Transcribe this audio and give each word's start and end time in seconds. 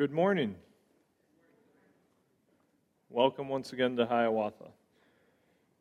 Good 0.00 0.12
morning. 0.12 0.54
Welcome 3.10 3.50
once 3.50 3.74
again 3.74 3.96
to 3.96 4.06
Hiawatha. 4.06 4.68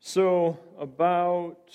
So, 0.01 0.59
about 0.77 1.71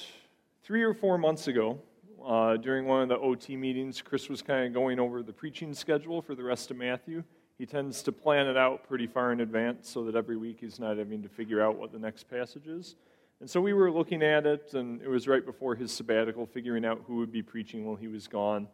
three 0.62 0.82
or 0.82 0.92
four 0.92 1.16
months 1.16 1.48
ago, 1.48 1.80
uh, 2.22 2.58
during 2.58 2.84
one 2.84 3.00
of 3.00 3.08
the 3.08 3.16
OT 3.16 3.56
meetings, 3.56 4.02
Chris 4.02 4.28
was 4.28 4.42
kind 4.42 4.66
of 4.66 4.74
going 4.74 5.00
over 5.00 5.22
the 5.22 5.32
preaching 5.32 5.72
schedule 5.72 6.20
for 6.20 6.34
the 6.34 6.44
rest 6.44 6.70
of 6.70 6.76
Matthew. 6.76 7.24
He 7.56 7.64
tends 7.64 8.02
to 8.02 8.12
plan 8.12 8.46
it 8.46 8.58
out 8.58 8.86
pretty 8.86 9.06
far 9.06 9.32
in 9.32 9.40
advance 9.40 9.88
so 9.88 10.04
that 10.04 10.14
every 10.14 10.36
week 10.36 10.58
he's 10.60 10.78
not 10.78 10.98
having 10.98 11.22
to 11.22 11.30
figure 11.30 11.62
out 11.62 11.78
what 11.78 11.92
the 11.92 11.98
next 11.98 12.28
passage 12.28 12.66
is. 12.66 12.94
And 13.40 13.48
so 13.48 13.58
we 13.62 13.72
were 13.72 13.90
looking 13.90 14.22
at 14.22 14.44
it, 14.44 14.74
and 14.74 15.00
it 15.00 15.08
was 15.08 15.26
right 15.26 15.46
before 15.46 15.76
his 15.76 15.90
sabbatical, 15.92 16.44
figuring 16.44 16.84
out 16.84 17.04
who 17.06 17.16
would 17.16 17.32
be 17.32 17.42
preaching 17.42 17.86
while 17.86 17.96
he 17.96 18.08
was 18.08 18.28
gone. 18.28 18.68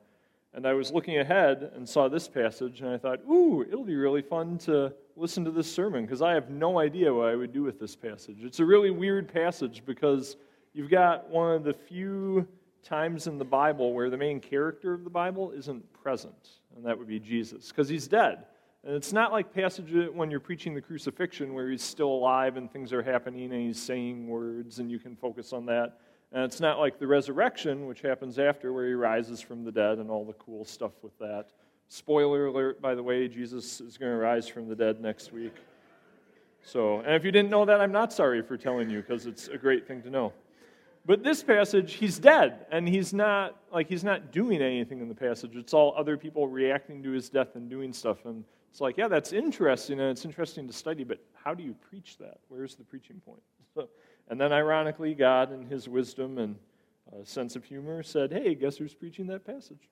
And 0.53 0.67
I 0.67 0.73
was 0.73 0.91
looking 0.91 1.19
ahead 1.19 1.71
and 1.75 1.89
saw 1.89 2.09
this 2.09 2.29
passage, 2.29 2.81
and 2.81 2.91
I 2.91 2.99
thought, 2.99 3.21
ooh, 3.31 3.63
it'll 3.63 3.85
be 3.85 3.95
really 3.95 4.23
fun 4.23 4.59
to 4.59 4.93
listen 5.15 5.45
to 5.45 5.51
this 5.51 5.73
sermon 5.73 6.05
because 6.05 6.23
I 6.23 6.33
have 6.33 6.51
no 6.51 6.81
idea 6.81 7.13
what 7.15 7.29
I 7.29 7.37
would 7.37 7.53
do 7.53 7.63
with 7.63 7.79
this 7.79 7.95
passage. 7.95 8.39
It's 8.41 8.59
a 8.59 8.65
really 8.65 8.91
weird 8.91 9.33
passage 9.33 9.83
because 9.87 10.37
you've 10.73 10.91
got 10.91 11.29
one 11.31 11.55
of 11.55 11.63
the 11.63 11.75
few 11.75 12.49
times 12.83 13.27
in 13.27 13.39
the 13.39 13.45
Bible 13.45 13.93
where 13.93 14.11
the 14.11 14.17
main 14.17 14.41
character 14.41 14.93
of 14.93 15.05
the 15.05 15.11
Bible 15.11 15.53
isn't 15.53 15.85
present, 15.93 16.59
and 16.75 16.85
that 16.85 16.99
would 16.99 17.09
be 17.09 17.21
Jesus 17.21 17.69
because 17.69 17.89
he's 17.89 18.09
dead. 18.09 18.47
And 18.83 18.95
it's 18.95 19.13
not 19.13 19.31
like 19.31 19.53
passage 19.53 19.95
uh, 19.95 20.11
when 20.13 20.31
you're 20.31 20.41
preaching 20.41 20.75
the 20.75 20.81
crucifixion 20.81 21.53
where 21.53 21.69
he's 21.69 21.83
still 21.83 22.09
alive 22.09 22.57
and 22.57 22.73
things 22.73 22.93
are 22.93 23.03
happening 23.03 23.53
and 23.53 23.67
he's 23.67 23.81
saying 23.81 24.27
words 24.27 24.79
and 24.79 24.91
you 24.91 24.99
can 24.99 25.17
focus 25.17 25.53
on 25.53 25.67
that. 25.67 25.99
And 26.33 26.45
it's 26.45 26.61
not 26.61 26.79
like 26.79 26.99
the 26.99 27.07
resurrection, 27.07 27.87
which 27.87 28.03
happens 28.03 28.39
after, 28.39 28.73
where 28.73 28.87
he 28.87 28.95
rises 28.95 29.41
from 29.41 29.65
the 29.65 29.73
dead 29.73 29.99
and 29.99 30.11
all 30.11 30.25
the 30.25 30.35
cool 30.35 30.65
stuff 30.65 30.93
with 31.03 31.19
that. 31.19 31.47
Spoiler 31.89 32.47
alert, 32.47 32.81
by 32.81 32.95
the 32.95 33.03
way, 33.03 33.27
Jesus 33.27 33.81
is 33.81 33.99
going 33.99 34.13
to 34.13 34.19
rise 34.19 34.47
from 34.47 34.69
the 34.69 34.77
dead 34.77 35.01
next 35.01 35.33
week. 35.33 35.55
So, 36.63 37.01
and 37.01 37.15
if 37.15 37.25
you 37.25 37.33
didn't 37.33 37.51
know 37.51 37.65
that, 37.65 37.81
I'm 37.81 37.91
not 37.91 38.13
sorry 38.13 38.43
for 38.43 38.57
telling 38.57 38.91
you 38.91 39.01
because 39.01 39.27
it's 39.27 39.49
a 39.49 39.59
great 39.59 39.89
thing 39.89 40.03
to 40.03 40.11
know. 40.11 40.33
But 41.07 41.25
this 41.25 41.43
passage, 41.43 41.95
he's 41.95 42.19
dead, 42.19 42.67
and 42.71 42.87
he's 42.87 43.13
not 43.15 43.57
like 43.73 43.89
he's 43.89 44.05
not 44.05 44.31
doing 44.31 44.61
anything 44.61 45.01
in 45.01 45.09
the 45.09 45.15
passage. 45.15 45.57
It's 45.57 45.73
all 45.73 45.95
other 45.97 46.17
people 46.17 46.47
reacting 46.47 47.03
to 47.03 47.11
his 47.11 47.31
death 47.31 47.57
and 47.57 47.71
doing 47.71 47.93
stuff. 47.93 48.27
And 48.27 48.45
it's 48.71 48.81
like, 48.81 48.99
yeah, 48.99 49.09
that's 49.09 49.33
interesting, 49.33 49.99
and 49.99 50.11
it's 50.11 50.25
interesting 50.25 50.67
to 50.67 50.73
study, 50.73 51.03
but 51.03 51.19
how 51.35 51.55
do 51.55 51.65
you 51.65 51.75
preach 51.89 52.19
that? 52.19 52.39
Where's 52.49 52.77
the 52.77 52.85
preaching 52.85 53.21
point? 53.25 53.43
And 54.29 54.41
then, 54.41 54.53
ironically, 54.53 55.15
God, 55.15 55.53
in 55.53 55.67
his 55.67 55.89
wisdom 55.89 56.39
and 56.39 56.57
uh, 57.13 57.25
sense 57.25 57.57
of 57.57 57.65
humor, 57.65 58.03
said, 58.03 58.33
hey, 58.33 58.55
guess 58.55 58.77
who's 58.77 58.95
preaching 58.95 59.27
that 59.29 59.45
passage? 59.45 59.89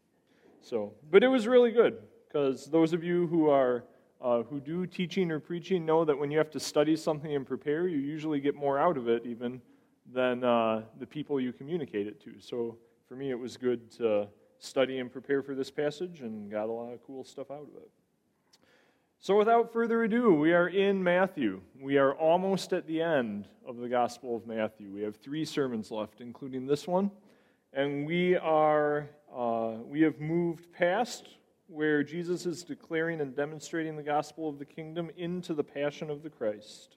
So, 0.60 0.92
but 1.10 1.22
it 1.22 1.28
was 1.28 1.46
really 1.46 1.70
good 1.70 1.98
because 2.26 2.66
those 2.66 2.92
of 2.92 3.02
you 3.02 3.26
who 3.26 3.48
are 3.48 3.84
uh, 4.20 4.42
who 4.42 4.60
do 4.60 4.86
teaching 4.86 5.30
or 5.30 5.38
preaching 5.38 5.86
know 5.86 6.04
that 6.04 6.18
when 6.18 6.30
you 6.30 6.38
have 6.38 6.50
to 6.50 6.60
study 6.60 6.96
something 6.96 7.34
and 7.34 7.46
prepare, 7.46 7.86
you 7.86 7.98
usually 7.98 8.40
get 8.40 8.54
more 8.54 8.78
out 8.78 8.96
of 8.96 9.08
it 9.08 9.24
even 9.24 9.60
than 10.12 10.42
uh, 10.42 10.82
the 10.98 11.06
people 11.06 11.40
you 11.40 11.52
communicate 11.52 12.06
it 12.06 12.20
to. 12.24 12.32
So 12.40 12.76
for 13.08 13.14
me, 13.14 13.30
it 13.30 13.38
was 13.38 13.56
good 13.56 13.90
to 13.92 14.26
study 14.58 14.98
and 14.98 15.12
prepare 15.12 15.42
for 15.42 15.54
this 15.54 15.70
passage 15.70 16.20
and 16.20 16.50
got 16.50 16.68
a 16.68 16.72
lot 16.72 16.92
of 16.92 17.02
cool 17.06 17.24
stuff 17.24 17.50
out 17.50 17.62
of 17.62 17.76
it. 17.76 17.90
So, 19.20 19.36
without 19.36 19.72
further 19.72 20.05
ado, 20.05 20.33
we 20.33 20.52
are 20.52 20.69
in 20.69 21.02
Matthew. 21.02 21.61
We 21.80 21.98
are 21.98 22.14
almost 22.14 22.72
at 22.72 22.86
the 22.86 23.02
end 23.02 23.48
of 23.66 23.78
the 23.78 23.88
Gospel 23.88 24.36
of 24.36 24.47
Matthew. 24.47 24.92
We 24.92 25.02
have 25.02 25.16
three 25.16 25.44
sermons 25.44 25.91
left, 25.91 26.20
including 26.20 26.66
this 26.66 26.86
one. 26.86 27.10
And 27.72 28.06
we 28.06 28.36
are, 28.36 29.10
uh, 29.34 29.72
we 29.84 30.02
have 30.02 30.20
moved 30.20 30.72
past 30.72 31.30
where 31.66 32.05
Jesus 32.05 32.47
is 32.47 32.62
declaring 32.62 33.20
and 33.20 33.34
demonstrating 33.34 33.97
the 33.97 34.05
gospel 34.05 34.48
of 34.48 34.60
the 34.60 34.64
kingdom 34.64 35.10
into 35.16 35.53
the 35.53 35.64
passion 35.64 36.10
of 36.10 36.22
the 36.22 36.30
Christ. 36.30 36.97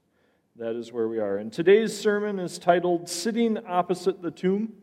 That 0.57 0.75
is 0.75 0.93
where 0.93 1.07
we 1.07 1.17
are. 1.17 1.37
And 1.37 1.51
today's 1.51 1.99
sermon 1.99 2.37
is 2.37 2.59
titled 2.59 3.09
Sitting 3.09 3.57
Opposite 3.65 4.21
the 4.21 4.29
Tomb. 4.29 4.73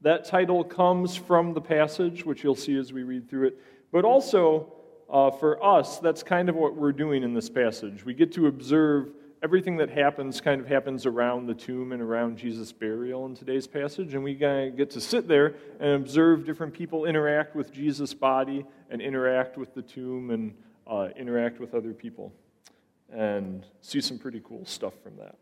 That 0.00 0.26
title 0.26 0.62
comes 0.62 1.16
from 1.16 1.54
the 1.54 1.60
passage, 1.60 2.24
which 2.24 2.44
you'll 2.44 2.54
see 2.54 2.76
as 2.76 2.92
we 2.92 3.02
read 3.02 3.28
through 3.28 3.48
it, 3.48 3.60
but 3.90 4.04
also 4.04 4.73
uh, 5.10 5.30
for 5.30 5.62
us, 5.64 5.98
that's 5.98 6.22
kind 6.22 6.48
of 6.48 6.56
what 6.56 6.74
we're 6.74 6.92
doing 6.92 7.22
in 7.22 7.34
this 7.34 7.48
passage. 7.48 8.04
We 8.04 8.14
get 8.14 8.32
to 8.32 8.46
observe 8.46 9.12
everything 9.42 9.76
that 9.76 9.90
happens, 9.90 10.40
kind 10.40 10.60
of 10.60 10.66
happens 10.66 11.04
around 11.04 11.46
the 11.46 11.54
tomb 11.54 11.92
and 11.92 12.00
around 12.00 12.38
Jesus' 12.38 12.72
burial 12.72 13.26
in 13.26 13.34
today's 13.34 13.66
passage. 13.66 14.14
And 14.14 14.24
we 14.24 14.34
get 14.34 14.90
to 14.90 15.00
sit 15.00 15.28
there 15.28 15.54
and 15.80 15.90
observe 15.92 16.46
different 16.46 16.72
people 16.72 17.04
interact 17.04 17.54
with 17.54 17.70
Jesus' 17.70 18.14
body 18.14 18.64
and 18.88 19.02
interact 19.02 19.58
with 19.58 19.74
the 19.74 19.82
tomb 19.82 20.30
and 20.30 20.54
uh, 20.86 21.08
interact 21.16 21.60
with 21.60 21.74
other 21.74 21.92
people 21.92 22.32
and 23.12 23.66
see 23.82 24.00
some 24.00 24.18
pretty 24.18 24.40
cool 24.42 24.64
stuff 24.64 24.94
from 25.02 25.16
that. 25.16 25.36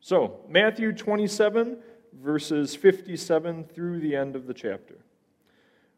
So, 0.00 0.40
Matthew 0.48 0.92
27, 0.92 1.78
verses 2.22 2.76
57 2.76 3.64
through 3.64 4.00
the 4.00 4.14
end 4.14 4.36
of 4.36 4.46
the 4.46 4.54
chapter. 4.54 4.96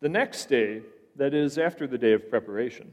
The 0.00 0.08
next 0.08 0.46
day, 0.46 0.82
that 1.16 1.34
is, 1.34 1.58
after 1.58 1.86
the 1.86 1.98
day 1.98 2.12
of 2.12 2.30
preparation, 2.30 2.92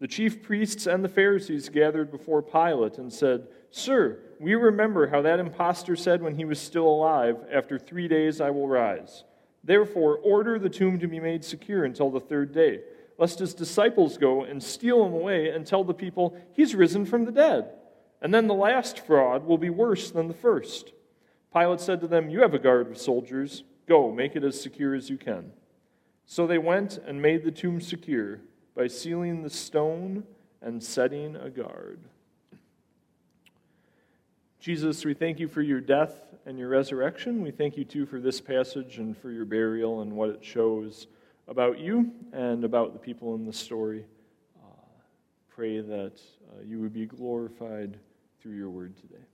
the 0.00 0.08
chief 0.08 0.42
priests 0.42 0.86
and 0.86 1.04
the 1.04 1.08
Pharisees 1.08 1.68
gathered 1.68 2.10
before 2.10 2.42
Pilate 2.42 2.98
and 2.98 3.12
said, 3.12 3.46
Sir, 3.70 4.18
we 4.40 4.54
remember 4.54 5.06
how 5.06 5.22
that 5.22 5.38
impostor 5.38 5.94
said 5.94 6.22
when 6.22 6.34
he 6.34 6.44
was 6.44 6.58
still 6.58 6.88
alive, 6.88 7.36
After 7.52 7.78
three 7.78 8.08
days 8.08 8.40
I 8.40 8.50
will 8.50 8.66
rise. 8.66 9.24
Therefore, 9.62 10.16
order 10.16 10.58
the 10.58 10.70
tomb 10.70 10.98
to 11.00 11.06
be 11.06 11.20
made 11.20 11.44
secure 11.44 11.84
until 11.84 12.10
the 12.10 12.18
third 12.18 12.52
day, 12.52 12.80
lest 13.18 13.38
his 13.38 13.54
disciples 13.54 14.16
go 14.16 14.42
and 14.42 14.62
steal 14.62 15.04
him 15.04 15.12
away 15.12 15.50
and 15.50 15.66
tell 15.66 15.84
the 15.84 15.94
people, 15.94 16.34
He's 16.54 16.74
risen 16.74 17.04
from 17.04 17.26
the 17.26 17.32
dead. 17.32 17.70
And 18.22 18.34
then 18.34 18.48
the 18.48 18.54
last 18.54 18.98
fraud 19.06 19.44
will 19.46 19.58
be 19.58 19.70
worse 19.70 20.10
than 20.10 20.28
the 20.28 20.34
first. 20.34 20.92
Pilate 21.52 21.80
said 21.80 22.00
to 22.00 22.08
them, 22.08 22.30
You 22.30 22.40
have 22.40 22.54
a 22.54 22.58
guard 22.58 22.90
of 22.90 22.98
soldiers. 22.98 23.64
Go, 23.86 24.10
make 24.10 24.34
it 24.34 24.44
as 24.44 24.60
secure 24.60 24.94
as 24.94 25.10
you 25.10 25.18
can. 25.18 25.52
So 26.30 26.46
they 26.46 26.58
went 26.58 26.96
and 26.96 27.20
made 27.20 27.42
the 27.42 27.50
tomb 27.50 27.80
secure 27.80 28.38
by 28.76 28.86
sealing 28.86 29.42
the 29.42 29.50
stone 29.50 30.22
and 30.62 30.80
setting 30.80 31.34
a 31.34 31.50
guard. 31.50 31.98
Jesus, 34.60 35.04
we 35.04 35.12
thank 35.12 35.40
you 35.40 35.48
for 35.48 35.60
your 35.60 35.80
death 35.80 36.14
and 36.46 36.56
your 36.56 36.68
resurrection. 36.68 37.42
We 37.42 37.50
thank 37.50 37.76
you 37.76 37.84
too 37.84 38.06
for 38.06 38.20
this 38.20 38.40
passage 38.40 38.98
and 38.98 39.18
for 39.18 39.32
your 39.32 39.44
burial 39.44 40.02
and 40.02 40.12
what 40.12 40.28
it 40.28 40.44
shows 40.44 41.08
about 41.48 41.80
you 41.80 42.12
and 42.32 42.62
about 42.62 42.92
the 42.92 43.00
people 43.00 43.34
in 43.34 43.44
the 43.44 43.52
story. 43.52 44.04
Uh, 44.62 44.68
pray 45.48 45.80
that 45.80 46.20
uh, 46.52 46.62
you 46.64 46.78
would 46.78 46.92
be 46.92 47.06
glorified 47.06 47.98
through 48.40 48.54
your 48.54 48.70
word 48.70 48.96
today. 48.98 49.24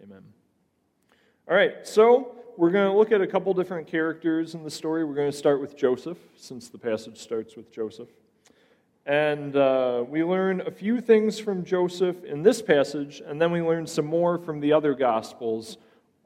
Amen. 0.00 0.22
All 1.48 1.54
right, 1.54 1.86
so 1.86 2.34
we're 2.56 2.72
going 2.72 2.90
to 2.90 2.98
look 2.98 3.12
at 3.12 3.20
a 3.20 3.26
couple 3.26 3.54
different 3.54 3.86
characters 3.86 4.54
in 4.54 4.64
the 4.64 4.70
story. 4.70 5.04
We're 5.04 5.14
going 5.14 5.30
to 5.30 5.36
start 5.36 5.60
with 5.60 5.76
Joseph, 5.76 6.18
since 6.34 6.68
the 6.68 6.76
passage 6.76 7.18
starts 7.18 7.54
with 7.54 7.70
Joseph. 7.70 8.08
And 9.06 9.54
uh, 9.54 10.04
we 10.08 10.24
learn 10.24 10.62
a 10.62 10.72
few 10.72 11.00
things 11.00 11.38
from 11.38 11.64
Joseph 11.64 12.24
in 12.24 12.42
this 12.42 12.60
passage, 12.60 13.22
and 13.24 13.40
then 13.40 13.52
we 13.52 13.62
learn 13.62 13.86
some 13.86 14.06
more 14.06 14.38
from 14.38 14.58
the 14.58 14.72
other 14.72 14.92
Gospels. 14.92 15.78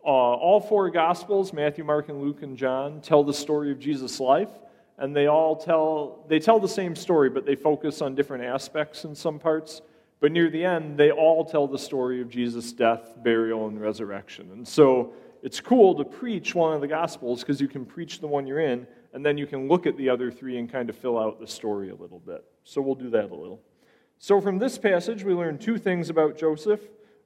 Uh, 0.03 0.09
all 0.09 0.59
four 0.59 0.89
Gospels, 0.89 1.53
Matthew, 1.53 1.85
Mark, 1.85 2.09
and 2.09 2.23
Luke, 2.23 2.43
and 2.43 2.57
John, 2.57 3.03
tell 3.03 3.23
the 3.23 3.35
story 3.35 3.71
of 3.71 3.79
Jesus' 3.79 4.21
life, 4.21 4.49
and 4.97 5.15
they 5.15 5.27
all 5.27 5.55
tell, 5.55 6.25
they 6.29 6.39
tell 6.39 6.59
the 6.59 6.67
same 6.67 6.97
story, 6.97 7.29
but 7.29 7.45
they 7.45 7.57
focus 7.57 8.01
on 8.01 8.15
different 8.15 8.45
aspects 8.45 9.05
in 9.05 9.15
some 9.15 9.39
parts. 9.39 9.83
But 10.21 10.33
near 10.33 10.51
the 10.51 10.65
end, 10.65 10.99
they 10.99 11.11
all 11.11 11.45
tell 11.45 11.67
the 11.67 11.79
story 11.79 12.21
of 12.21 12.29
Jesus' 12.29 12.73
death, 12.73 13.15
burial, 13.23 13.69
and 13.69 13.81
resurrection. 13.81 14.51
And 14.53 14.69
so 14.69 15.15
it's 15.43 15.61
cool 15.61 15.95
to 15.95 16.05
preach 16.05 16.55
one 16.55 16.75
of 16.75 16.83
the 16.83 16.89
Gospels 16.89 17.41
because 17.41 17.61
you 17.61 17.69
can 17.69 17.87
preach 17.87 18.21
the 18.21 18.27
one 18.27 18.47
you're 18.47 18.61
in, 18.61 18.87
and 19.15 19.25
then 19.25 19.39
you 19.39 19.47
can 19.47 19.67
look 19.67 19.87
at 19.87 19.97
the 19.97 20.11
other 20.11 20.31
three 20.31 20.59
and 20.59 20.71
kind 20.71 20.91
of 20.91 20.97
fill 20.97 21.19
out 21.19 21.41
the 21.41 21.47
story 21.47 21.89
a 21.89 21.95
little 21.95 22.19
bit. 22.19 22.45
So 22.65 22.83
we'll 22.83 22.95
do 22.95 23.09
that 23.11 23.31
a 23.31 23.35
little. 23.35 23.63
So 24.19 24.41
from 24.41 24.59
this 24.59 24.77
passage, 24.77 25.25
we 25.25 25.33
learn 25.33 25.57
two 25.57 25.79
things 25.79 26.11
about 26.11 26.37
Joseph. 26.37 26.81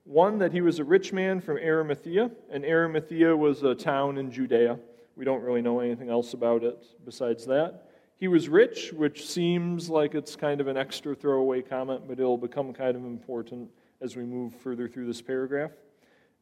One, 0.05 0.39
that 0.39 0.53
he 0.53 0.61
was 0.61 0.79
a 0.79 0.85
rich 0.85 1.13
man 1.13 1.41
from 1.41 1.57
Arimathea, 1.57 2.31
and 2.51 2.65
Arimathea 2.65 3.37
was 3.37 3.65
a 3.65 3.75
town 3.75 4.19
in 4.19 4.31
Judea. 4.31 4.79
We 5.17 5.25
don't 5.25 5.43
really 5.43 5.63
know 5.63 5.81
anything 5.81 6.11
else 6.11 6.35
about 6.35 6.63
it 6.63 6.85
besides 7.05 7.45
that. 7.47 7.89
He 8.25 8.29
was 8.29 8.49
rich, 8.49 8.91
which 8.95 9.29
seems 9.29 9.91
like 9.91 10.15
it's 10.15 10.35
kind 10.35 10.59
of 10.59 10.67
an 10.67 10.79
extra 10.79 11.15
throwaway 11.15 11.61
comment, 11.61 12.09
but 12.09 12.19
it'll 12.19 12.39
become 12.39 12.73
kind 12.73 12.97
of 12.97 13.05
important 13.05 13.69
as 14.01 14.17
we 14.17 14.23
move 14.23 14.55
further 14.55 14.89
through 14.89 15.05
this 15.05 15.21
paragraph. 15.21 15.73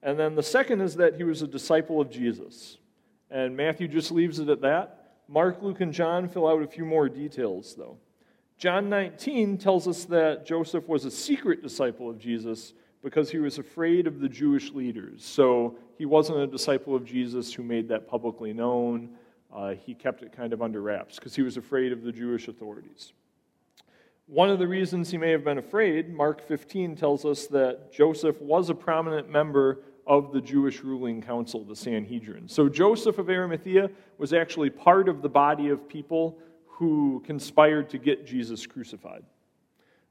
And 0.00 0.16
then 0.16 0.36
the 0.36 0.44
second 0.44 0.80
is 0.80 0.94
that 0.94 1.16
he 1.16 1.24
was 1.24 1.42
a 1.42 1.48
disciple 1.48 2.00
of 2.00 2.08
Jesus. 2.08 2.78
And 3.32 3.56
Matthew 3.56 3.88
just 3.88 4.12
leaves 4.12 4.38
it 4.38 4.48
at 4.48 4.60
that. 4.60 5.16
Mark, 5.26 5.60
Luke, 5.60 5.80
and 5.80 5.92
John 5.92 6.28
fill 6.28 6.46
out 6.46 6.62
a 6.62 6.68
few 6.68 6.84
more 6.84 7.08
details, 7.08 7.74
though. 7.76 7.98
John 8.58 8.88
19 8.88 9.58
tells 9.58 9.88
us 9.88 10.04
that 10.04 10.46
Joseph 10.46 10.86
was 10.86 11.04
a 11.04 11.10
secret 11.10 11.64
disciple 11.64 12.08
of 12.08 12.16
Jesus 12.16 12.74
because 13.02 13.28
he 13.28 13.38
was 13.38 13.58
afraid 13.58 14.06
of 14.06 14.20
the 14.20 14.28
Jewish 14.28 14.70
leaders. 14.70 15.24
So 15.24 15.78
he 15.98 16.06
wasn't 16.06 16.38
a 16.38 16.46
disciple 16.46 16.94
of 16.94 17.04
Jesus 17.04 17.52
who 17.52 17.64
made 17.64 17.88
that 17.88 18.06
publicly 18.06 18.52
known. 18.52 19.16
Uh, 19.54 19.74
he 19.74 19.94
kept 19.94 20.22
it 20.22 20.32
kind 20.32 20.52
of 20.52 20.62
under 20.62 20.80
wraps 20.80 21.16
because 21.16 21.34
he 21.34 21.42
was 21.42 21.56
afraid 21.56 21.92
of 21.92 22.02
the 22.02 22.12
Jewish 22.12 22.48
authorities. 22.48 23.12
One 24.26 24.48
of 24.48 24.58
the 24.58 24.68
reasons 24.68 25.10
he 25.10 25.18
may 25.18 25.30
have 25.30 25.44
been 25.44 25.58
afraid, 25.58 26.12
Mark 26.12 26.40
15 26.46 26.96
tells 26.96 27.24
us 27.24 27.46
that 27.48 27.92
Joseph 27.92 28.40
was 28.40 28.70
a 28.70 28.74
prominent 28.74 29.28
member 29.28 29.80
of 30.06 30.32
the 30.32 30.40
Jewish 30.40 30.82
ruling 30.82 31.20
council, 31.20 31.64
the 31.64 31.76
Sanhedrin. 31.76 32.48
So 32.48 32.68
Joseph 32.68 33.18
of 33.18 33.28
Arimathea 33.28 33.90
was 34.18 34.32
actually 34.32 34.70
part 34.70 35.08
of 35.08 35.22
the 35.22 35.28
body 35.28 35.68
of 35.68 35.88
people 35.88 36.38
who 36.66 37.22
conspired 37.26 37.90
to 37.90 37.98
get 37.98 38.26
Jesus 38.26 38.66
crucified. 38.66 39.22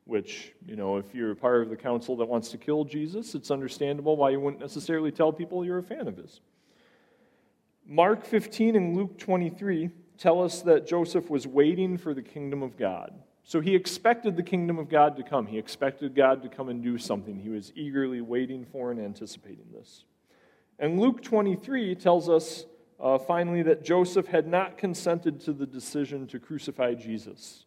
Which, 0.05 0.53
you 0.65 0.75
know, 0.75 0.97
if 0.97 1.13
you're 1.13 1.35
part 1.35 1.63
of 1.63 1.69
the 1.69 1.75
council 1.75 2.15
that 2.17 2.25
wants 2.25 2.49
to 2.49 2.57
kill 2.57 2.85
Jesus, 2.85 3.35
it's 3.35 3.51
understandable 3.51 4.17
why 4.17 4.31
you 4.31 4.39
wouldn't 4.39 4.61
necessarily 4.61 5.11
tell 5.11 5.31
people 5.31 5.63
you're 5.63 5.77
a 5.77 5.83
fan 5.83 6.07
of 6.07 6.17
his. 6.17 6.41
Mark 7.85 8.25
15 8.25 8.75
and 8.75 8.95
Luke 8.95 9.17
23 9.17 9.89
tell 10.17 10.41
us 10.41 10.61
that 10.61 10.87
Joseph 10.87 11.29
was 11.29 11.47
waiting 11.47 11.97
for 11.97 12.13
the 12.13 12.21
kingdom 12.21 12.61
of 12.61 12.77
God. 12.77 13.13
So 13.43 13.59
he 13.59 13.75
expected 13.75 14.37
the 14.37 14.43
kingdom 14.43 14.77
of 14.77 14.87
God 14.87 15.17
to 15.17 15.23
come. 15.23 15.47
He 15.47 15.57
expected 15.57 16.15
God 16.15 16.43
to 16.43 16.49
come 16.49 16.69
and 16.69 16.83
do 16.83 16.97
something. 16.97 17.39
He 17.39 17.49
was 17.49 17.73
eagerly 17.75 18.21
waiting 18.21 18.65
for 18.65 18.91
and 18.91 18.99
anticipating 18.99 19.65
this. 19.73 20.05
And 20.79 20.99
Luke 20.99 21.21
23 21.21 21.95
tells 21.95 22.29
us 22.29 22.65
uh, 22.99 23.17
finally 23.17 23.63
that 23.63 23.83
Joseph 23.83 24.27
had 24.27 24.47
not 24.47 24.77
consented 24.77 25.39
to 25.41 25.53
the 25.53 25.65
decision 25.65 26.27
to 26.27 26.39
crucify 26.39 26.93
Jesus. 26.93 27.65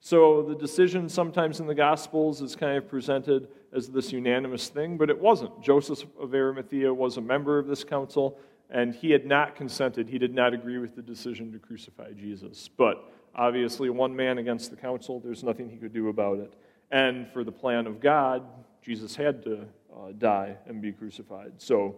So 0.00 0.42
the 0.42 0.56
decision 0.56 1.08
sometimes 1.08 1.60
in 1.60 1.68
the 1.68 1.74
Gospels 1.76 2.42
is 2.42 2.56
kind 2.56 2.76
of 2.76 2.88
presented 2.88 3.46
as 3.72 3.88
this 3.88 4.10
unanimous 4.10 4.68
thing, 4.68 4.98
but 4.98 5.08
it 5.08 5.18
wasn't. 5.20 5.62
Joseph 5.62 6.04
of 6.18 6.34
Arimathea 6.34 6.92
was 6.92 7.16
a 7.16 7.20
member 7.20 7.58
of 7.60 7.68
this 7.68 7.84
council, 7.84 8.36
and 8.72 8.94
he 8.94 9.10
had 9.10 9.26
not 9.26 9.54
consented. 9.54 10.08
He 10.08 10.18
did 10.18 10.34
not 10.34 10.54
agree 10.54 10.78
with 10.78 10.96
the 10.96 11.02
decision 11.02 11.52
to 11.52 11.58
crucify 11.58 12.12
Jesus. 12.12 12.68
But 12.68 13.04
obviously, 13.34 13.90
one 13.90 14.16
man 14.16 14.38
against 14.38 14.70
the 14.70 14.76
council, 14.76 15.20
there's 15.20 15.44
nothing 15.44 15.68
he 15.68 15.76
could 15.76 15.92
do 15.92 16.08
about 16.08 16.38
it. 16.38 16.54
And 16.90 17.28
for 17.28 17.44
the 17.44 17.52
plan 17.52 17.86
of 17.86 18.00
God, 18.00 18.42
Jesus 18.82 19.14
had 19.14 19.42
to 19.44 19.60
uh, 19.94 20.12
die 20.16 20.56
and 20.66 20.80
be 20.80 20.90
crucified. 20.90 21.52
So 21.58 21.96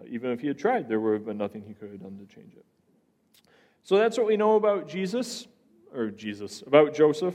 uh, 0.00 0.04
even 0.08 0.30
if 0.30 0.40
he 0.40 0.48
had 0.48 0.58
tried, 0.58 0.88
there 0.88 0.98
would 0.98 1.12
have 1.12 1.26
been 1.26 1.38
nothing 1.38 1.62
he 1.62 1.74
could 1.74 1.90
have 1.90 2.02
done 2.02 2.18
to 2.18 2.34
change 2.34 2.54
it. 2.54 2.64
So 3.82 3.98
that's 3.98 4.16
what 4.16 4.26
we 4.26 4.38
know 4.38 4.56
about 4.56 4.88
Jesus, 4.88 5.46
or 5.94 6.10
Jesus, 6.10 6.62
about 6.66 6.94
Joseph. 6.94 7.34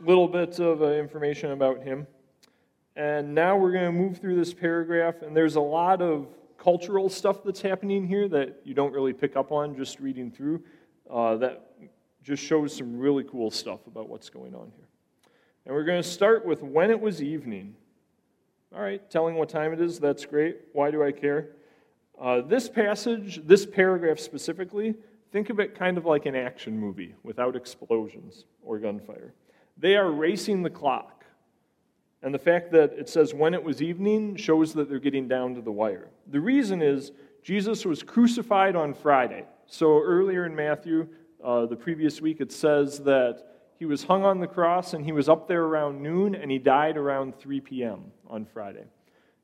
A 0.00 0.06
little 0.06 0.28
bit 0.28 0.60
of 0.60 0.80
uh, 0.80 0.92
information 0.92 1.50
about 1.50 1.82
him. 1.82 2.06
And 2.94 3.34
now 3.34 3.56
we're 3.56 3.72
going 3.72 3.86
to 3.86 3.92
move 3.92 4.18
through 4.18 4.36
this 4.36 4.54
paragraph, 4.54 5.22
and 5.22 5.36
there's 5.36 5.56
a 5.56 5.60
lot 5.60 6.00
of 6.00 6.28
cultural 6.60 7.08
stuff 7.08 7.42
that's 7.42 7.62
happening 7.62 8.06
here 8.06 8.28
that 8.28 8.60
you 8.64 8.74
don't 8.74 8.92
really 8.92 9.14
pick 9.14 9.34
up 9.34 9.50
on 9.50 9.74
just 9.74 9.98
reading 9.98 10.30
through. 10.30 10.62
Uh, 11.10 11.36
that 11.36 11.72
just 12.22 12.42
shows 12.42 12.76
some 12.76 12.98
really 12.98 13.24
cool 13.24 13.50
stuff 13.50 13.86
about 13.86 14.08
what's 14.08 14.28
going 14.28 14.54
on 14.54 14.70
here. 14.76 14.86
And 15.64 15.74
we're 15.74 15.84
going 15.84 16.02
to 16.02 16.08
start 16.08 16.44
with 16.44 16.62
when 16.62 16.90
it 16.90 17.00
was 17.00 17.22
evening. 17.22 17.74
All 18.74 18.80
right, 18.80 19.10
telling 19.10 19.34
what 19.34 19.48
time 19.48 19.72
it 19.72 19.80
is, 19.80 19.98
that's 19.98 20.24
great. 20.26 20.58
Why 20.72 20.90
do 20.90 21.02
I 21.02 21.10
care? 21.12 21.48
Uh, 22.20 22.42
this 22.42 22.68
passage, 22.68 23.40
this 23.46 23.64
paragraph 23.64 24.20
specifically, 24.20 24.94
think 25.32 25.48
of 25.48 25.58
it 25.58 25.74
kind 25.74 25.96
of 25.96 26.04
like 26.04 26.26
an 26.26 26.36
action 26.36 26.78
movie 26.78 27.14
without 27.22 27.56
explosions 27.56 28.44
or 28.62 28.78
gunfire. 28.78 29.32
They 29.78 29.96
are 29.96 30.10
racing 30.10 30.62
the 30.62 30.70
clock. 30.70 31.19
And 32.22 32.34
the 32.34 32.38
fact 32.38 32.70
that 32.72 32.92
it 32.92 33.08
says 33.08 33.32
when 33.32 33.54
it 33.54 33.62
was 33.62 33.80
evening 33.80 34.36
shows 34.36 34.74
that 34.74 34.88
they're 34.88 34.98
getting 34.98 35.26
down 35.26 35.54
to 35.54 35.62
the 35.62 35.72
wire. 35.72 36.10
The 36.26 36.40
reason 36.40 36.82
is 36.82 37.12
Jesus 37.42 37.84
was 37.86 38.02
crucified 38.02 38.76
on 38.76 38.92
Friday. 38.92 39.44
So 39.66 40.02
earlier 40.02 40.44
in 40.44 40.54
Matthew, 40.54 41.08
uh, 41.42 41.66
the 41.66 41.76
previous 41.76 42.20
week, 42.20 42.40
it 42.40 42.52
says 42.52 42.98
that 43.00 43.46
he 43.78 43.86
was 43.86 44.04
hung 44.04 44.24
on 44.24 44.40
the 44.40 44.46
cross 44.46 44.92
and 44.92 45.04
he 45.04 45.12
was 45.12 45.28
up 45.28 45.48
there 45.48 45.64
around 45.64 46.02
noon 46.02 46.34
and 46.34 46.50
he 46.50 46.58
died 46.58 46.98
around 46.98 47.38
3 47.38 47.60
p.m. 47.60 48.12
on 48.28 48.44
Friday. 48.44 48.84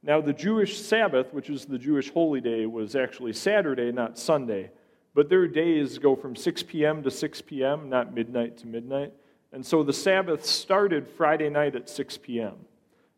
Now, 0.03 0.21
the 0.21 0.35
Jewish 0.35 0.79
Sabbath, 0.79 1.33
which 1.33 1.49
is 1.49 1.65
the 1.65 1.79
Jewish 1.79 2.11
holy 2.11 2.43
day, 2.43 2.67
was 2.67 2.95
actually 2.95 3.33
Saturday, 3.33 3.91
not 3.91 4.19
Sunday. 4.19 4.71
But 5.15 5.31
their 5.31 5.49
days 5.49 5.97
go 5.97 6.15
from 6.15 6.37
6 6.37 6.63
p.m. 6.65 7.03
to 7.03 7.11
6 7.11 7.41
p.m., 7.43 7.89
not 7.89 8.15
midnight 8.15 8.59
to 8.59 8.67
midnight. 8.67 9.15
And 9.57 9.65
so 9.65 9.83
the 9.83 9.91
Sabbath 9.91 10.45
started 10.45 11.09
Friday 11.09 11.49
night 11.49 11.77
at 11.77 11.89
6 11.89 12.19
p.m. 12.19 12.57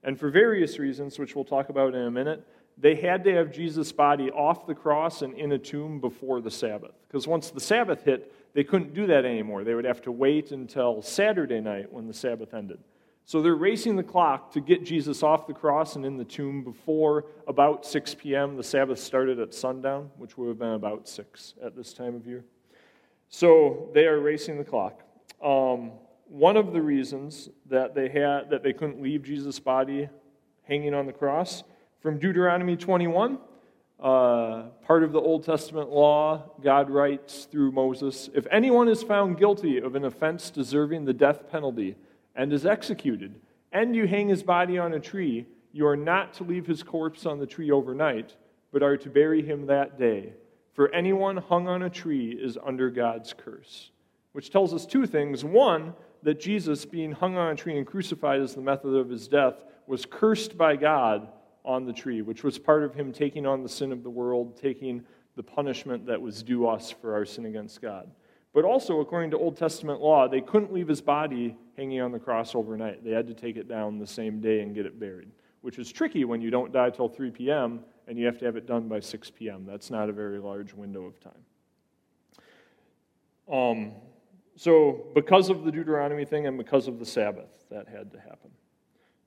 And 0.05 0.17
for 0.17 0.31
various 0.31 0.79
reasons, 0.79 1.19
which 1.19 1.35
we'll 1.35 1.45
talk 1.45 1.69
about 1.69 1.97
in 1.97 2.03
a 2.03 2.13
minute, 2.13 2.47
they 2.77 2.95
had 2.95 3.25
to 3.25 3.35
have 3.35 3.51
Jesus' 3.51 3.91
body 3.91 4.31
off 4.31 4.65
the 4.65 4.75
cross 4.77 5.23
and 5.23 5.35
in 5.35 5.51
a 5.51 5.59
tomb 5.59 6.01
before 6.01 6.41
the 6.41 6.51
Sabbath. 6.53 6.93
Because 7.09 7.27
once 7.27 7.51
the 7.51 7.59
Sabbath 7.59 8.05
hit, 8.05 8.33
they 8.55 8.63
couldn't 8.63 8.95
do 8.95 9.05
that 9.09 9.25
anymore. 9.25 9.65
They 9.65 9.75
would 9.75 9.85
have 9.85 10.01
to 10.03 10.13
wait 10.13 10.53
until 10.53 11.03
Saturday 11.03 11.61
night 11.61 11.93
when 11.93 12.07
the 12.07 12.15
Sabbath 12.15 12.55
ended. 12.55 12.79
So 13.25 13.43
they're 13.43 13.57
racing 13.57 13.97
the 13.97 14.05
clock 14.05 14.53
to 14.53 14.61
get 14.61 14.85
Jesus 14.85 15.25
off 15.25 15.49
the 15.49 15.55
cross 15.55 15.97
and 15.97 16.07
in 16.07 16.17
the 16.17 16.25
tomb 16.25 16.63
before 16.63 17.25
about 17.49 17.85
6 17.85 18.15
p.m. 18.15 18.57
The 18.57 18.63
Sabbath 18.63 19.01
started 19.01 19.41
at 19.41 19.55
sundown, 19.55 20.09
which 20.17 20.39
would 20.39 20.47
have 20.47 20.59
been 20.61 20.75
about 20.75 21.09
6 21.09 21.55
at 21.65 21.75
this 21.75 21.93
time 21.93 22.15
of 22.15 22.29
year. 22.29 22.45
So 23.29 23.91
they 23.93 24.07
are 24.07 24.21
racing 24.21 24.57
the 24.57 24.65
clock. 24.65 25.03
Um, 25.43 25.91
one 26.29 26.57
of 26.57 26.73
the 26.73 26.83
reasons 26.83 27.49
that 27.67 27.95
they 27.95 28.09
had 28.09 28.51
that 28.51 28.63
they 28.63 28.73
couldn't 28.73 29.01
leave 29.03 29.23
Jesus' 29.23 29.59
body 29.59 30.09
hanging 30.63 30.95
on 30.95 31.07
the 31.07 31.13
cross 31.13 31.63
from 32.01 32.19
Deuteronomy 32.19 32.77
21. 32.77 33.39
Uh, 33.99 34.65
part 34.87 35.03
of 35.03 35.11
the 35.11 35.21
Old 35.21 35.43
Testament 35.43 35.91
law, 35.91 36.53
God 36.63 36.89
writes 36.89 37.47
through 37.51 37.73
Moses 37.73 38.31
If 38.35 38.47
anyone 38.51 38.89
is 38.89 39.03
found 39.03 39.39
guilty 39.39 39.79
of 39.79 39.97
an 39.97 40.05
offense 40.05 40.51
deserving 40.51 41.05
the 41.05 41.13
death 41.13 41.51
penalty 41.51 41.97
and 42.37 42.53
is 42.53 42.65
executed, 42.65 43.41
and 43.73 43.97
you 43.97 44.07
hang 44.07 44.29
his 44.29 44.43
body 44.43 44.79
on 44.79 44.95
a 44.95 45.01
tree, 45.01 45.47
you 45.73 45.87
are 45.87 45.97
not 45.97 46.33
to 46.35 46.45
leave 46.45 46.67
his 46.67 46.83
corpse 46.83 47.27
on 47.27 47.39
the 47.39 47.47
tree 47.47 47.71
overnight, 47.71 48.37
but 48.73 48.83
are 48.83 48.97
to 48.97 49.09
bury 49.09 49.43
him 49.43 49.67
that 49.67 49.99
day. 49.99 50.33
For 50.75 50.95
anyone 50.95 51.39
hung 51.39 51.67
on 51.67 51.83
a 51.83 51.91
tree 51.91 52.31
is 52.31 52.57
under 52.65 52.91
God's 52.91 53.35
curse. 53.37 53.91
Which 54.33 54.51
tells 54.51 54.73
us 54.73 54.87
two 54.87 55.07
things. 55.07 55.45
One, 55.45 55.95
that 56.23 56.41
Jesus, 56.41 56.85
being 56.85 57.13
hung 57.13 57.37
on 57.37 57.53
a 57.53 57.55
tree 57.55 57.77
and 57.77 57.87
crucified 57.87 58.41
as 58.41 58.55
the 58.55 58.61
method 58.61 58.95
of 58.95 59.09
his 59.09 59.29
death, 59.29 59.65
was 59.87 60.05
cursed 60.05 60.57
by 60.57 60.77
God 60.77 61.29
on 61.65 61.85
the 61.85 61.93
tree, 61.93 62.23
which 62.23 62.43
was 62.43 62.59
part 62.59 62.83
of 62.83 62.95
him 62.95 63.13
taking 63.13 63.47
on 63.47 63.63
the 63.63 63.69
sin 63.69 63.93
of 63.93 64.03
the 64.03 64.11
world, 64.11 64.57
taking 64.57 65.05
the 65.37 65.43
punishment 65.43 66.07
that 66.07 66.21
was 66.21 66.43
due 66.43 66.67
us 66.67 66.91
for 66.91 67.15
our 67.15 67.25
sin 67.25 67.47
against 67.47 67.81
God. 67.81 68.11
But 68.53 68.65
also, 68.65 69.01
according 69.01 69.31
to 69.33 69.39
Old 69.39 69.57
Testament 69.57 70.01
law, 70.01 70.27
they 70.27 70.41
couldn't 70.41 70.73
leave 70.73 70.89
his 70.89 71.01
body 71.01 71.57
hanging 71.77 72.01
on 72.01 72.11
the 72.11 72.19
cross 72.19 72.55
overnight. 72.55 73.05
They 73.05 73.13
had 73.13 73.27
to 73.29 73.35
take 73.35 73.57
it 73.57 73.69
down 73.69 73.99
the 73.99 74.07
same 74.07 74.41
day 74.41 74.63
and 74.63 74.75
get 74.75 74.87
it 74.87 74.99
buried, 74.99 75.31
which 75.61 75.79
is 75.79 75.93
tricky 75.93 76.25
when 76.25 76.41
you 76.41 76.51
don't 76.51 76.73
die 76.73 76.91
till 76.91 77.09
3 77.09 77.31
p.m. 77.31 77.81
and 78.09 78.19
you 78.19 78.27
have 78.27 78.39
to 78.39 78.47
have 78.47 78.57
it 78.57 78.67
done 78.67 78.89
by 78.89 79.01
6 79.01 79.31
p.m. 79.31 79.65
That's 79.67 79.91
not 79.91 80.09
a 80.09 80.13
very 80.13 80.39
large 80.39 80.73
window 80.73 81.05
of 81.05 81.21
time. 81.21 81.33
Um, 83.51 83.93
so, 84.59 85.07
because 85.15 85.51
of 85.51 85.63
the 85.65 85.71
Deuteronomy 85.71 86.25
thing 86.25 86.49
and 86.49 86.59
because 86.59 86.89
of 86.89 86.99
the 86.99 87.07
Sabbath, 87.07 87.47
that 87.71 87.87
had 87.87 88.11
to 88.11 88.19
happen. 88.19 88.51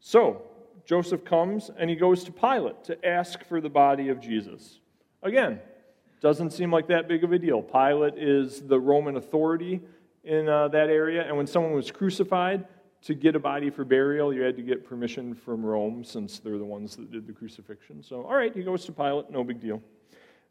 So, 0.02 0.42
Joseph 0.84 1.24
comes 1.24 1.72
and 1.78 1.90
he 1.90 1.96
goes 1.96 2.26
to 2.26 2.34
Pilate 2.34 2.84
to 2.84 3.06
ask 3.06 3.42
for 3.46 3.62
the 3.62 3.70
body 3.70 4.10
of 4.10 4.20
Jesus. 4.20 4.82
Again, 5.24 5.62
doesn't 6.20 6.52
seem 6.52 6.70
like 6.70 6.88
that 6.88 7.08
big 7.08 7.24
of 7.24 7.32
a 7.32 7.40
deal. 7.40 7.62
Pilate 7.62 8.18
is 8.18 8.60
the 8.60 8.78
Roman 8.78 9.16
authority 9.16 9.80
in 10.26 10.50
uh, 10.50 10.68
that 10.68 10.90
area, 10.90 11.26
and 11.26 11.38
when 11.38 11.48
someone 11.48 11.72
was 11.72 11.92
crucified, 11.92 12.66
to 13.04 13.14
get 13.14 13.34
a 13.34 13.40
body 13.40 13.70
for 13.70 13.86
burial, 13.86 14.34
you 14.34 14.42
had 14.42 14.58
to 14.58 14.62
get 14.62 14.86
permission 14.86 15.34
from 15.34 15.66
Rome 15.66 16.04
since 16.04 16.40
they're 16.40 16.58
the 16.58 16.66
ones 16.66 16.98
that 16.98 17.10
did 17.10 17.26
the 17.26 17.34
crucifixion. 17.34 18.04
So, 18.04 18.24
all 18.24 18.36
right, 18.36 18.54
he 18.54 18.64
goes 18.64 18.84
to 18.86 18.92
Pilate, 18.92 19.32
no 19.32 19.46
big 19.46 19.62
deal. 19.62 19.82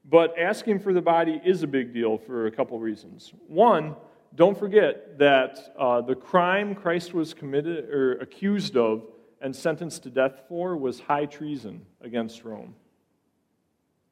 But 0.08 0.36
asking 0.38 0.80
for 0.80 0.94
the 0.94 1.02
body 1.02 1.38
is 1.44 1.62
a 1.62 1.66
big 1.66 1.92
deal 1.92 2.16
for 2.16 2.46
a 2.46 2.50
couple 2.50 2.78
reasons. 2.80 3.34
One, 3.46 3.94
don't 4.34 4.58
forget 4.58 5.18
that 5.18 5.74
uh, 5.78 6.00
the 6.00 6.14
crime 6.14 6.74
Christ 6.74 7.12
was 7.14 7.34
committed 7.34 7.90
or 7.90 8.12
accused 8.18 8.76
of 8.76 9.04
and 9.40 9.54
sentenced 9.54 10.02
to 10.04 10.10
death 10.10 10.42
for 10.48 10.76
was 10.76 11.00
high 11.00 11.26
treason 11.26 11.84
against 12.00 12.44
Rome. 12.44 12.74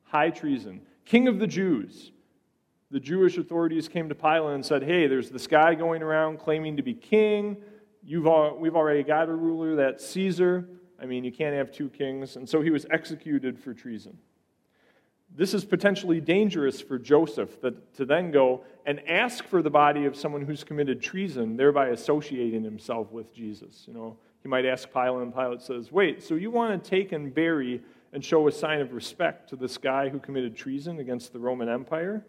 High 0.04 0.30
treason. 0.30 0.80
King 1.04 1.28
of 1.28 1.38
the 1.38 1.46
Jews. 1.46 2.12
the 2.90 3.00
Jewish 3.00 3.36
authorities 3.36 3.86
came 3.88 4.08
to 4.08 4.14
Pilate 4.14 4.54
and 4.54 4.64
said, 4.64 4.82
Hey, 4.82 5.06
there's 5.06 5.30
this 5.30 5.46
guy 5.46 5.74
going 5.74 6.02
around 6.02 6.38
claiming 6.38 6.76
to 6.78 6.82
be 6.82 6.94
king. 6.94 7.58
You've 8.02 8.26
all, 8.26 8.56
we've 8.58 8.76
already 8.76 9.02
got 9.02 9.28
a 9.28 9.34
ruler, 9.34 9.76
that's 9.76 10.06
Caesar. 10.08 10.66
I 11.00 11.06
mean, 11.06 11.22
you 11.24 11.30
can't 11.30 11.54
have 11.54 11.70
two 11.70 11.90
kings. 11.90 12.36
And 12.36 12.48
so 12.48 12.62
he 12.62 12.70
was 12.70 12.86
executed 12.90 13.58
for 13.58 13.74
treason. 13.74 14.18
This 15.34 15.54
is 15.54 15.64
potentially 15.64 16.20
dangerous 16.20 16.80
for 16.80 16.98
Joseph 16.98 17.60
that, 17.60 17.94
to 17.94 18.04
then 18.04 18.30
go 18.30 18.64
and 18.86 19.00
ask 19.08 19.44
for 19.44 19.62
the 19.62 19.70
body 19.70 20.04
of 20.04 20.16
someone 20.16 20.42
who's 20.42 20.64
committed 20.64 21.00
treason, 21.00 21.56
thereby 21.56 21.88
associating 21.88 22.64
himself 22.64 23.12
with 23.12 23.32
Jesus. 23.32 23.84
You 23.86 23.94
know, 23.94 24.16
he 24.42 24.48
might 24.48 24.64
ask 24.64 24.90
Pilate, 24.92 25.22
and 25.22 25.34
Pilate 25.34 25.62
says, 25.62 25.92
Wait, 25.92 26.22
so 26.22 26.34
you 26.34 26.50
want 26.50 26.82
to 26.82 26.90
take 26.90 27.12
and 27.12 27.34
bury 27.34 27.82
and 28.12 28.24
show 28.24 28.48
a 28.48 28.52
sign 28.52 28.80
of 28.80 28.92
respect 28.92 29.48
to 29.50 29.56
this 29.56 29.76
guy 29.76 30.08
who 30.08 30.18
committed 30.18 30.56
treason 30.56 30.98
against 30.98 31.32
the 31.32 31.38
Roman 31.38 31.68
Empire? 31.68 32.24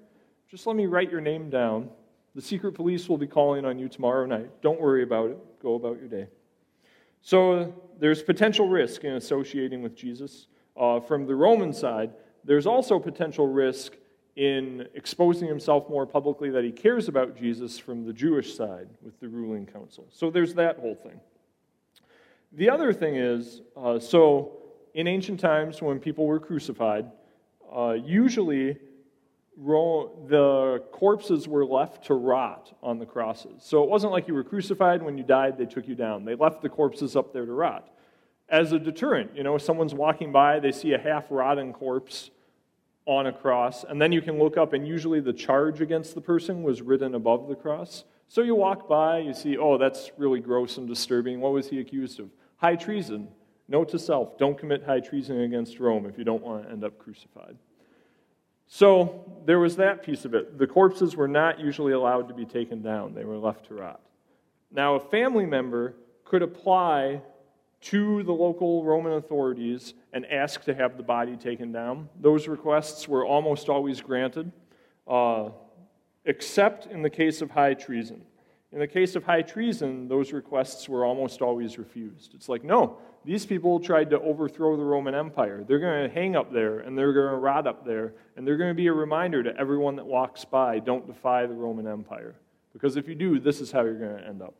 Just 0.49 0.67
let 0.67 0.75
me 0.75 0.85
write 0.85 1.11
your 1.11 1.21
name 1.21 1.49
down. 1.49 1.89
The 2.35 2.41
secret 2.41 2.73
police 2.73 3.07
will 3.07 3.17
be 3.17 3.27
calling 3.27 3.65
on 3.65 3.79
you 3.79 3.87
tomorrow 3.87 4.25
night. 4.25 4.49
Don't 4.61 4.79
worry 4.79 5.03
about 5.03 5.31
it. 5.31 5.61
Go 5.61 5.75
about 5.75 5.99
your 5.99 6.07
day. 6.07 6.27
So 7.21 7.73
there's 7.99 8.21
potential 8.23 8.67
risk 8.67 9.03
in 9.03 9.13
associating 9.13 9.81
with 9.81 9.95
Jesus. 9.95 10.47
Uh, 10.77 10.99
from 10.99 11.25
the 11.25 11.35
Roman 11.35 11.73
side, 11.73 12.11
there's 12.49 12.65
also 12.65 12.97
potential 12.97 13.47
risk 13.47 13.93
in 14.35 14.87
exposing 14.95 15.47
himself 15.47 15.87
more 15.87 16.07
publicly 16.07 16.49
that 16.49 16.63
he 16.63 16.71
cares 16.71 17.07
about 17.07 17.37
Jesus 17.37 17.77
from 17.77 18.07
the 18.07 18.11
Jewish 18.11 18.55
side 18.55 18.87
with 19.03 19.19
the 19.19 19.29
ruling 19.29 19.67
council. 19.67 20.07
So 20.09 20.31
there's 20.31 20.55
that 20.55 20.79
whole 20.79 20.95
thing. 20.95 21.19
The 22.53 22.67
other 22.71 22.91
thing 22.91 23.17
is 23.17 23.61
uh, 23.77 23.99
so 23.99 24.63
in 24.95 25.05
ancient 25.05 25.39
times 25.39 25.79
when 25.79 25.99
people 25.99 26.25
were 26.25 26.39
crucified, 26.39 27.11
uh, 27.71 27.97
usually 28.03 28.77
the 29.55 30.83
corpses 30.91 31.47
were 31.47 31.65
left 31.65 32.05
to 32.05 32.15
rot 32.15 32.75
on 32.81 32.97
the 32.97 33.05
crosses. 33.05 33.61
So 33.61 33.83
it 33.83 33.89
wasn't 33.91 34.11
like 34.11 34.27
you 34.27 34.33
were 34.33 34.43
crucified, 34.43 35.03
when 35.03 35.19
you 35.19 35.23
died, 35.23 35.55
they 35.55 35.67
took 35.67 35.87
you 35.87 35.93
down. 35.93 36.25
They 36.25 36.33
left 36.33 36.63
the 36.63 36.69
corpses 36.69 37.15
up 37.15 37.31
there 37.31 37.45
to 37.45 37.53
rot 37.53 37.89
as 38.49 38.71
a 38.71 38.79
deterrent. 38.79 39.35
You 39.35 39.43
know, 39.43 39.59
someone's 39.59 39.93
walking 39.93 40.31
by, 40.31 40.59
they 40.59 40.71
see 40.71 40.93
a 40.93 40.97
half 40.97 41.25
rotten 41.29 41.73
corpse 41.73 42.31
on 43.09 43.25
a 43.25 43.33
cross, 43.33 43.83
and 43.83 43.99
then 43.99 44.11
you 44.11 44.21
can 44.21 44.37
look 44.37 44.55
up, 44.55 44.73
and 44.73 44.87
usually 44.87 45.19
the 45.19 45.33
charge 45.33 45.81
against 45.81 46.13
the 46.13 46.21
person 46.21 46.61
was 46.61 46.83
written 46.83 47.15
above 47.15 47.47
the 47.47 47.55
cross. 47.55 48.03
So 48.27 48.41
you 48.41 48.53
walk 48.53 48.87
by, 48.87 49.17
you 49.17 49.33
see, 49.33 49.57
oh, 49.57 49.79
that's 49.79 50.11
really 50.15 50.39
gross 50.39 50.77
and 50.77 50.87
disturbing. 50.87 51.41
What 51.41 51.51
was 51.51 51.67
he 51.67 51.79
accused 51.79 52.19
of? 52.19 52.29
High 52.57 52.75
treason. 52.75 53.27
Note 53.67 53.89
to 53.89 53.99
self 53.99 54.37
don't 54.37 54.55
commit 54.55 54.83
high 54.83 54.99
treason 54.99 55.41
against 55.41 55.79
Rome 55.79 56.05
if 56.05 56.19
you 56.19 56.23
don't 56.23 56.43
want 56.43 56.63
to 56.63 56.71
end 56.71 56.83
up 56.83 56.99
crucified. 56.99 57.57
So 58.67 59.41
there 59.43 59.57
was 59.57 59.75
that 59.77 60.03
piece 60.03 60.23
of 60.23 60.35
it. 60.35 60.59
The 60.59 60.67
corpses 60.67 61.15
were 61.15 61.27
not 61.27 61.59
usually 61.59 61.93
allowed 61.93 62.27
to 62.27 62.35
be 62.35 62.45
taken 62.45 62.83
down, 62.83 63.15
they 63.15 63.25
were 63.25 63.37
left 63.37 63.65
to 63.69 63.73
rot. 63.73 64.01
Now, 64.71 64.93
a 64.93 64.99
family 64.99 65.47
member 65.47 65.95
could 66.25 66.43
apply 66.43 67.23
to 67.81 68.23
the 68.23 68.31
local 68.31 68.83
Roman 68.83 69.13
authorities 69.13 69.93
and 70.13 70.25
ask 70.25 70.63
to 70.65 70.73
have 70.73 70.97
the 70.97 71.03
body 71.03 71.37
taken 71.37 71.71
down. 71.71 72.09
Those 72.19 72.47
requests 72.47 73.07
were 73.07 73.25
almost 73.25 73.69
always 73.69 74.01
granted, 74.01 74.51
uh, 75.07 75.49
except 76.25 76.87
in 76.87 77.01
the 77.01 77.09
case 77.09 77.41
of 77.41 77.51
high 77.51 77.73
treason. 77.73 78.21
In 78.71 78.79
the 78.79 78.87
case 78.87 79.15
of 79.15 79.23
high 79.23 79.41
treason, 79.41 80.07
those 80.07 80.31
requests 80.31 80.87
were 80.87 81.03
almost 81.03 81.41
always 81.41 81.79
refused. 81.79 82.35
It's 82.35 82.49
like, 82.49 82.63
no, 82.63 82.97
these 83.25 83.45
people 83.45 83.79
tried 83.79 84.11
to 84.11 84.19
overthrow 84.19 84.77
the 84.77 84.83
Roman 84.83 85.15
Empire. 85.15 85.63
They're 85.67 85.79
going 85.79 86.07
to 86.07 86.13
hang 86.13 86.35
up 86.35 86.53
there 86.53 86.79
and 86.79 86.95
they're 86.95 87.13
going 87.13 87.31
to 87.31 87.37
rot 87.37 87.65
up 87.65 87.83
there, 87.83 88.13
and 88.35 88.45
they're 88.45 88.57
going 88.57 88.69
to 88.69 88.75
be 88.75 88.87
a 88.87 88.93
reminder 88.93 89.41
to 89.41 89.57
everyone 89.57 89.95
that 89.95 90.05
walks 90.05 90.45
by 90.45 90.79
don't 90.79 91.07
defy 91.07 91.47
the 91.47 91.55
Roman 91.55 91.87
Empire. 91.87 92.35
Because 92.73 92.95
if 92.95 93.07
you 93.07 93.15
do, 93.15 93.39
this 93.39 93.59
is 93.59 93.71
how 93.71 93.81
you're 93.81 93.95
going 93.95 94.17
to 94.17 94.27
end 94.27 94.41
up. 94.43 94.53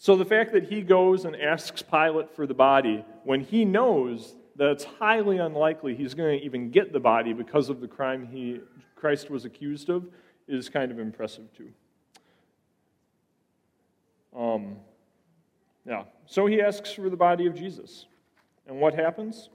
So 0.00 0.16
the 0.16 0.24
fact 0.24 0.52
that 0.52 0.64
he 0.64 0.80
goes 0.80 1.26
and 1.26 1.36
asks 1.36 1.82
Pilate 1.82 2.34
for 2.34 2.46
the 2.46 2.54
body 2.54 3.04
when 3.24 3.42
he 3.42 3.66
knows 3.66 4.34
that 4.56 4.70
it's 4.70 4.84
highly 4.84 5.36
unlikely 5.36 5.94
he's 5.94 6.14
going 6.14 6.38
to 6.38 6.42
even 6.42 6.70
get 6.70 6.94
the 6.94 6.98
body 6.98 7.34
because 7.34 7.68
of 7.68 7.82
the 7.82 7.86
crime 7.86 8.26
he, 8.26 8.60
Christ 8.96 9.28
was 9.28 9.44
accused 9.44 9.90
of 9.90 10.06
is 10.48 10.70
kind 10.70 10.90
of 10.90 10.98
impressive 10.98 11.52
too. 11.54 11.68
Um, 14.34 14.76
yeah. 15.86 16.04
So 16.24 16.46
he 16.46 16.62
asks 16.62 16.92
for 16.92 17.10
the 17.10 17.16
body 17.16 17.46
of 17.46 17.54
Jesus. 17.54 18.06
And 18.66 18.80
what 18.80 18.94
happens? 18.94 19.50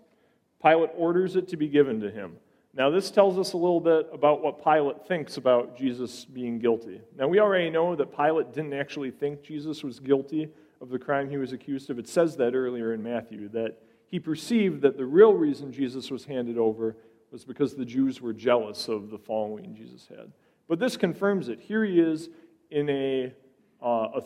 Pilate 0.62 0.92
orders 0.96 1.36
it 1.36 1.48
to 1.48 1.58
be 1.58 1.68
given 1.68 2.00
to 2.02 2.12
him. 2.12 2.36
Now, 2.76 2.90
this 2.90 3.10
tells 3.10 3.40
us 3.40 3.54
a 3.54 3.58
little 3.58 3.80
bit 3.80 4.10
about 4.12 4.44
what 4.44 4.62
Pilate 4.62 5.08
thinks 5.08 5.38
about 5.38 5.78
Jesus 5.78 6.26
being 6.26 6.60
guilty. 6.60 7.00
Now, 7.18 7.30
we 7.30 7.40
already 7.40 7.70
know 7.70 7.96
that 7.96 8.16
Pilate 8.16 8.52
didn't 8.52 8.74
actually 8.74 9.12
think 9.12 9.44
Jesus 9.44 9.82
was 9.82 10.00
guilty 10.02 10.50
of 10.82 10.90
the 10.90 11.00
crime 11.00 11.30
he 11.30 11.38
was 11.38 11.54
accused 11.54 11.90
of. 11.90 12.00
It 12.00 12.08
says 12.10 12.36
that 12.36 12.54
earlier 12.54 12.94
in 12.94 13.02
Matthew, 13.02 13.48
that 13.50 13.78
he 14.08 14.20
perceived 14.20 14.82
that 14.82 14.98
the 14.98 15.06
real 15.06 15.34
reason 15.34 15.72
Jesus 15.72 16.12
was 16.12 16.26
handed 16.26 16.58
over 16.58 16.98
was 17.32 17.46
because 17.46 17.76
the 17.76 17.86
Jews 17.86 18.20
were 18.20 18.34
jealous 18.34 18.90
of 18.90 19.10
the 19.10 19.18
following 19.18 19.74
Jesus 19.74 20.08
had. 20.10 20.34
But 20.68 20.80
this 20.80 20.98
confirms 20.98 21.48
it. 21.48 21.62
Here 21.62 21.86
he 21.86 22.00
is 22.00 22.30
in 22.72 22.90
a, 22.90 23.34
uh, 23.82 24.20
a 24.20 24.24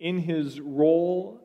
in 0.00 0.18
his 0.18 0.60
role 0.60 1.40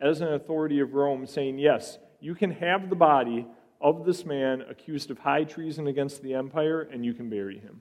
as 0.00 0.22
an 0.22 0.32
authority 0.32 0.80
of 0.80 0.94
Rome, 0.94 1.26
saying, 1.26 1.58
Yes, 1.58 1.98
you 2.20 2.34
can 2.34 2.50
have 2.52 2.88
the 2.88 2.96
body 2.96 3.46
of 3.80 4.04
this 4.04 4.24
man 4.24 4.62
accused 4.68 5.10
of 5.10 5.18
high 5.18 5.44
treason 5.44 5.86
against 5.86 6.22
the 6.22 6.34
empire, 6.34 6.82
and 6.82 7.04
you 7.04 7.14
can 7.14 7.30
bury 7.30 7.58
him. 7.58 7.80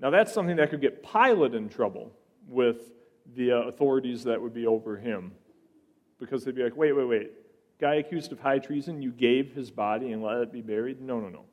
Now, 0.00 0.10
that's 0.10 0.32
something 0.32 0.56
that 0.56 0.70
could 0.70 0.80
get 0.80 1.02
Pilate 1.02 1.54
in 1.54 1.68
trouble 1.68 2.12
with 2.46 2.92
the 3.34 3.52
uh, 3.52 3.56
authorities 3.62 4.24
that 4.24 4.40
would 4.40 4.54
be 4.54 4.66
over 4.66 4.96
him. 4.96 5.32
Because 6.18 6.44
they'd 6.44 6.54
be 6.54 6.62
like, 6.62 6.76
wait, 6.76 6.92
wait, 6.92 7.06
wait. 7.06 7.32
Guy 7.80 7.96
accused 7.96 8.32
of 8.32 8.40
high 8.40 8.58
treason, 8.58 9.02
you 9.02 9.10
gave 9.10 9.52
his 9.52 9.70
body 9.70 10.12
and 10.12 10.22
let 10.22 10.38
it 10.38 10.52
be 10.52 10.62
buried? 10.62 11.00
No, 11.00 11.20
no, 11.20 11.28
no. 11.28 11.44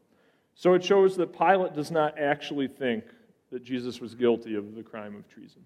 So 0.55 0.73
it 0.73 0.83
shows 0.83 1.17
that 1.17 1.37
Pilate 1.37 1.73
does 1.73 1.91
not 1.91 2.17
actually 2.17 2.67
think 2.67 3.03
that 3.51 3.63
Jesus 3.63 3.99
was 3.99 4.15
guilty 4.15 4.55
of 4.55 4.73
the 4.73 4.81
crime 4.81 5.15
of 5.15 5.27
treason 5.27 5.61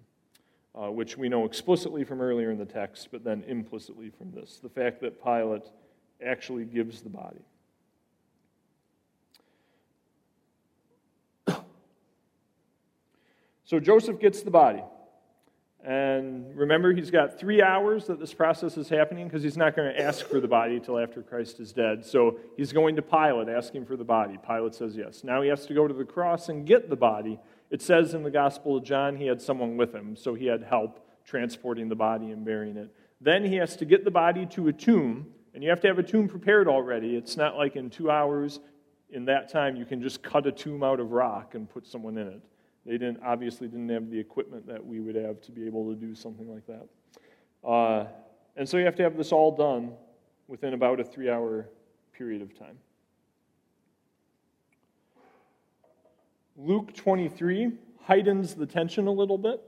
uh, 0.74 0.90
which 0.90 1.16
we 1.16 1.28
know 1.28 1.44
explicitly 1.44 2.04
from 2.04 2.20
earlier 2.20 2.50
in 2.50 2.58
the 2.58 2.64
text, 2.64 3.08
but 3.10 3.24
then 3.24 3.44
implicitly 3.46 4.10
from 4.10 4.30
this 4.32 4.60
the 4.62 4.68
fact 4.68 5.00
that 5.00 5.22
Pilate 5.22 5.68
actually 6.24 6.64
gives 6.64 7.02
the 7.02 7.10
body. 7.10 7.40
so 13.64 13.80
Joseph 13.80 14.20
gets 14.20 14.42
the 14.42 14.50
body. 14.50 14.82
And 15.82 16.54
remember, 16.54 16.92
he's 16.92 17.10
got 17.10 17.38
three 17.38 17.62
hours 17.62 18.06
that 18.06 18.20
this 18.20 18.34
process 18.34 18.76
is 18.76 18.90
happening 18.90 19.26
because 19.26 19.42
he's 19.42 19.56
not 19.56 19.74
going 19.74 19.94
to 19.94 20.00
ask 20.00 20.26
for 20.26 20.38
the 20.38 20.48
body 20.48 20.76
until 20.76 20.98
after 20.98 21.22
Christ 21.22 21.58
is 21.58 21.72
dead. 21.72 22.04
So 22.04 22.38
he's 22.58 22.70
going 22.70 22.96
to 22.96 23.02
Pilate 23.02 23.48
asking 23.48 23.86
for 23.86 23.96
the 23.96 24.04
body. 24.04 24.38
Pilate 24.46 24.74
says 24.74 24.94
yes. 24.94 25.24
Now 25.24 25.40
he 25.40 25.48
has 25.48 25.64
to 25.66 25.74
go 25.74 25.88
to 25.88 25.94
the 25.94 26.04
cross 26.04 26.50
and 26.50 26.66
get 26.66 26.90
the 26.90 26.96
body 26.96 27.40
it 27.70 27.80
says 27.80 28.14
in 28.14 28.24
the 28.24 28.30
Gospel 28.30 28.76
of 28.76 28.84
John 28.84 29.16
he 29.16 29.26
had 29.26 29.40
someone 29.40 29.76
with 29.76 29.94
him, 29.94 30.16
so 30.16 30.34
he 30.34 30.46
had 30.46 30.64
help 30.64 31.06
transporting 31.24 31.88
the 31.88 31.94
body 31.94 32.32
and 32.32 32.44
burying 32.44 32.76
it. 32.76 32.92
Then 33.20 33.44
he 33.44 33.56
has 33.56 33.76
to 33.76 33.84
get 33.84 34.04
the 34.04 34.10
body 34.10 34.44
to 34.46 34.68
a 34.68 34.72
tomb, 34.72 35.28
and 35.60 35.64
you 35.66 35.68
have 35.68 35.80
to 35.82 35.88
have 35.88 35.98
a 35.98 36.02
tomb 36.02 36.26
prepared 36.26 36.68
already. 36.68 37.16
It's 37.16 37.36
not 37.36 37.54
like 37.54 37.76
in 37.76 37.90
two 37.90 38.10
hours, 38.10 38.60
in 39.10 39.26
that 39.26 39.52
time, 39.52 39.76
you 39.76 39.84
can 39.84 40.00
just 40.00 40.22
cut 40.22 40.46
a 40.46 40.52
tomb 40.52 40.82
out 40.82 41.00
of 41.00 41.12
rock 41.12 41.54
and 41.54 41.68
put 41.68 41.86
someone 41.86 42.16
in 42.16 42.28
it. 42.28 42.40
They 42.86 42.92
didn't 42.92 43.20
obviously 43.22 43.68
didn't 43.68 43.90
have 43.90 44.08
the 44.08 44.18
equipment 44.18 44.66
that 44.68 44.82
we 44.82 45.00
would 45.00 45.16
have 45.16 45.42
to 45.42 45.52
be 45.52 45.66
able 45.66 45.86
to 45.90 45.94
do 45.94 46.14
something 46.14 46.50
like 46.50 46.66
that. 46.66 46.88
Uh, 47.62 48.06
and 48.56 48.66
so 48.66 48.78
you 48.78 48.86
have 48.86 48.96
to 48.96 49.02
have 49.02 49.18
this 49.18 49.32
all 49.32 49.54
done 49.54 49.92
within 50.48 50.72
about 50.72 50.98
a 50.98 51.04
three 51.04 51.28
hour 51.28 51.68
period 52.14 52.40
of 52.40 52.58
time. 52.58 52.78
Luke 56.56 56.94
23 56.94 57.72
heightens 58.04 58.54
the 58.54 58.64
tension 58.64 59.06
a 59.06 59.12
little 59.12 59.36
bit. 59.36 59.60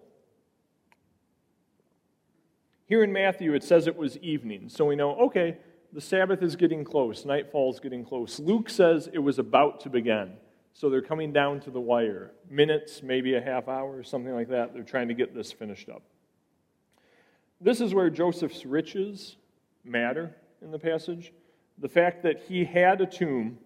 Here 2.86 3.04
in 3.04 3.12
Matthew, 3.12 3.52
it 3.52 3.62
says 3.62 3.86
it 3.86 3.96
was 3.96 4.16
evening. 4.20 4.70
So 4.70 4.86
we 4.86 4.96
know, 4.96 5.16
okay, 5.16 5.58
the 5.92 6.00
Sabbath 6.00 6.42
is 6.42 6.56
getting 6.56 6.84
close, 6.84 7.24
nightfall 7.24 7.72
is 7.72 7.80
getting 7.80 8.04
close. 8.04 8.38
Luke 8.38 8.70
says 8.70 9.08
it 9.12 9.18
was 9.18 9.38
about 9.38 9.80
to 9.80 9.90
begin. 9.90 10.34
So 10.74 10.88
they're 10.88 11.02
coming 11.02 11.32
down 11.32 11.60
to 11.60 11.70
the 11.70 11.80
wire. 11.80 12.32
Minutes, 12.48 13.02
maybe 13.02 13.34
a 13.34 13.40
half 13.42 13.68
hour, 13.68 14.02
something 14.02 14.32
like 14.32 14.48
that. 14.48 14.72
They're 14.72 14.82
trying 14.82 15.08
to 15.08 15.14
get 15.14 15.34
this 15.34 15.52
finished 15.52 15.90
up. 15.90 16.02
This 17.60 17.80
is 17.80 17.94
where 17.94 18.08
Joseph's 18.08 18.64
riches 18.64 19.36
matter 19.84 20.34
in 20.62 20.70
the 20.70 20.78
passage. 20.78 21.32
The 21.78 21.88
fact 21.88 22.22
that 22.22 22.40
he 22.40 22.64
had 22.64 23.00
a 23.02 23.06
tomb, 23.06 23.58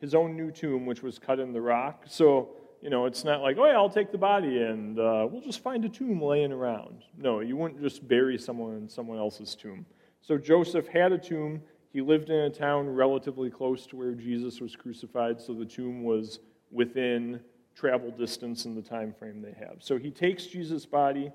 his 0.00 0.14
own 0.14 0.36
new 0.36 0.50
tomb, 0.50 0.86
which 0.86 1.02
was 1.02 1.18
cut 1.18 1.38
in 1.38 1.52
the 1.52 1.60
rock. 1.60 2.04
So 2.08 2.56
you 2.84 2.90
know, 2.90 3.06
it's 3.06 3.24
not 3.24 3.40
like, 3.40 3.56
oh, 3.58 3.64
yeah, 3.64 3.72
I'll 3.72 3.88
take 3.88 4.12
the 4.12 4.18
body 4.18 4.60
and 4.60 4.98
uh, 4.98 5.26
we'll 5.30 5.40
just 5.40 5.62
find 5.62 5.86
a 5.86 5.88
tomb 5.88 6.20
laying 6.20 6.52
around. 6.52 7.02
No, 7.16 7.40
you 7.40 7.56
wouldn't 7.56 7.80
just 7.80 8.06
bury 8.06 8.36
someone 8.36 8.76
in 8.76 8.88
someone 8.90 9.16
else's 9.16 9.54
tomb. 9.54 9.86
So 10.20 10.36
Joseph 10.36 10.86
had 10.86 11.10
a 11.10 11.16
tomb. 11.16 11.62
He 11.94 12.00
lived 12.00 12.28
in 12.28 12.40
a 12.40 12.50
town 12.50 12.88
relatively 12.88 13.50
close 13.50 13.86
to 13.86 13.96
where 13.96 14.16
Jesus 14.16 14.60
was 14.60 14.74
crucified, 14.74 15.40
so 15.40 15.54
the 15.54 15.64
tomb 15.64 16.02
was 16.02 16.40
within 16.72 17.38
travel 17.76 18.10
distance 18.10 18.64
in 18.64 18.74
the 18.74 18.82
time 18.82 19.14
frame 19.16 19.40
they 19.40 19.54
have. 19.64 19.76
So 19.78 19.96
he 19.96 20.10
takes 20.10 20.46
Jesus' 20.46 20.86
body, 20.86 21.30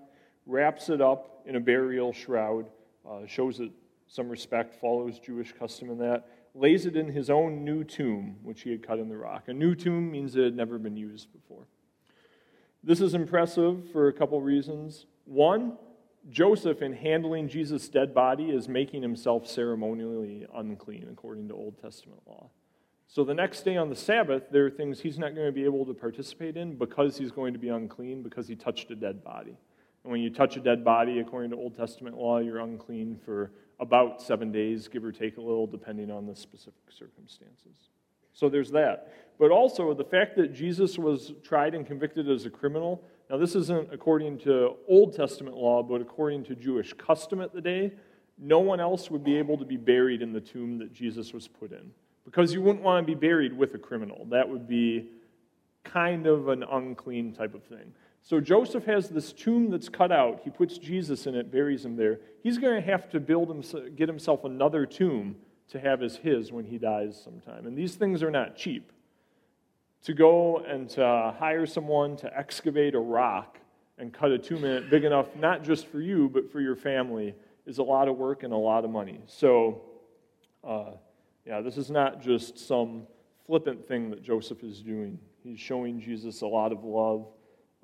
wraps 0.46 0.90
it 0.90 1.00
up 1.00 1.44
in 1.46 1.56
a 1.56 1.62
burial 1.62 2.12
shroud, 2.12 2.66
uh, 3.10 3.26
shows 3.26 3.62
it 3.62 3.72
some 4.08 4.28
respect, 4.28 4.76
follows 4.76 5.18
Jewish 5.18 5.54
custom 5.58 5.92
in 5.92 5.98
that, 6.00 6.28
lays 6.54 6.86
it 6.86 6.98
in 6.98 7.08
his 7.08 7.30
own 7.30 7.64
new 7.64 7.86
tomb, 7.86 8.36
which 8.44 8.64
he 8.64 8.72
had 8.72 8.86
cut 8.86 9.00
in 9.00 9.08
the 9.08 9.16
rock. 9.16 9.48
A 9.48 9.54
new 9.54 9.76
tomb 9.76 10.12
means 10.12 10.36
it 10.36 10.44
had 10.44 10.58
never 10.58 10.78
been 10.78 10.98
used 10.98 11.32
before. 11.32 11.68
This 12.84 13.00
is 13.00 13.14
impressive 13.14 13.90
for 13.94 14.10
a 14.10 14.14
couple 14.14 14.42
reasons. 14.42 15.06
One, 15.24 15.78
Joseph, 16.30 16.82
in 16.82 16.94
handling 16.94 17.48
Jesus' 17.48 17.88
dead 17.88 18.14
body, 18.14 18.50
is 18.50 18.68
making 18.68 19.02
himself 19.02 19.48
ceremonially 19.48 20.46
unclean 20.54 21.08
according 21.12 21.48
to 21.48 21.54
Old 21.54 21.82
Testament 21.82 22.22
law. 22.26 22.50
So 23.08 23.24
the 23.24 23.34
next 23.34 23.64
day 23.64 23.76
on 23.76 23.90
the 23.90 23.96
Sabbath, 23.96 24.44
there 24.52 24.66
are 24.68 24.70
things 24.70 25.00
he's 25.00 25.18
not 25.18 25.34
going 25.34 25.48
to 25.48 25.52
be 25.52 25.66
able 25.66 25.86
to 25.86 25.94
participate 25.94 26.58
in 26.58 26.76
because 26.76 27.18
he's 27.18 27.32
going 27.32 27.54
to 27.54 27.60
be 27.60 27.70
unclean 27.70 28.22
because 28.22 28.48
he 28.48 28.56
touched 28.56 28.92
a 28.92 28.96
dead 28.96 29.24
body. 29.24 29.58
And 30.04 30.12
when 30.12 30.22
you 30.22 30.30
touch 30.30 30.58
a 30.58 30.60
dead 30.60 30.86
body, 30.86 31.20
according 31.20 31.50
to 31.52 31.58
Old 31.58 31.76
Testament 31.76 32.18
law, 32.18 32.38
you're 32.38 32.60
unclean 32.60 33.20
for 33.26 33.52
about 33.80 34.22
seven 34.22 34.52
days, 34.52 34.88
give 34.88 35.04
or 35.04 35.12
take 35.12 35.38
a 35.38 35.42
little, 35.42 35.66
depending 35.66 36.12
on 36.12 36.28
the 36.28 36.36
specific 36.36 36.92
circumstances. 36.92 37.90
So 38.34 38.48
there's 38.48 38.72
that. 38.72 39.14
But 39.40 39.52
also, 39.52 39.94
the 39.94 40.04
fact 40.04 40.36
that 40.38 40.54
Jesus 40.54 40.98
was 40.98 41.34
tried 41.44 41.74
and 41.74 41.88
convicted 41.88 42.30
as 42.30 42.46
a 42.46 42.50
criminal. 42.50 43.02
Now, 43.30 43.38
this 43.38 43.56
isn't 43.56 43.94
according 43.94 44.40
to 44.40 44.76
Old 44.88 45.16
Testament 45.16 45.56
law, 45.56 45.84
but 45.84 46.02
according 46.02 46.46
to 46.46 46.56
Jewish 46.56 46.94
custom 46.94 47.42
at 47.42 47.54
the 47.54 47.62
day. 47.62 47.94
No 48.40 48.60
one 48.60 48.80
else 48.80 49.12
would 49.12 49.24
be 49.24 49.38
able 49.38 49.58
to 49.58 49.66
be 49.66 49.78
buried 49.78 50.22
in 50.22 50.32
the 50.32 50.40
tomb 50.40 50.78
that 50.80 50.94
Jesus 50.94 51.34
was 51.34 51.48
put 51.48 51.72
in. 51.72 51.92
Because 52.26 52.54
you 52.54 52.62
wouldn't 52.62 52.84
want 52.84 53.06
to 53.06 53.16
be 53.16 53.20
buried 53.20 53.56
with 53.56 53.76
a 53.76 53.78
criminal. 53.78 54.26
That 54.30 54.48
would 54.48 54.68
be 54.68 55.10
kind 55.84 56.26
of 56.26 56.48
an 56.48 56.64
unclean 56.64 57.34
type 57.34 57.54
of 57.54 57.64
thing. 57.64 57.94
So 58.22 58.40
Joseph 58.40 58.86
has 58.86 59.10
this 59.10 59.34
tomb 59.34 59.70
that's 59.70 59.90
cut 59.90 60.12
out. 60.12 60.42
He 60.44 60.50
puts 60.50 60.78
Jesus 60.78 61.26
in 61.26 61.36
it, 61.36 61.52
buries 61.52 61.84
him 61.84 61.96
there. 61.96 62.20
He's 62.44 62.58
going 62.58 62.76
to 62.82 62.88
have 62.88 63.10
to 63.10 63.20
build 63.20 63.50
himself, 63.50 63.84
get 63.96 64.08
himself 64.08 64.44
another 64.44 64.86
tomb 64.86 65.36
to 65.70 65.80
have 65.80 66.02
as 66.02 66.18
his 66.18 66.52
when 66.52 66.66
he 66.66 66.78
dies 66.78 67.20
sometime. 67.22 67.66
And 67.68 67.78
these 67.78 67.96
things 67.96 68.24
are 68.24 68.32
not 68.32 68.56
cheap. 68.56 68.92
To 70.04 70.14
go 70.14 70.60
and 70.60 70.90
to 70.92 71.36
hire 71.38 71.66
someone 71.66 72.16
to 72.18 72.38
excavate 72.38 72.96
a 72.96 73.00
rock 73.00 73.60
and 73.98 74.14
cut 74.14 74.32
a 74.32 74.38
tomb 74.38 74.64
in 74.64 74.72
it 74.72 74.90
big 74.90 75.04
enough, 75.04 75.36
not 75.36 75.64
just 75.64 75.88
for 75.88 76.00
you, 76.00 76.30
but 76.30 76.52
for 76.52 76.62
your 76.62 76.76
family, 76.76 77.36
is 77.66 77.78
a 77.78 77.84
lot 77.84 78.08
of 78.08 78.18
work 78.18 78.44
and 78.44 78.54
a 78.54 78.58
lot 78.58 78.86
of 78.86 78.90
money. 78.90 79.20
So, 79.28 79.82
uh, 80.64 80.92
yeah, 81.46 81.62
this 81.62 81.78
is 81.78 81.92
not 81.92 82.22
just 82.22 82.58
some 82.58 83.08
flippant 83.46 83.88
thing 83.88 84.10
that 84.12 84.24
Joseph 84.24 84.64
is 84.64 84.82
doing. 84.82 85.20
He's 85.44 85.60
showing 85.60 86.00
Jesus 86.00 86.42
a 86.42 86.48
lot 86.48 86.72
of 86.72 86.84
love 86.84 87.28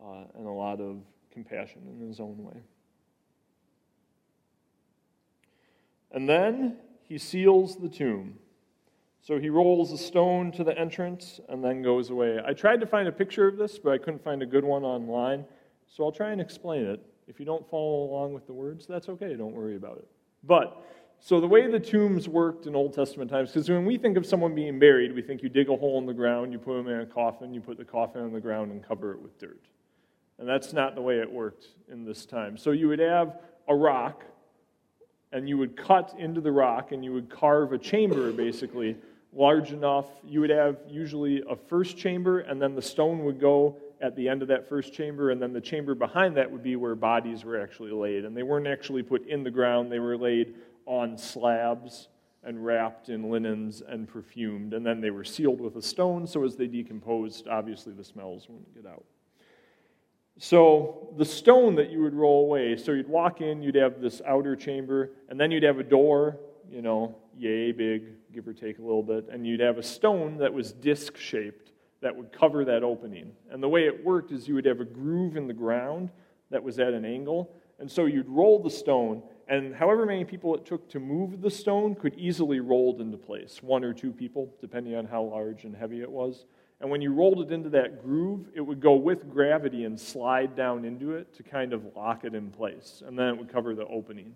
uh, 0.02 0.24
and 0.36 0.48
a 0.48 0.52
lot 0.52 0.80
of 0.80 1.02
compassion 1.32 1.82
in 1.88 2.08
his 2.08 2.20
own 2.20 2.38
way. 2.44 2.62
And 6.12 6.30
then 6.30 6.78
he 7.04 7.18
seals 7.18 7.76
the 7.76 7.90
tomb. 7.90 8.40
So 9.26 9.40
he 9.40 9.50
rolls 9.50 9.92
a 9.92 9.98
stone 9.98 10.52
to 10.52 10.64
the 10.64 10.78
entrance 10.78 11.40
and 11.50 11.64
then 11.64 11.82
goes 11.82 12.12
away. 12.12 12.40
I 12.46 12.54
tried 12.54 12.80
to 12.82 12.86
find 12.86 13.08
a 13.08 13.12
picture 13.12 13.48
of 13.48 13.58
this, 13.58 13.80
but 13.80 13.92
I 13.92 13.98
couldn't 13.98 14.24
find 14.24 14.44
a 14.44 14.46
good 14.46 14.64
one 14.64 14.84
online. 14.84 15.46
So 15.88 16.04
I'll 16.04 16.12
try 16.12 16.30
and 16.30 16.40
explain 16.40 16.86
it. 16.86 17.04
If 17.28 17.40
you 17.40 17.46
don't 17.46 17.68
follow 17.68 18.04
along 18.04 18.34
with 18.36 18.46
the 18.46 18.54
words, 18.54 18.86
that's 18.86 19.10
okay. 19.10 19.34
Don't 19.34 19.56
worry 19.56 19.78
about 19.78 19.98
it. 19.98 20.08
But, 20.44 20.80
so 21.20 21.42
the 21.42 21.48
way 21.48 21.66
the 21.72 21.80
tombs 21.80 22.30
worked 22.30 22.68
in 22.68 22.76
Old 22.76 22.94
Testament 22.94 23.32
times, 23.32 23.50
because 23.50 23.68
when 23.68 23.84
we 23.84 23.98
think 23.98 24.16
of 24.16 24.28
someone 24.28 24.54
being 24.54 24.78
buried, 24.78 25.12
we 25.12 25.24
think 25.24 25.42
you 25.42 25.50
dig 25.50 25.70
a 25.70 25.76
hole 25.76 25.98
in 25.98 26.06
the 26.06 26.14
ground, 26.14 26.54
you 26.54 26.60
put 26.60 26.78
them 26.78 26.88
in 26.88 27.00
a 27.00 27.06
coffin, 27.08 27.52
you 27.52 27.62
put 27.62 27.80
the 27.80 27.86
coffin 27.86 28.22
on 28.22 28.32
the 28.32 28.40
ground 28.40 28.72
and 28.72 28.88
cover 28.88 29.12
it 29.12 29.20
with 29.20 29.40
dirt. 29.40 29.66
And 30.38 30.48
that's 30.48 30.72
not 30.72 30.94
the 30.94 31.02
way 31.02 31.18
it 31.18 31.32
worked 31.32 31.70
in 31.92 32.06
this 32.06 32.28
time. 32.28 32.58
So 32.58 32.70
you 32.70 32.90
would 32.90 33.00
have 33.00 33.40
a 33.68 33.76
rock 33.76 34.24
and 35.32 35.50
you 35.50 35.58
would 35.58 35.76
cut 35.76 36.14
into 36.20 36.42
the 36.42 36.52
rock 36.52 36.92
and 36.92 37.04
you 37.04 37.12
would 37.12 37.28
carve 37.28 37.74
a 37.74 37.80
chamber 37.80 38.32
basically 38.32 38.96
large 39.36 39.72
enough. 39.72 40.06
You 40.24 40.42
would 40.42 40.50
have 40.50 40.78
usually 40.88 41.44
a 41.50 41.56
first 41.56 41.98
chamber, 41.98 42.40
and 42.40 42.62
then 42.62 42.74
the 42.74 42.82
stone 42.82 43.26
would 43.26 43.40
go 43.40 43.78
at 44.02 44.16
the 44.16 44.28
end 44.28 44.42
of 44.42 44.48
that 44.48 44.68
first 44.68 44.94
chamber, 44.94 45.32
and 45.32 45.42
then 45.42 45.54
the 45.54 45.62
chamber 45.62 45.96
behind 45.96 46.38
that 46.38 46.50
would 46.50 46.64
be 46.64 46.76
where 46.76 46.96
bodies 46.96 47.44
were 47.44 47.62
actually 47.62 47.92
laid. 47.92 48.26
And 48.26 48.36
they 48.36 48.44
weren't 48.44 48.68
actually 48.68 49.04
put 49.04 49.28
in 49.28 49.44
the 49.44 49.52
ground, 49.52 49.92
they 49.92 50.00
were 50.00 50.18
laid 50.18 50.56
on 50.86 51.18
slabs 51.18 52.08
and 52.44 52.64
wrapped 52.64 53.10
in 53.10 53.30
linens 53.30 53.82
and 53.88 54.08
perfumed. 54.08 54.74
And 54.74 54.86
then 54.86 55.02
they 55.02 55.10
were 55.10 55.24
sealed 55.24 55.60
with 55.60 55.76
a 55.76 55.82
stone, 55.82 56.28
so 56.28 56.44
as 56.44 56.56
they 56.56 56.68
decomposed, 56.68 57.48
obviously 57.48 57.94
the 57.94 58.04
smells 58.04 58.48
wouldn't 58.48 58.74
get 58.76 58.86
out. 58.86 59.04
So 60.38 61.14
the 61.18 61.26
stone 61.26 61.76
that 61.76 61.90
you 61.90 62.02
would 62.04 62.14
roll 62.14 62.46
away, 62.46 62.76
so 62.76 62.92
you'd 62.92 63.08
walk 63.08 63.42
in, 63.42 63.62
you'd 63.62 63.76
have 63.76 64.02
this 64.02 64.22
outer 64.28 64.56
chamber, 64.56 65.12
and 65.30 65.40
then 65.40 65.50
you'd 65.50 65.64
have 65.64 65.80
a 65.80 65.84
door, 65.84 66.38
you 66.72 66.82
know, 66.82 67.16
yay 67.38 67.72
big, 67.72 68.04
give 68.34 68.48
or 68.48 68.54
take 68.54 68.80
a 68.80 68.82
little 68.82 69.04
bit, 69.04 69.28
and 69.32 69.46
you'd 69.46 69.60
have 69.60 69.78
a 69.78 69.84
stone 69.84 70.38
that 70.38 70.54
was 70.54 70.72
disc 70.72 71.18
shaped 71.18 71.72
that 72.02 72.16
would 72.16 72.32
cover 72.32 72.66
that 72.66 72.84
opening. 72.84 73.32
And 73.50 73.64
the 73.64 73.70
way 73.70 73.88
it 73.88 74.06
worked 74.06 74.32
is 74.32 74.48
you 74.48 74.56
would 74.56 74.66
have 74.66 74.80
a 74.80 74.86
groove 74.86 75.38
in 75.38 75.48
the 75.48 75.54
ground 75.54 76.10
that 76.52 76.64
was 76.64 76.80
at 76.80 76.94
an 76.94 77.06
angle, 77.06 77.52
and 77.80 77.92
so 77.92 78.06
you'd 78.06 78.30
roll 78.30 78.62
the 78.62 78.70
stone, 78.70 79.24
and 79.48 79.76
however 79.76 80.06
many 80.06 80.24
people 80.24 80.56
it 80.56 80.66
took 80.66 80.90
to 80.90 81.00
move 81.00 81.42
the 81.42 81.52
stone 81.52 81.96
could 81.96 82.14
easily 82.16 82.60
roll 82.60 82.96
it 82.96 83.02
into 83.02 83.18
place, 83.18 83.62
one 83.62 83.84
or 83.84 83.94
two 83.94 84.12
people, 84.12 84.54
depending 84.62 84.96
on 84.96 85.06
how 85.06 85.24
large 85.24 85.64
and 85.64 85.76
heavy 85.76 86.02
it 86.02 86.10
was. 86.10 86.46
And 86.82 86.92
when 86.92 87.02
you 87.02 87.14
rolled 87.14 87.40
it 87.40 87.54
into 87.54 87.70
that 87.70 88.04
groove, 88.04 88.48
it 88.54 88.62
would 88.62 88.82
go 88.82 88.96
with 88.96 89.30
gravity 89.30 89.86
and 89.86 90.00
slide 90.00 90.56
down 90.56 90.84
into 90.84 91.16
it 91.16 91.34
to 91.36 91.44
kind 91.44 91.74
of 91.74 91.96
lock 91.96 92.26
it 92.26 92.36
in 92.36 92.52
place. 92.52 93.02
And 93.06 93.18
then 93.18 93.30
it 93.30 93.38
would 93.38 93.52
cover 93.52 93.74
the 93.76 93.86
opening. 93.86 94.36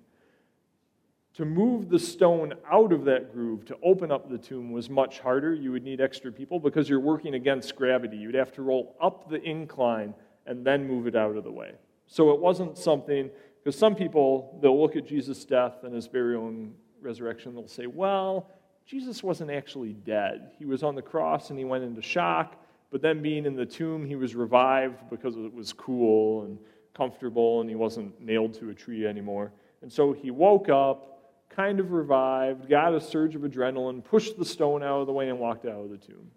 To 1.36 1.46
move 1.46 1.89
the 1.89 2.00
stone 2.00 2.54
out 2.70 2.92
of 2.92 3.06
that 3.06 3.32
groove, 3.32 3.63
to 3.65 3.78
open 3.82 4.12
up 4.12 4.30
the 4.30 4.38
tomb, 4.38 4.72
was 4.72 4.89
much 4.89 5.20
harder. 5.20 5.54
You 5.54 5.72
would 5.72 5.84
need 5.84 6.02
extra 6.02 6.32
people 6.32 6.60
because 6.60 6.89
you're 6.89 7.00
working 7.00 7.36
against 7.36 7.76
gravity. 7.76 8.18
You'd 8.18 8.36
have 8.36 8.52
to 8.54 8.62
roll 8.62 8.96
up 9.02 9.30
the 9.30 9.42
incline 9.42 10.13
and 10.46 10.65
then 10.65 10.88
move 10.88 11.08
it 11.08 11.15
out 11.15 11.38
of 11.38 11.44
the 11.44 11.52
way. 11.52 11.74
So 12.08 12.32
it 12.32 12.39
wasn't 12.39 12.78
something, 12.78 13.30
because 13.63 13.78
some 13.78 13.96
people, 13.96 14.58
they'll 14.62 14.82
look 14.82 14.96
at 14.96 15.06
Jesus' 15.06 15.46
death 15.46 15.84
and 15.84 15.94
his 15.94 16.08
burial 16.08 16.48
and 16.48 16.74
resurrection, 17.02 17.54
they'll 17.54 17.68
say, 17.68 17.86
well, 17.86 18.50
Jesus 18.86 19.22
wasn't 19.22 19.52
actually 19.52 19.94
dead. 19.94 20.52
He 20.58 20.65
was 20.65 20.82
on 20.82 20.96
the 20.96 21.02
cross 21.02 21.52
and 21.52 21.60
he 21.60 21.65
went 21.65 21.84
into 21.84 22.02
shock, 22.02 22.56
but 22.92 23.02
then 23.02 23.22
being 23.22 23.46
in 23.46 23.56
the 23.56 23.65
tomb, 23.65 24.04
he 24.06 24.15
was 24.15 24.36
revived 24.36 25.10
because 25.12 25.38
it 25.38 25.54
was 25.54 25.72
cool 25.72 26.46
and 26.46 26.58
comfortable 26.96 27.62
and 27.62 27.70
he 27.70 27.76
wasn't 27.76 28.20
nailed 28.20 28.56
to 28.56 28.72
a 28.72 28.74
tree 28.74 29.06
anymore. 29.06 29.52
And 29.84 29.94
so 29.94 30.12
he 30.12 30.32
woke 30.32 30.70
up, 30.70 31.18
kind 31.49 31.79
of 31.79 31.91
revived, 31.91 32.69
got 32.69 32.93
a 32.93 33.01
surge 33.01 33.35
of 33.35 33.41
adrenaline, 33.41 34.03
pushed 34.03 34.38
the 34.38 34.45
stone 34.45 34.83
out 34.83 35.01
of 35.01 35.07
the 35.07 35.13
way, 35.13 35.29
and 35.29 35.39
walked 35.39 35.65
out 35.65 35.83
of 35.83 35.89
the 35.89 35.97
tomb. 35.97 36.31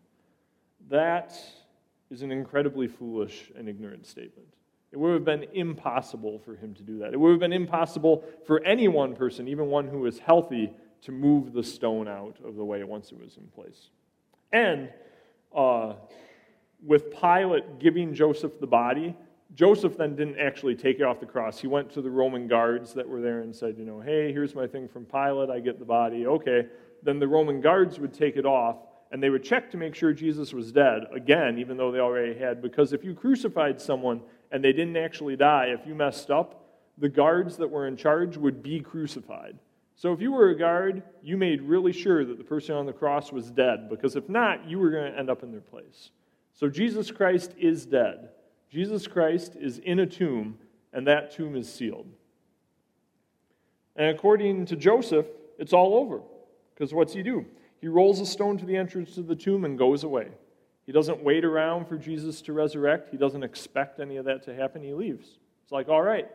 That 0.88 1.38
is 2.10 2.22
an 2.22 2.32
incredibly 2.32 2.88
foolish 2.88 3.50
and 3.56 3.68
ignorant 3.68 4.06
statement. 4.06 4.48
It 4.90 4.98
would 4.98 5.14
have 5.14 5.24
been 5.24 5.46
impossible 5.54 6.38
for 6.38 6.54
him 6.54 6.74
to 6.74 6.82
do 6.82 6.98
that. 6.98 7.14
It 7.14 7.20
would 7.20 7.30
have 7.30 7.40
been 7.40 7.52
impossible 7.52 8.24
for 8.46 8.62
any 8.62 8.88
one 8.88 9.16
person, 9.16 9.48
even 9.48 9.66
one 9.66 9.88
who 9.88 10.00
was 10.00 10.18
healthy, 10.18 10.70
to 11.02 11.12
move 11.12 11.52
the 11.52 11.62
stone 11.62 12.06
out 12.06 12.36
of 12.44 12.56
the 12.56 12.64
way 12.64 12.84
once 12.84 13.10
it 13.10 13.18
was 13.18 13.36
in 13.36 13.46
place. 13.48 13.88
And 14.52 14.90
uh, 15.54 15.94
with 16.84 17.10
Pilate 17.10 17.78
giving 17.78 18.14
Joseph 18.14 18.60
the 18.60 18.66
body, 18.66 19.16
Joseph 19.54 19.96
then 19.98 20.16
didn't 20.16 20.38
actually 20.38 20.74
take 20.74 20.98
it 20.98 21.02
off 21.02 21.20
the 21.20 21.26
cross. 21.26 21.58
He 21.58 21.66
went 21.66 21.90
to 21.92 22.02
the 22.02 22.10
Roman 22.10 22.48
guards 22.48 22.94
that 22.94 23.06
were 23.06 23.20
there 23.20 23.40
and 23.40 23.54
said, 23.54 23.76
you 23.76 23.84
know, 23.84 24.00
hey, 24.00 24.32
here's 24.32 24.54
my 24.54 24.66
thing 24.66 24.88
from 24.88 25.04
Pilate. 25.04 25.50
I 25.50 25.60
get 25.60 25.78
the 25.78 25.84
body. 25.84 26.26
Okay. 26.26 26.66
Then 27.02 27.18
the 27.18 27.28
Roman 27.28 27.60
guards 27.60 27.98
would 27.98 28.14
take 28.14 28.36
it 28.36 28.46
off 28.46 28.76
and 29.10 29.22
they 29.22 29.28
would 29.28 29.44
check 29.44 29.70
to 29.72 29.76
make 29.76 29.94
sure 29.94 30.14
Jesus 30.14 30.54
was 30.54 30.72
dead, 30.72 31.02
again, 31.14 31.58
even 31.58 31.76
though 31.76 31.92
they 31.92 31.98
already 31.98 32.38
had. 32.38 32.62
Because 32.62 32.94
if 32.94 33.04
you 33.04 33.14
crucified 33.14 33.78
someone 33.78 34.22
and 34.50 34.64
they 34.64 34.72
didn't 34.72 34.96
actually 34.96 35.36
die, 35.36 35.66
if 35.66 35.86
you 35.86 35.94
messed 35.94 36.30
up, 36.30 36.64
the 36.96 37.10
guards 37.10 37.58
that 37.58 37.68
were 37.68 37.86
in 37.86 37.96
charge 37.96 38.38
would 38.38 38.62
be 38.62 38.80
crucified. 38.80 39.58
So 39.96 40.12
if 40.12 40.20
you 40.22 40.32
were 40.32 40.48
a 40.48 40.58
guard, 40.58 41.02
you 41.22 41.36
made 41.36 41.60
really 41.60 41.92
sure 41.92 42.24
that 42.24 42.38
the 42.38 42.44
person 42.44 42.74
on 42.74 42.86
the 42.86 42.92
cross 42.92 43.30
was 43.30 43.50
dead, 43.50 43.90
because 43.90 44.16
if 44.16 44.28
not, 44.30 44.66
you 44.66 44.78
were 44.78 44.90
going 44.90 45.12
to 45.12 45.18
end 45.18 45.28
up 45.28 45.42
in 45.42 45.50
their 45.50 45.60
place. 45.60 46.10
So 46.54 46.68
Jesus 46.68 47.10
Christ 47.10 47.52
is 47.58 47.84
dead. 47.84 48.30
Jesus 48.72 49.06
Christ 49.06 49.54
is 49.60 49.76
in 49.76 49.98
a 49.98 50.06
tomb, 50.06 50.58
and 50.94 51.06
that 51.06 51.30
tomb 51.30 51.56
is 51.56 51.70
sealed. 51.70 52.06
And 53.96 54.08
according 54.08 54.64
to 54.66 54.76
Joseph, 54.76 55.26
it's 55.58 55.74
all 55.74 55.94
over. 55.94 56.22
Because 56.74 56.94
what's 56.94 57.12
he 57.12 57.22
do? 57.22 57.44
He 57.82 57.88
rolls 57.88 58.18
a 58.18 58.24
stone 58.24 58.56
to 58.56 58.64
the 58.64 58.78
entrance 58.78 59.18
of 59.18 59.26
the 59.26 59.36
tomb 59.36 59.66
and 59.66 59.76
goes 59.76 60.04
away. 60.04 60.28
He 60.86 60.92
doesn't 60.92 61.22
wait 61.22 61.44
around 61.44 61.86
for 61.86 61.98
Jesus 61.98 62.40
to 62.42 62.54
resurrect. 62.54 63.10
He 63.10 63.18
doesn't 63.18 63.42
expect 63.42 64.00
any 64.00 64.16
of 64.16 64.24
that 64.24 64.42
to 64.44 64.54
happen. 64.54 64.82
He 64.82 64.94
leaves. 64.94 65.26
It's 65.64 65.72
like, 65.72 65.90
all 65.90 66.02
right, 66.02 66.26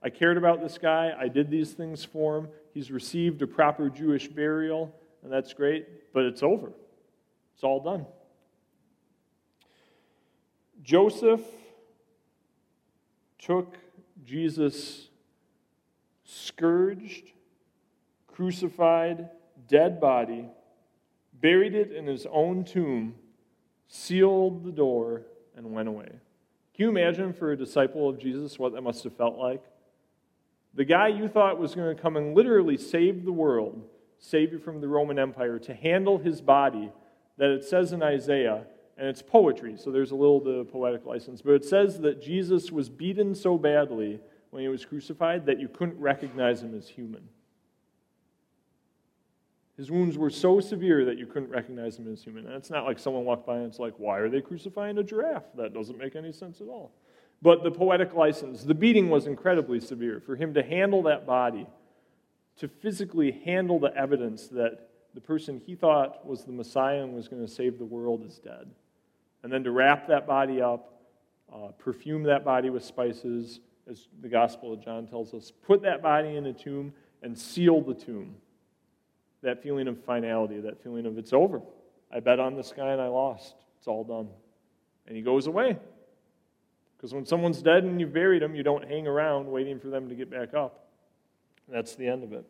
I 0.00 0.10
cared 0.10 0.36
about 0.36 0.62
this 0.62 0.78
guy. 0.78 1.12
I 1.18 1.26
did 1.26 1.50
these 1.50 1.72
things 1.72 2.04
for 2.04 2.38
him. 2.38 2.48
He's 2.72 2.92
received 2.92 3.42
a 3.42 3.48
proper 3.48 3.90
Jewish 3.90 4.28
burial, 4.28 4.94
and 5.24 5.32
that's 5.32 5.52
great, 5.52 6.12
but 6.14 6.24
it's 6.24 6.44
over. 6.44 6.70
It's 7.56 7.64
all 7.64 7.82
done. 7.82 8.06
Joseph 10.84 11.40
took 13.40 13.76
Jesus 14.24 15.08
scourged, 16.24 17.32
crucified, 18.26 19.30
dead 19.68 20.00
body, 20.00 20.46
buried 21.40 21.74
it 21.74 21.92
in 21.92 22.06
his 22.06 22.26
own 22.30 22.64
tomb, 22.64 23.14
sealed 23.88 24.64
the 24.64 24.70
door, 24.70 25.22
and 25.56 25.72
went 25.72 25.88
away. 25.88 26.08
Can 26.74 26.84
you 26.84 26.88
imagine 26.90 27.32
for 27.32 27.52
a 27.52 27.56
disciple 27.56 28.08
of 28.08 28.18
Jesus 28.18 28.58
what 28.58 28.72
that 28.74 28.82
must 28.82 29.04
have 29.04 29.16
felt 29.16 29.36
like? 29.36 29.62
The 30.74 30.84
guy 30.84 31.08
you 31.08 31.26
thought 31.26 31.58
was 31.58 31.74
going 31.74 31.94
to 31.94 32.00
come 32.00 32.16
and 32.16 32.34
literally 32.34 32.76
save 32.76 33.24
the 33.24 33.32
world, 33.32 33.82
save 34.18 34.52
you 34.52 34.58
from 34.58 34.80
the 34.80 34.88
Roman 34.88 35.18
Empire, 35.18 35.58
to 35.58 35.74
handle 35.74 36.18
his 36.18 36.40
body, 36.40 36.92
that 37.38 37.50
it 37.50 37.64
says 37.64 37.92
in 37.92 38.02
Isaiah, 38.02 38.64
and 39.00 39.08
it's 39.08 39.22
poetry, 39.22 39.76
so 39.78 39.90
there's 39.90 40.10
a 40.10 40.14
little 40.14 40.40
bit 40.40 40.54
of 40.54 40.70
poetic 40.70 41.06
license, 41.06 41.40
but 41.40 41.54
it 41.54 41.64
says 41.64 42.00
that 42.00 42.20
Jesus 42.20 42.70
was 42.70 42.90
beaten 42.90 43.34
so 43.34 43.56
badly 43.56 44.20
when 44.50 44.62
he 44.62 44.68
was 44.68 44.84
crucified 44.84 45.46
that 45.46 45.58
you 45.58 45.68
couldn't 45.68 45.98
recognize 45.98 46.62
him 46.62 46.76
as 46.76 46.86
human. 46.86 47.22
His 49.78 49.90
wounds 49.90 50.18
were 50.18 50.28
so 50.28 50.60
severe 50.60 51.06
that 51.06 51.16
you 51.16 51.24
couldn't 51.24 51.48
recognize 51.48 51.98
him 51.98 52.12
as 52.12 52.22
human. 52.22 52.44
And 52.44 52.54
it's 52.54 52.68
not 52.68 52.84
like 52.84 52.98
someone 52.98 53.24
walked 53.24 53.46
by 53.46 53.56
and 53.56 53.64
it's 53.64 53.78
like, 53.78 53.94
why 53.96 54.18
are 54.18 54.28
they 54.28 54.42
crucifying 54.42 54.98
a 54.98 55.02
giraffe? 55.02 55.46
That 55.56 55.72
doesn't 55.72 55.96
make 55.96 56.14
any 56.14 56.32
sense 56.32 56.60
at 56.60 56.66
all. 56.66 56.92
But 57.40 57.62
the 57.62 57.70
poetic 57.70 58.12
license, 58.12 58.64
the 58.64 58.74
beating 58.74 59.08
was 59.08 59.26
incredibly 59.26 59.80
severe. 59.80 60.20
For 60.20 60.36
him 60.36 60.52
to 60.52 60.62
handle 60.62 61.02
that 61.04 61.26
body, 61.26 61.66
to 62.58 62.68
physically 62.68 63.40
handle 63.46 63.78
the 63.78 63.96
evidence 63.96 64.48
that 64.48 64.90
the 65.14 65.22
person 65.22 65.62
he 65.64 65.74
thought 65.74 66.26
was 66.26 66.44
the 66.44 66.52
Messiah 66.52 67.02
and 67.02 67.14
was 67.14 67.28
going 67.28 67.40
to 67.40 67.50
save 67.50 67.78
the 67.78 67.86
world 67.86 68.22
is 68.26 68.38
dead. 68.38 68.70
And 69.42 69.52
then 69.52 69.64
to 69.64 69.70
wrap 69.70 70.06
that 70.08 70.26
body 70.26 70.60
up, 70.60 71.02
uh, 71.52 71.68
perfume 71.78 72.24
that 72.24 72.44
body 72.44 72.70
with 72.70 72.84
spices, 72.84 73.60
as 73.90 74.08
the 74.20 74.28
Gospel 74.28 74.72
of 74.72 74.84
John 74.84 75.06
tells 75.06 75.34
us, 75.34 75.52
put 75.66 75.82
that 75.82 76.02
body 76.02 76.36
in 76.36 76.46
a 76.46 76.52
tomb 76.52 76.92
and 77.22 77.36
seal 77.36 77.80
the 77.80 77.94
tomb. 77.94 78.36
That 79.42 79.62
feeling 79.62 79.88
of 79.88 80.02
finality, 80.04 80.60
that 80.60 80.82
feeling 80.82 81.06
of 81.06 81.18
it's 81.18 81.32
over. 81.32 81.62
I 82.12 82.20
bet 82.20 82.38
on 82.38 82.56
this 82.56 82.72
guy 82.76 82.88
and 82.88 83.00
I 83.00 83.08
lost. 83.08 83.54
It's 83.78 83.88
all 83.88 84.04
done. 84.04 84.28
And 85.06 85.16
he 85.16 85.22
goes 85.22 85.46
away. 85.46 85.78
Because 86.96 87.14
when 87.14 87.24
someone's 87.24 87.62
dead 87.62 87.84
and 87.84 87.98
you've 87.98 88.12
buried 88.12 88.42
them, 88.42 88.54
you 88.54 88.62
don't 88.62 88.86
hang 88.86 89.06
around 89.06 89.50
waiting 89.50 89.80
for 89.80 89.88
them 89.88 90.08
to 90.10 90.14
get 90.14 90.30
back 90.30 90.52
up. 90.52 90.88
That's 91.66 91.94
the 91.94 92.06
end 92.06 92.24
of 92.24 92.32
it. 92.34 92.44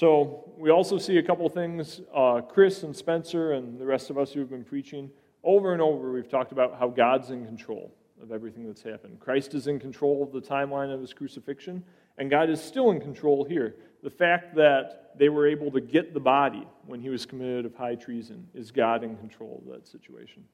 So, 0.00 0.50
we 0.56 0.70
also 0.70 0.96
see 0.96 1.18
a 1.18 1.22
couple 1.22 1.46
things. 1.50 2.00
Uh, 2.14 2.40
Chris 2.40 2.84
and 2.84 2.96
Spencer 2.96 3.52
and 3.52 3.78
the 3.78 3.84
rest 3.84 4.08
of 4.08 4.16
us 4.16 4.32
who 4.32 4.40
have 4.40 4.48
been 4.48 4.64
preaching 4.64 5.10
over 5.44 5.74
and 5.74 5.82
over, 5.82 6.10
we've 6.10 6.26
talked 6.26 6.52
about 6.52 6.78
how 6.78 6.88
God's 6.88 7.28
in 7.28 7.44
control 7.44 7.92
of 8.22 8.32
everything 8.32 8.66
that's 8.66 8.80
happened. 8.80 9.20
Christ 9.20 9.52
is 9.52 9.66
in 9.66 9.78
control 9.78 10.22
of 10.22 10.32
the 10.32 10.40
timeline 10.40 10.90
of 10.90 11.02
his 11.02 11.12
crucifixion, 11.12 11.84
and 12.16 12.30
God 12.30 12.48
is 12.48 12.62
still 12.62 12.92
in 12.92 12.98
control 12.98 13.44
here. 13.44 13.74
The 14.02 14.08
fact 14.08 14.54
that 14.54 15.12
they 15.18 15.28
were 15.28 15.46
able 15.46 15.70
to 15.70 15.82
get 15.82 16.14
the 16.14 16.20
body 16.20 16.66
when 16.86 17.02
he 17.02 17.10
was 17.10 17.26
committed 17.26 17.66
of 17.66 17.74
high 17.74 17.94
treason 17.94 18.48
is 18.54 18.70
God 18.70 19.04
in 19.04 19.18
control 19.18 19.62
of 19.66 19.70
that 19.70 19.86
situation. 19.86 20.44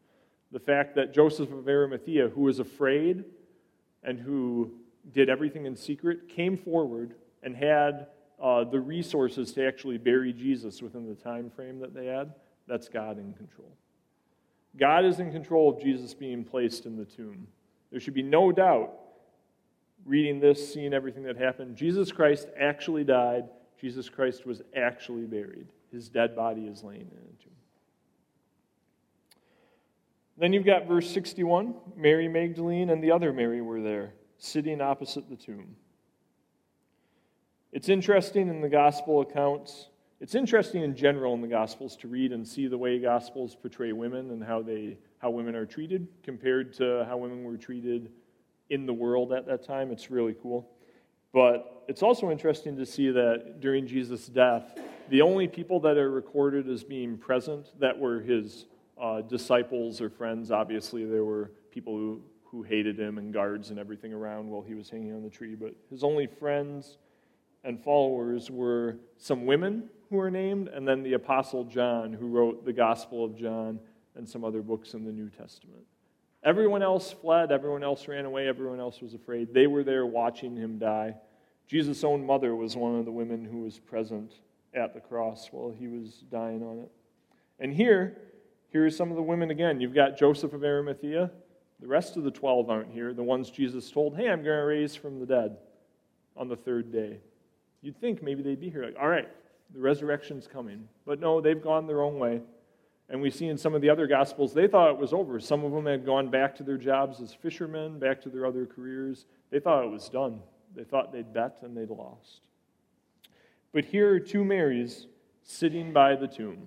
The 0.51 0.59
fact 0.59 0.97
that 0.97 1.15
Joseph 1.15 1.53
of 1.53 1.69
Arimathea, 1.69 2.31
who 2.31 2.41
was 2.41 2.59
afraid 2.59 3.23
and 4.03 4.19
who 4.19 4.73
did 5.13 5.31
everything 5.31 5.67
in 5.67 5.77
secret, 5.77 6.29
came 6.29 6.57
forward 6.59 7.15
and 7.45 7.55
had 7.55 8.09
uh, 8.43 8.65
the 8.65 8.81
resources 8.81 9.53
to 9.53 9.67
actually 9.67 9.99
bury 9.99 10.33
Jesus 10.33 10.83
within 10.83 11.09
the 11.09 11.15
time 11.15 11.51
frame 11.51 11.79
that 11.81 11.95
they 11.95 12.07
had, 12.07 12.35
that's 12.67 12.89
God 12.89 13.19
in 13.19 13.33
control. 13.33 13.73
God 14.77 15.05
is 15.05 15.21
in 15.21 15.33
control 15.33 15.71
of 15.71 15.81
Jesus 15.81 16.13
being 16.13 16.45
placed 16.45 16.85
in 16.87 16.97
the 16.97 17.05
tomb. 17.05 17.47
There 17.91 18.01
should 18.01 18.15
be 18.15 18.23
no 18.23 18.53
doubt, 18.53 18.93
reading 20.05 20.39
this, 20.39 20.73
seeing 20.73 20.93
everything 20.93 21.23
that 21.25 21.37
happened, 21.37 21.77
Jesus 21.77 22.13
Christ 22.13 22.49
actually 22.59 23.05
died. 23.05 23.45
Jesus 23.81 24.09
Christ 24.09 24.47
was 24.47 24.63
actually 24.77 25.25
buried. 25.25 25.67
His 25.93 26.09
dead 26.09 26.35
body 26.37 26.63
is 26.63 26.83
laying 26.83 27.01
in 27.01 27.07
a 27.07 27.43
tomb. 27.43 27.53
Then 30.39 30.53
you've 30.53 30.67
got 30.67 30.87
verse 30.87 31.11
61 31.11 31.75
Mary 31.97 32.29
Magdalene 32.29 32.91
and 32.91 33.03
the 33.03 33.11
other 33.11 33.33
Mary 33.33 33.61
were 33.61 33.81
there, 33.81 34.13
sitting 34.39 34.81
opposite 34.81 35.29
the 35.29 35.37
tomb. 35.37 35.77
It's 37.77 37.91
interesting 37.91 38.49
in 38.49 38.63
the 38.63 38.71
gospel 38.71 39.21
accounts 39.21 39.89
it's 40.19 40.35
interesting 40.35 40.83
in 40.83 40.97
general 40.97 41.35
in 41.35 41.43
the 41.43 41.49
Gospels 41.49 41.95
to 41.97 42.09
read 42.09 42.33
and 42.33 42.47
see 42.47 42.69
the 42.69 42.79
way 42.79 42.99
Gospels 42.99 43.55
portray 43.55 43.93
women 43.93 44.31
and 44.31 44.43
how, 44.43 44.63
they, 44.63 44.97
how 45.19 45.29
women 45.29 45.55
are 45.55 45.67
treated 45.67 46.09
compared 46.23 46.73
to 46.75 47.05
how 47.07 47.19
women 47.19 47.45
were 47.45 47.59
treated 47.59 48.11
in 48.71 48.87
the 48.87 48.95
world 48.95 49.33
at 49.33 49.47
that 49.47 49.63
time. 49.63 49.91
It's 49.91 50.11
really 50.11 50.35
cool. 50.43 50.71
But 51.35 51.85
it's 51.87 52.03
also 52.03 52.31
interesting 52.31 52.79
to 52.79 52.87
see 52.87 53.11
that 53.11 53.61
during 53.61 53.87
Jesus' 53.87 54.27
death, 54.27 54.79
the 55.11 55.21
only 55.21 55.47
people 55.47 55.81
that 55.81 55.99
are 55.99 56.11
recorded 56.11 56.67
as 56.71 56.83
being 56.83 57.19
present 57.19 57.79
that 57.79 57.99
were 57.99 58.21
his 58.21 58.65
uh, 58.99 59.21
disciples 59.21 60.01
or 60.01 60.09
friends, 60.09 60.51
obviously, 60.51 61.05
there 61.05 61.25
were 61.25 61.51
people 61.71 61.95
who, 61.95 62.23
who 62.43 62.63
hated 62.63 62.99
him 62.99 63.19
and 63.19 63.35
guards 63.35 63.69
and 63.69 63.79
everything 63.79 64.15
around 64.15 64.49
while 64.49 64.63
he 64.63 64.75
was 64.75 64.89
hanging 64.89 65.15
on 65.15 65.23
the 65.23 65.29
tree. 65.29 65.55
But 65.55 65.75
his 65.91 66.03
only 66.03 66.27
friends 66.27 66.97
and 67.67 67.83
followers 67.83 68.51
were 68.51 68.97
some 69.19 69.45
women 69.45 69.91
who 70.09 70.21
are 70.21 70.31
named, 70.31 70.69
and 70.69 70.87
then 70.87 71.03
the 71.03 71.15
Apostle 71.15 71.65
John, 71.65 72.13
who 72.13 72.29
wrote 72.29 72.65
the 72.65 72.73
Gospel 72.73 73.25
of 73.25 73.37
John 73.37 73.81
and 74.15 74.27
some 74.27 74.45
other 74.45 74.63
books 74.63 74.95
in 74.95 75.05
the 75.05 75.11
New 75.11 75.29
Testament. 75.29 75.83
Everyone 76.45 76.83
else 76.83 77.11
fled, 77.11 77.51
everyone 77.51 77.83
else 77.83 78.07
ran 78.07 78.25
away, 78.25 78.47
everyone 78.47 78.79
else 78.79 79.01
was 79.01 79.15
afraid. 79.15 79.53
They 79.53 79.67
were 79.67 79.83
there 79.83 80.07
watching 80.07 80.55
him 80.55 80.79
die. 80.79 81.17
Jesus' 81.67 82.05
own 82.05 82.25
mother 82.25 82.55
was 82.55 82.77
one 82.77 82.95
of 82.95 83.05
the 83.05 83.11
women 83.11 83.45
who 83.45 83.63
was 83.63 83.81
present 83.81 84.35
at 84.73 84.95
the 84.95 85.01
cross 85.01 85.49
while 85.51 85.75
he 85.77 85.89
was 85.89 86.23
dying 86.31 86.63
on 86.63 86.79
it. 86.79 86.91
And 87.59 87.75
here, 87.75 88.17
here 88.69 88.87
are 88.87 88.91
some 88.91 89.11
of 89.11 89.17
the 89.17 89.23
women 89.23 89.51
again. 89.51 89.81
You've 89.81 89.95
got 89.95 90.17
Joseph 90.17 90.53
of 90.53 90.63
Arimathea. 90.63 91.33
The 91.81 91.87
rest 91.89 92.17
of 92.17 92.23
the 92.23 92.31
12 92.31 92.71
aren't 92.71 92.93
here. 92.93 93.13
The 93.13 93.25
ones 93.25 93.51
Jesus 93.51 93.91
told, 93.91 94.17
hey, 94.17 94.29
I'm 94.29 94.45
going 94.45 94.59
to 94.59 94.65
raise 94.65 94.95
from 94.95 95.19
the 95.19 95.27
dead 95.27 95.57
on 96.37 96.49
the 96.49 96.57
third 96.57 96.93
day. 96.93 97.19
You'd 97.87 98.01
think 98.01 98.21
maybe 98.21 98.43
they'd 98.43 98.59
be 98.59 98.69
here. 98.69 98.85
Like, 98.85 98.97
all 99.01 99.07
right, 99.07 99.29
the 99.73 99.79
resurrection's 99.79 100.49
coming. 100.49 100.89
But 101.07 101.21
no, 101.21 101.41
they've 101.41 101.63
gone 101.63 101.87
their 101.87 102.03
own 102.03 102.19
way. 102.19 102.41
And 103.09 103.23
we 103.23 103.31
see 103.31 103.47
in 103.47 103.57
some 103.57 103.77
of 103.77 103.81
the 103.81 103.89
other 103.89 104.09
gospels, 104.09 104.53
they 104.53 104.67
thought 104.67 104.91
it 104.91 104.99
was 104.99 105.13
over. 105.13 105.39
Some 105.39 105.65
of 105.65 105.71
them 105.71 105.87
had 105.87 106.05
gone 106.05 106.29
back 106.29 106.57
to 106.57 106.65
their 106.65 106.79
jobs 106.79 107.21
as 107.21 107.33
fishermen, 107.33 108.01
back 108.01 108.21
to 108.23 108.29
their 108.29 108.45
other 108.45 108.67
careers. 108.67 109.27
They 109.51 109.61
thought 109.61 109.85
it 109.85 109.91
was 109.91 110.09
done. 110.09 110.41
They 110.75 110.83
thought 110.83 111.13
they'd 111.13 111.33
bet 111.33 111.59
and 111.63 111.77
they'd 111.77 111.89
lost. 111.89 112.41
But 113.73 113.85
here 113.85 114.13
are 114.15 114.19
two 114.19 114.43
Marys 114.43 115.07
sitting 115.45 115.93
by 115.93 116.17
the 116.17 116.27
tomb. 116.27 116.67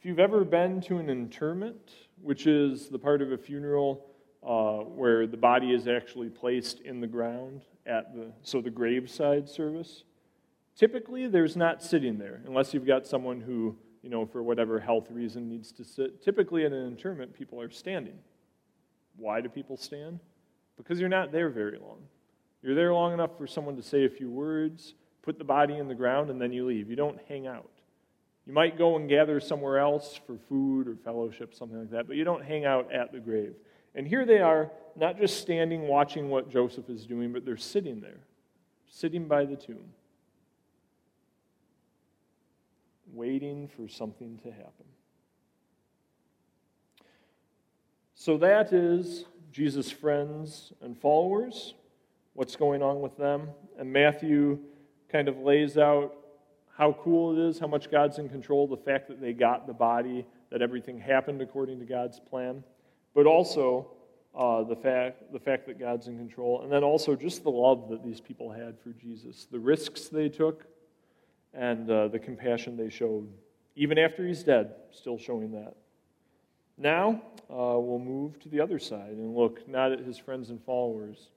If 0.00 0.06
you've 0.06 0.18
ever 0.18 0.44
been 0.44 0.80
to 0.80 0.98
an 0.98 1.08
interment, 1.08 1.92
which 2.20 2.48
is 2.48 2.88
the 2.88 2.98
part 2.98 3.22
of 3.22 3.30
a 3.30 3.38
funeral 3.38 4.06
uh, 4.44 4.78
where 4.78 5.28
the 5.28 5.36
body 5.36 5.72
is 5.72 5.86
actually 5.86 6.30
placed 6.30 6.80
in 6.80 7.00
the 7.00 7.06
ground 7.06 7.62
at 7.86 8.14
the 8.14 8.32
so 8.42 8.60
the 8.60 8.70
graveside 8.70 9.48
service, 9.48 10.04
Typically, 10.76 11.26
there's 11.28 11.56
not 11.56 11.82
sitting 11.82 12.18
there 12.18 12.40
unless 12.46 12.72
you've 12.72 12.86
got 12.86 13.06
someone 13.06 13.40
who, 13.40 13.76
you 14.02 14.08
know, 14.08 14.24
for 14.24 14.42
whatever 14.42 14.80
health 14.80 15.08
reason 15.10 15.48
needs 15.48 15.70
to 15.72 15.84
sit. 15.84 16.22
Typically, 16.22 16.64
at 16.64 16.72
an 16.72 16.86
interment, 16.86 17.34
people 17.34 17.60
are 17.60 17.70
standing. 17.70 18.18
Why 19.16 19.40
do 19.40 19.48
people 19.48 19.76
stand? 19.76 20.20
Because 20.76 20.98
you're 20.98 21.08
not 21.10 21.30
there 21.30 21.50
very 21.50 21.78
long. 21.78 21.98
You're 22.62 22.74
there 22.74 22.94
long 22.94 23.12
enough 23.12 23.36
for 23.36 23.46
someone 23.46 23.76
to 23.76 23.82
say 23.82 24.06
a 24.06 24.10
few 24.10 24.30
words, 24.30 24.94
put 25.20 25.36
the 25.36 25.44
body 25.44 25.76
in 25.76 25.88
the 25.88 25.94
ground, 25.94 26.30
and 26.30 26.40
then 26.40 26.52
you 26.52 26.66
leave. 26.66 26.88
You 26.88 26.96
don't 26.96 27.18
hang 27.28 27.46
out. 27.46 27.70
You 28.46 28.52
might 28.54 28.78
go 28.78 28.96
and 28.96 29.08
gather 29.08 29.38
somewhere 29.40 29.78
else 29.78 30.18
for 30.26 30.38
food 30.48 30.88
or 30.88 30.96
fellowship, 30.96 31.54
something 31.54 31.78
like 31.78 31.90
that, 31.90 32.08
but 32.08 32.16
you 32.16 32.24
don't 32.24 32.44
hang 32.44 32.64
out 32.64 32.92
at 32.92 33.12
the 33.12 33.20
grave. 33.20 33.54
And 33.94 34.06
here 34.06 34.24
they 34.24 34.40
are, 34.40 34.70
not 34.96 35.18
just 35.18 35.40
standing 35.40 35.88
watching 35.88 36.28
what 36.28 36.50
Joseph 36.50 36.88
is 36.88 37.06
doing, 37.06 37.32
but 37.32 37.44
they're 37.44 37.56
sitting 37.56 38.00
there, 38.00 38.20
sitting 38.88 39.26
by 39.26 39.44
the 39.44 39.56
tomb. 39.56 39.92
waiting 43.12 43.68
for 43.68 43.88
something 43.88 44.38
to 44.42 44.50
happen. 44.50 44.86
So 48.14 48.38
that 48.38 48.72
is 48.72 49.26
Jesus' 49.52 49.90
friends 49.90 50.72
and 50.80 50.96
followers, 50.98 51.74
what's 52.34 52.56
going 52.56 52.82
on 52.82 53.00
with 53.00 53.16
them. 53.16 53.48
And 53.78 53.92
Matthew 53.92 54.58
kind 55.10 55.28
of 55.28 55.38
lays 55.38 55.76
out 55.76 56.14
how 56.76 56.96
cool 57.00 57.32
it 57.32 57.48
is, 57.48 57.58
how 57.58 57.66
much 57.66 57.90
God's 57.90 58.18
in 58.18 58.28
control, 58.28 58.66
the 58.66 58.76
fact 58.76 59.08
that 59.08 59.20
they 59.20 59.32
got 59.32 59.66
the 59.66 59.74
body, 59.74 60.24
that 60.50 60.62
everything 60.62 60.98
happened 60.98 61.42
according 61.42 61.80
to 61.80 61.84
God's 61.84 62.18
plan, 62.18 62.64
but 63.14 63.26
also 63.26 63.88
uh, 64.34 64.62
the, 64.62 64.76
fact, 64.76 65.32
the 65.32 65.38
fact 65.38 65.66
that 65.66 65.78
God's 65.78 66.08
in 66.08 66.16
control, 66.16 66.62
and 66.62 66.72
then 66.72 66.82
also 66.82 67.14
just 67.14 67.42
the 67.42 67.50
love 67.50 67.88
that 67.90 68.04
these 68.04 68.20
people 68.20 68.50
had 68.50 68.78
for 68.80 68.90
Jesus, 68.90 69.46
the 69.50 69.58
risks 69.58 70.08
they 70.08 70.28
took, 70.28 70.64
and 71.54 71.90
uh, 71.90 72.08
the 72.08 72.18
compassion 72.18 72.76
they 72.76 72.88
showed 72.88 73.28
Even 73.76 73.98
after 73.98 74.26
he's 74.26 74.42
dead, 74.42 74.74
still 74.90 75.18
showing 75.18 75.52
that. 75.52 75.74
Now, 76.78 77.22
uh, 77.50 77.78
we'll 77.78 77.98
move 77.98 78.40
to 78.40 78.48
the 78.48 78.60
other 78.60 78.78
side 78.78 79.10
and 79.10 79.36
look 79.36 79.68
not 79.68 79.92
at 79.92 80.00
his 80.00 80.16
friends 80.16 80.50
and 80.50 80.62
followers, 80.64 81.28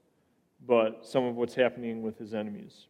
but 0.66 1.06
some 1.06 1.26
of 1.26 1.36
what's 1.36 1.56
happening 1.56 2.02
with 2.02 2.18
his 2.18 2.34
enemies. 2.34 2.88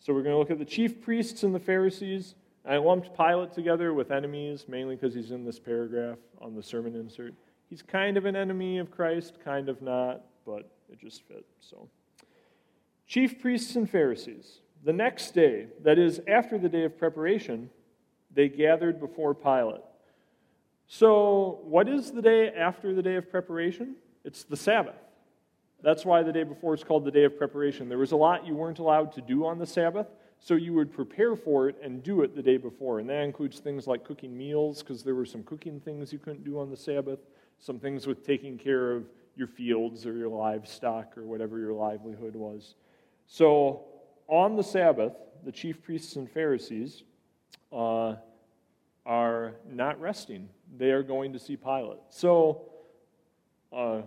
So 0.00 0.12
we're 0.12 0.22
going 0.22 0.34
to 0.34 0.38
look 0.38 0.50
at 0.50 0.58
the 0.58 0.64
chief 0.64 1.00
priests 1.00 1.44
and 1.44 1.54
the 1.54 1.60
Pharisees. 1.60 2.34
I 2.66 2.76
lumped 2.78 3.16
Pilate 3.16 3.52
together 3.52 3.94
with 3.94 4.10
enemies, 4.10 4.66
mainly 4.68 4.96
because 4.96 5.14
he's 5.14 5.30
in 5.30 5.44
this 5.44 5.58
paragraph 5.58 6.18
on 6.40 6.54
the 6.54 6.62
sermon 6.62 6.94
insert. 6.96 7.34
He's 7.70 7.82
kind 7.82 8.16
of 8.16 8.26
an 8.26 8.34
enemy 8.34 8.78
of 8.78 8.90
Christ, 8.90 9.38
kind 9.44 9.68
of 9.68 9.80
not, 9.80 10.22
but 10.44 10.68
it 10.90 10.98
just 10.98 11.22
fit. 11.22 11.46
So, 11.60 11.88
chief 13.06 13.40
priests 13.40 13.76
and 13.76 13.88
Pharisees. 13.88 14.58
The 14.82 14.92
next 14.92 15.32
day, 15.34 15.68
that 15.84 15.98
is, 15.98 16.20
after 16.26 16.58
the 16.58 16.68
day 16.68 16.84
of 16.84 16.98
preparation, 16.98 17.70
they 18.34 18.48
gathered 18.48 18.98
before 18.98 19.34
Pilate. 19.34 19.82
So, 20.88 21.60
what 21.62 21.88
is 21.88 22.10
the 22.10 22.22
day 22.22 22.48
after 22.48 22.92
the 22.92 23.02
day 23.02 23.14
of 23.14 23.30
preparation? 23.30 23.94
It's 24.24 24.42
the 24.42 24.56
Sabbath. 24.56 24.96
That's 25.82 26.04
why 26.04 26.24
the 26.24 26.32
day 26.32 26.42
before 26.42 26.74
is 26.74 26.82
called 26.82 27.04
the 27.04 27.10
day 27.12 27.24
of 27.24 27.38
preparation. 27.38 27.88
There 27.88 27.98
was 27.98 28.12
a 28.12 28.16
lot 28.16 28.46
you 28.46 28.54
weren't 28.54 28.80
allowed 28.80 29.12
to 29.12 29.20
do 29.20 29.46
on 29.46 29.58
the 29.58 29.66
Sabbath, 29.66 30.08
so 30.40 30.54
you 30.54 30.72
would 30.74 30.92
prepare 30.92 31.36
for 31.36 31.68
it 31.68 31.76
and 31.82 32.02
do 32.02 32.22
it 32.22 32.34
the 32.34 32.42
day 32.42 32.56
before. 32.56 32.98
And 32.98 33.08
that 33.08 33.22
includes 33.22 33.60
things 33.60 33.86
like 33.86 34.02
cooking 34.02 34.36
meals, 34.36 34.82
because 34.82 35.04
there 35.04 35.14
were 35.14 35.24
some 35.24 35.44
cooking 35.44 35.78
things 35.78 36.12
you 36.12 36.18
couldn't 36.18 36.44
do 36.44 36.58
on 36.58 36.70
the 36.70 36.76
Sabbath, 36.76 37.20
some 37.60 37.78
things 37.78 38.06
with 38.06 38.26
taking 38.26 38.58
care 38.58 38.92
of 38.92 39.04
your 39.36 39.46
fields 39.46 40.06
or 40.06 40.14
your 40.14 40.28
livestock 40.28 41.16
or 41.16 41.24
whatever 41.24 41.58
your 41.58 41.72
livelihood 41.72 42.34
was. 42.34 42.74
So 43.26 43.84
on 44.26 44.56
the 44.56 44.64
Sabbath, 44.64 45.12
the 45.44 45.52
chief 45.52 45.82
priests 45.82 46.16
and 46.16 46.28
Pharisees 46.30 47.04
uh, 47.72 48.16
are 49.06 49.54
not 49.70 50.00
resting. 50.00 50.48
They 50.76 50.90
are 50.90 51.02
going 51.02 51.32
to 51.32 51.38
see 51.38 51.56
Pilate. 51.56 52.00
So 52.10 52.62
uh, 53.72 54.02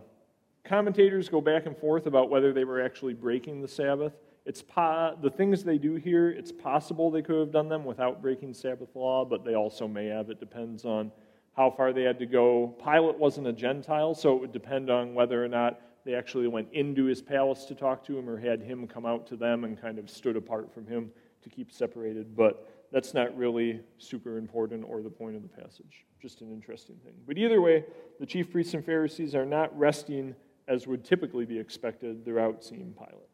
Commentators 0.63 1.28
go 1.28 1.42
back 1.42 1.66
and 1.66 1.78
forth 1.78 2.06
about 2.06 2.30
whether 2.30 2.54
they 2.54 2.63
were 2.63 2.82
actually 2.82 3.13
breaking 3.13 3.62
the 3.62 3.68
Sabbath. 3.68 4.13
It's 4.46 4.62
po- 4.62 5.18
the 5.22 5.30
things 5.30 5.63
they 5.63 5.78
do 5.78 5.96
here, 5.96 6.30
it's 6.30 6.54
possible 6.54 7.12
they 7.12 7.22
could 7.22 7.38
have 7.38 7.52
done 7.52 7.68
them 7.68 7.84
without 7.84 8.22
breaking 8.22 8.54
Sabbath 8.54 8.96
law, 8.96 9.26
but 9.26 9.44
they 9.44 9.56
also 9.56 9.88
may 9.88 10.08
have. 10.08 10.30
It 10.30 10.39
depends 10.39 10.86
on 10.86 11.12
how 11.56 11.70
far 11.72 11.94
they 11.94 12.04
had 12.04 12.20
to 12.20 12.26
go. 12.26 12.76
Pilate 12.84 13.18
wasn't 13.18 13.48
a 13.48 13.54
Gentile, 13.54 14.16
so 14.16 14.36
it 14.36 14.42
would 14.42 14.52
depend 14.52 14.89
on 14.89 15.13
whether 15.13 15.44
or 15.44 15.48
not 15.48 15.80
they 16.06 16.16
actually 16.16 16.48
went 16.48 16.68
into 16.74 17.06
his 17.06 17.22
palace 17.22 17.66
to 17.66 17.76
talk 17.76 18.04
to 18.06 18.18
him 18.18 18.30
or 18.30 18.38
had 18.38 18.62
him 18.62 18.88
come 18.88 19.06
out 19.06 19.26
to 19.28 19.36
them 19.36 19.63
and 19.63 19.80
kind 19.80 20.00
of 20.00 20.10
stood 20.10 20.36
apart 20.36 20.74
from 20.74 20.86
him 20.86 21.12
to 21.44 21.50
keep 21.50 21.72
separated. 21.72 22.36
But 22.36 22.88
that's 22.92 23.13
not 23.13 23.36
really 23.38 23.82
super 23.98 24.38
important 24.38 24.86
or 24.88 25.02
the 25.02 25.10
point 25.10 25.36
of 25.36 25.42
the 25.42 25.48
passage. 25.48 26.06
Just 26.22 26.42
an 26.42 26.52
interesting 26.52 26.98
thing. 27.04 27.13
But 27.26 27.38
either 27.38 27.62
way, 27.62 27.86
the 28.20 28.26
chief 28.26 28.52
priests 28.52 28.74
and 28.74 28.86
Pharisees 28.86 29.36
are 29.36 29.46
not 29.46 29.78
resting 29.78 30.36
as 30.68 30.88
would 30.88 31.04
typically 31.04 31.46
be 31.46 31.60
expected, 31.60 32.26
they're 32.26 32.39
out 32.39 32.63
seeing 32.63 32.94
Pilate. 32.94 33.30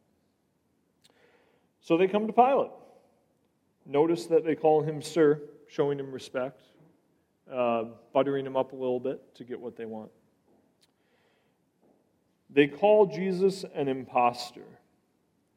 So 1.82 1.98
they 1.98 2.08
come 2.08 2.28
to 2.28 2.34
Pilate. 2.34 2.72
Notice 3.86 4.26
that 4.28 4.46
they 4.46 4.56
call 4.56 4.82
him 4.82 5.02
Sir, 5.02 5.42
showing 5.68 6.00
him 6.00 6.12
respect, 6.12 6.62
uh, 7.52 7.86
buttering 8.14 8.44
them 8.44 8.56
up 8.56 8.74
a 8.74 8.76
little 8.76 9.00
bit 9.00 9.36
to 9.36 9.44
get 9.44 9.60
what 9.60 9.76
they 9.76 9.86
want. 9.86 10.12
They 12.50 12.68
call 12.68 13.06
Jesus 13.06 13.66
an 13.76 13.88
impostor. 13.88 14.66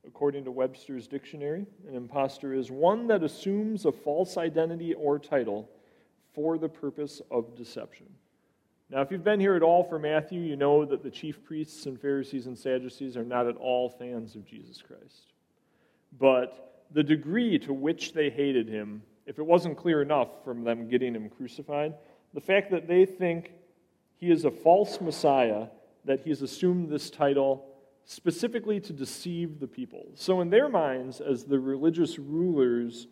According 0.07 0.45
to 0.45 0.51
Webster's 0.51 1.07
dictionary, 1.07 1.65
an 1.89 1.95
impostor 1.95 2.53
is 2.53 2.71
one 2.71 3.07
that 3.07 3.23
assumes 3.23 3.85
a 3.85 3.93
false 3.93 4.37
identity 4.37 4.95
or 4.95 5.19
title 5.19 5.71
for 6.35 6.59
the 6.59 6.69
purpose 6.69 7.23
of 7.31 7.55
deception. 7.57 8.07
Now, 8.91 9.01
if 9.01 9.11
you've 9.11 9.25
been 9.25 9.41
here 9.41 9.55
at 9.55 9.63
all 9.63 9.85
for 9.85 9.99
Matthew, 9.99 10.41
you 10.41 10.57
know 10.57 10.85
that 10.85 11.03
the 11.03 11.11
chief 11.11 11.43
priests 11.45 11.87
and 11.87 11.99
Pharisees 11.99 12.47
and 12.47 12.59
Sadducees 12.59 13.17
are 13.17 13.25
not 13.25 13.47
at 13.47 13.57
all 13.57 13.89
fans 13.89 14.35
of 14.35 14.45
Jesus 14.45 14.83
Christ. 14.83 15.33
But 16.19 16.85
the 16.93 17.03
degree 17.03 17.59
to 17.61 17.73
which 17.73 18.13
they 18.13 18.29
hated 18.29 18.69
him, 18.69 19.03
if 19.27 19.39
it 19.39 19.47
wasn't 19.47 19.77
clear 19.77 20.03
enough 20.03 20.29
from 20.45 20.65
them 20.65 20.89
getting 20.89 21.15
him 21.15 21.29
crucified, 21.29 21.95
the 22.35 22.41
fact 22.41 22.71
that 22.71 22.89
they 22.89 23.05
think 23.05 23.53
he 24.17 24.31
is 24.31 24.45
a 24.45 24.51
false 24.51 25.01
Messiah, 25.01 25.67
that 26.05 26.21
he's 26.21 26.43
assumed 26.43 26.91
this 26.91 27.11
title 27.11 27.67
specifically 28.05 28.81
to 28.81 28.93
deceive 28.93 29.61
the 29.61 29.67
people. 29.67 30.07
So, 30.15 30.41
in 30.41 30.51
their 30.51 30.69
minds, 30.69 31.21
as 31.21 31.45
the 31.45 31.59
religious 31.59 32.19
rulers 32.19 33.07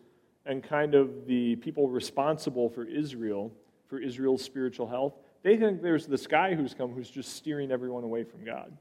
and 0.46 0.62
kind 0.62 0.94
of 0.94 1.26
the 1.26 1.56
people 1.56 1.88
responsible 1.88 2.68
for 2.68 2.84
Israel, 2.84 3.52
for 3.86 3.98
Israel's 3.98 4.42
spiritual 4.42 4.88
health, 4.88 5.14
they 5.42 5.56
think 5.56 5.82
there's 5.82 6.06
this 6.06 6.26
guy 6.26 6.54
who's 6.54 6.74
come 6.74 6.92
who's 6.92 7.10
just 7.10 7.34
steering 7.36 7.70
everyone 7.70 8.04
away 8.04 8.24
from 8.24 8.44
God. 8.44 8.72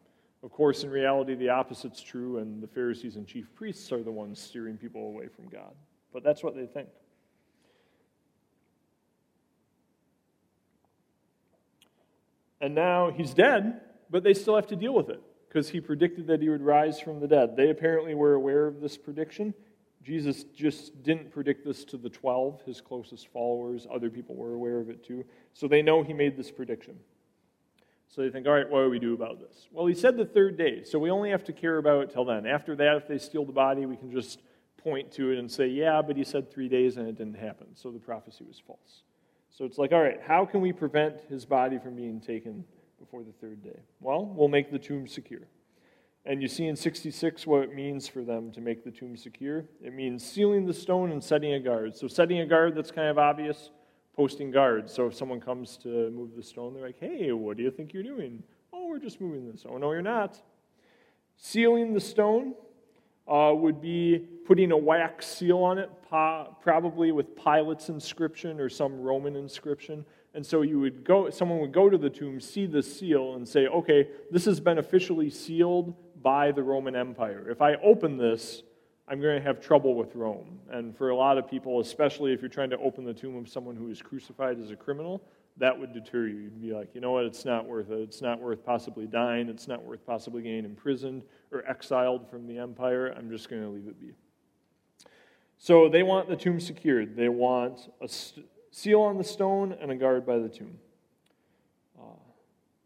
Of 0.41 0.51
course, 0.51 0.83
in 0.83 0.89
reality, 0.89 1.35
the 1.35 1.49
opposite's 1.49 2.01
true, 2.01 2.37
and 2.37 2.63
the 2.63 2.67
Pharisees 2.67 3.17
and 3.17 3.27
chief 3.27 3.53
priests 3.55 3.91
are 3.91 4.03
the 4.03 4.11
ones 4.11 4.39
steering 4.39 4.77
people 4.77 5.07
away 5.07 5.27
from 5.27 5.49
God. 5.49 5.73
But 6.13 6.23
that's 6.23 6.43
what 6.43 6.55
they 6.55 6.65
think. 6.65 6.87
And 12.61 12.75
now 12.75 13.11
he's 13.11 13.33
dead, 13.33 13.81
but 14.09 14.23
they 14.23 14.33
still 14.33 14.55
have 14.55 14.67
to 14.67 14.75
deal 14.75 14.93
with 14.93 15.09
it 15.09 15.21
because 15.47 15.69
he 15.69 15.81
predicted 15.81 16.27
that 16.27 16.41
he 16.41 16.49
would 16.49 16.61
rise 16.61 16.99
from 16.99 17.19
the 17.19 17.27
dead. 17.27 17.55
They 17.55 17.69
apparently 17.69 18.13
were 18.13 18.33
aware 18.33 18.67
of 18.67 18.81
this 18.81 18.97
prediction. 18.97 19.53
Jesus 20.01 20.43
just 20.55 21.03
didn't 21.03 21.31
predict 21.31 21.65
this 21.65 21.83
to 21.85 21.97
the 21.97 22.09
12, 22.09 22.61
his 22.65 22.81
closest 22.81 23.27
followers. 23.27 23.87
Other 23.93 24.09
people 24.09 24.35
were 24.35 24.53
aware 24.53 24.79
of 24.79 24.89
it 24.89 25.03
too. 25.03 25.25
So 25.53 25.67
they 25.67 25.81
know 25.81 26.03
he 26.03 26.13
made 26.13 26.37
this 26.37 26.51
prediction. 26.51 26.99
So 28.07 28.21
they 28.21 28.29
think, 28.29 28.47
all 28.47 28.53
right, 28.53 28.69
what 28.69 28.83
do 28.83 28.89
we 28.89 28.99
do 28.99 29.13
about 29.13 29.39
this? 29.39 29.67
Well, 29.71 29.85
he 29.85 29.93
said 29.93 30.17
the 30.17 30.25
third 30.25 30.57
day, 30.57 30.83
so 30.83 30.97
we 30.97 31.11
only 31.11 31.29
have 31.29 31.43
to 31.45 31.53
care 31.53 31.77
about 31.77 32.03
it 32.03 32.09
till 32.11 32.25
then. 32.25 32.47
After 32.47 32.75
that, 32.75 32.97
if 32.97 33.07
they 33.07 33.19
steal 33.19 33.45
the 33.45 33.51
body, 33.51 33.85
we 33.85 33.97
can 33.97 34.11
just 34.11 34.39
point 34.77 35.11
to 35.13 35.31
it 35.31 35.37
and 35.37 35.51
say, 35.51 35.67
yeah, 35.67 36.01
but 36.01 36.17
he 36.17 36.23
said 36.23 36.51
three 36.51 36.69
days 36.69 36.97
and 36.97 37.07
it 37.07 37.17
didn't 37.17 37.37
happen. 37.37 37.67
So 37.75 37.91
the 37.91 37.99
prophecy 37.99 38.45
was 38.45 38.59
false. 38.65 39.03
So 39.51 39.65
it's 39.65 39.77
like, 39.77 39.91
all 39.91 40.01
right, 40.01 40.19
how 40.25 40.45
can 40.45 40.61
we 40.61 40.71
prevent 40.71 41.21
his 41.29 41.45
body 41.45 41.79
from 41.79 41.95
being 41.95 42.21
taken 42.21 42.63
before 42.99 43.23
the 43.23 43.31
third 43.41 43.63
day? 43.63 43.79
Well, 43.99 44.25
we'll 44.25 44.47
make 44.47 44.71
the 44.71 44.79
tomb 44.79 45.07
secure. 45.07 45.47
And 46.25 46.41
you 46.41 46.47
see 46.47 46.67
in 46.67 46.75
66 46.75 47.47
what 47.47 47.63
it 47.63 47.73
means 47.73 48.07
for 48.07 48.23
them 48.23 48.51
to 48.51 48.61
make 48.61 48.83
the 48.83 48.91
tomb 48.91 49.17
secure. 49.17 49.65
It 49.83 49.93
means 49.93 50.23
sealing 50.23 50.65
the 50.65 50.73
stone 50.73 51.11
and 51.11 51.23
setting 51.23 51.53
a 51.53 51.59
guard. 51.59 51.95
So, 51.95 52.07
setting 52.07 52.39
a 52.39 52.45
guard, 52.45 52.75
that's 52.75 52.91
kind 52.91 53.07
of 53.07 53.17
obvious, 53.17 53.71
posting 54.15 54.51
guards. 54.51 54.93
So, 54.93 55.07
if 55.07 55.15
someone 55.15 55.39
comes 55.39 55.77
to 55.77 56.09
move 56.11 56.35
the 56.35 56.43
stone, 56.43 56.73
they're 56.73 56.85
like, 56.85 56.99
hey, 56.99 57.31
what 57.31 57.57
do 57.57 57.63
you 57.63 57.71
think 57.71 57.93
you're 57.93 58.03
doing? 58.03 58.43
Oh, 58.73 58.87
we're 58.87 58.99
just 58.99 59.19
moving 59.21 59.49
this. 59.49 59.65
Oh, 59.67 59.77
no, 59.77 59.91
you're 59.91 60.01
not. 60.01 60.39
Sealing 61.37 61.93
the 61.93 62.01
stone 62.01 62.53
uh, 63.27 63.53
would 63.55 63.81
be 63.81 64.27
putting 64.49 64.71
a 64.71 64.77
wax 64.77 65.27
seal 65.27 65.59
on 65.59 65.77
it, 65.77 65.91
probably 66.09 67.11
with 67.11 67.35
Pilate's 67.35 67.89
inscription 67.89 68.59
or 68.59 68.67
some 68.67 68.99
Roman 68.99 69.35
inscription. 69.35 70.03
And 70.33 70.43
so 70.43 70.63
you 70.63 70.79
would 70.79 71.03
go, 71.03 71.29
someone 71.29 71.59
would 71.59 71.71
go 71.71 71.87
to 71.87 71.99
the 71.99 72.09
tomb, 72.09 72.41
see 72.41 72.65
the 72.65 72.81
seal, 72.81 73.35
and 73.35 73.47
say, 73.47 73.67
okay, 73.67 74.07
this 74.31 74.45
has 74.45 74.59
been 74.59 74.79
officially 74.79 75.29
sealed 75.29 75.93
by 76.23 76.51
the 76.51 76.63
Roman 76.63 76.95
Empire. 76.95 77.45
If 77.47 77.61
I 77.61 77.75
open 77.75 78.17
this, 78.17 78.63
I'm 79.07 79.21
going 79.21 79.37
to 79.37 79.47
have 79.47 79.61
trouble 79.61 79.93
with 79.93 80.15
Rome. 80.15 80.57
And 80.71 80.97
for 80.97 81.11
a 81.11 81.15
lot 81.15 81.37
of 81.37 81.47
people, 81.47 81.79
especially 81.79 82.33
if 82.33 82.41
you're 82.41 82.49
trying 82.49 82.71
to 82.71 82.77
open 82.79 83.05
the 83.05 83.13
tomb 83.13 83.37
of 83.37 83.47
someone 83.47 83.75
who 83.75 83.91
is 83.91 84.01
crucified 84.01 84.59
as 84.59 84.71
a 84.71 84.75
criminal, 84.75 85.21
that 85.57 85.79
would 85.79 85.93
deter 85.93 86.25
you. 86.25 86.37
You'd 86.37 86.59
be 86.59 86.73
like, 86.73 86.95
you 86.95 87.01
know 87.01 87.11
what, 87.11 87.25
it's 87.25 87.45
not 87.45 87.67
worth 87.67 87.91
it. 87.91 87.99
It's 87.99 88.23
not 88.23 88.41
worth 88.41 88.65
possibly 88.65 89.05
dying. 89.05 89.47
It's 89.47 89.67
not 89.67 89.83
worth 89.83 90.03
possibly 90.07 90.41
getting 90.41 90.65
imprisoned 90.65 91.21
or 91.51 91.63
exiled 91.69 92.27
from 92.27 92.47
the 92.47 92.57
empire. 92.57 93.13
I'm 93.15 93.29
just 93.29 93.47
going 93.47 93.61
to 93.61 93.69
leave 93.69 93.87
it 93.87 93.99
be. 93.99 94.15
So 95.59 95.89
they 95.89 96.03
want 96.03 96.29
the 96.29 96.37
tomb 96.37 96.59
secured. 96.59 97.17
They 97.17 97.27
want 97.27 97.91
a 98.01 98.09
seal 98.71 99.01
on 99.01 99.17
the 99.17 99.23
stone 99.23 99.75
and 99.79 99.91
a 99.91 99.95
guard 99.95 100.25
by 100.25 100.39
the 100.39 100.47
tomb 100.47 100.79
uh, 101.99 102.05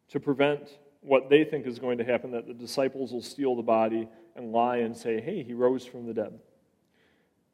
to 0.09 0.19
prevent 0.19 0.79
what 1.01 1.29
they 1.29 1.43
think 1.43 1.67
is 1.67 1.77
going 1.77 1.99
to 1.99 2.03
happen 2.03 2.31
that 2.31 2.47
the 2.47 2.53
disciples 2.53 3.11
will 3.11 3.21
steal 3.21 3.55
the 3.55 3.61
body 3.61 4.07
and 4.35 4.51
lie 4.51 4.77
and 4.77 4.97
say, 4.97 5.21
hey, 5.21 5.43
he 5.43 5.53
rose 5.53 5.85
from 5.85 6.07
the 6.07 6.13
dead. 6.13 6.39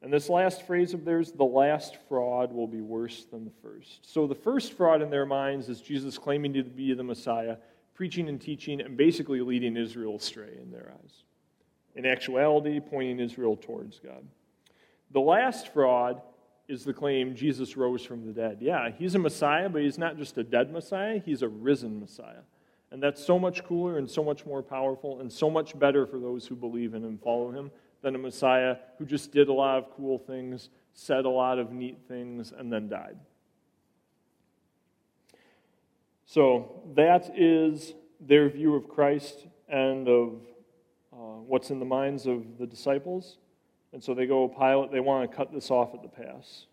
And 0.01 0.13
this 0.13 0.29
last 0.29 0.65
phrase 0.65 0.93
of 0.93 1.03
theirs, 1.03 1.33
the 1.33 1.43
last 1.43 1.97
fraud 2.07 2.53
will 2.53 2.67
be 2.67 2.79
worse 2.79 3.25
than 3.25 3.43
the 3.43 3.51
first. 3.61 4.09
So 4.09 4.25
the 4.25 4.35
first 4.35 4.71
fraud 4.73 5.01
in 5.01 5.09
their 5.09 5.25
minds 5.25 5.67
is 5.67 5.81
Jesus 5.81 6.17
claiming 6.17 6.53
to 6.53 6.63
be 6.63 6.93
the 6.93 7.03
Messiah, 7.03 7.57
preaching 7.93 8.29
and 8.29 8.39
teaching, 8.39 8.79
and 8.79 8.95
basically 8.95 9.41
leading 9.41 9.75
Israel 9.75 10.15
astray 10.15 10.57
in 10.61 10.71
their 10.71 10.93
eyes. 11.03 11.23
In 11.95 12.05
actuality, 12.05 12.79
pointing 12.79 13.19
Israel 13.19 13.57
towards 13.57 13.99
God. 13.99 14.23
The 15.11 15.19
last 15.19 15.73
fraud 15.73 16.21
is 16.67 16.85
the 16.85 16.93
claim 16.93 17.35
Jesus 17.35 17.75
rose 17.75 18.05
from 18.05 18.25
the 18.25 18.31
dead. 18.31 18.59
Yeah, 18.61 18.89
he's 18.95 19.15
a 19.15 19.19
Messiah, 19.19 19.67
but 19.69 19.81
he's 19.81 19.97
not 19.97 20.17
just 20.17 20.37
a 20.37 20.43
dead 20.43 20.71
Messiah, 20.71 21.19
he's 21.25 21.41
a 21.41 21.47
risen 21.47 21.99
Messiah. 21.99 22.43
And 22.91 23.01
that's 23.01 23.23
so 23.23 23.37
much 23.37 23.63
cooler 23.63 23.97
and 23.97 24.09
so 24.09 24.23
much 24.23 24.45
more 24.45 24.61
powerful 24.61 25.19
and 25.19 25.31
so 25.31 25.49
much 25.49 25.77
better 25.77 26.05
for 26.05 26.19
those 26.19 26.45
who 26.47 26.55
believe 26.55 26.93
in 26.93 27.03
and 27.03 27.21
follow 27.21 27.51
him 27.51 27.71
than 28.01 28.15
a 28.15 28.17
Messiah 28.17 28.77
who 28.97 29.05
just 29.05 29.31
did 29.31 29.47
a 29.47 29.53
lot 29.53 29.77
of 29.77 29.89
cool 29.95 30.17
things, 30.17 30.69
said 30.93 31.25
a 31.25 31.29
lot 31.29 31.59
of 31.59 31.71
neat 31.71 31.99
things, 32.07 32.53
and 32.55 32.71
then 32.71 32.87
died. 32.87 33.17
So 36.25 36.83
that 36.95 37.31
is 37.35 37.93
their 38.19 38.49
view 38.49 38.75
of 38.75 38.87
Christ 38.87 39.47
and 39.67 40.07
of 40.07 40.41
uh, 41.11 41.41
what's 41.47 41.71
in 41.71 41.79
the 41.79 41.85
minds 41.85 42.27
of 42.27 42.57
the 42.59 42.67
disciples. 42.67 43.37
And 43.93 44.03
so 44.03 44.13
they 44.13 44.25
go, 44.25 44.47
Pilate, 44.47 44.91
they 44.91 44.99
want 44.99 45.29
to 45.29 45.35
cut 45.35 45.51
this 45.51 45.71
off 45.71 45.93
at 45.93 46.01
the 46.01 46.07
pass. 46.07 46.65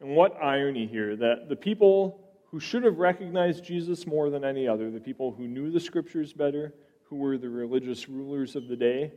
And 0.00 0.14
what 0.14 0.36
irony 0.42 0.86
here 0.86 1.16
that 1.16 1.48
the 1.48 1.56
people 1.56 2.20
who 2.50 2.60
should 2.60 2.84
have 2.84 2.98
recognized 2.98 3.64
Jesus 3.64 4.06
more 4.06 4.30
than 4.30 4.44
any 4.44 4.68
other, 4.68 4.90
the 4.90 5.00
people 5.00 5.32
who 5.32 5.48
knew 5.48 5.70
the 5.70 5.80
scriptures 5.80 6.32
better, 6.32 6.74
who 7.04 7.16
were 7.16 7.38
the 7.38 7.48
religious 7.48 8.08
rulers 8.08 8.54
of 8.54 8.68
the 8.68 8.76
day, 8.76 9.12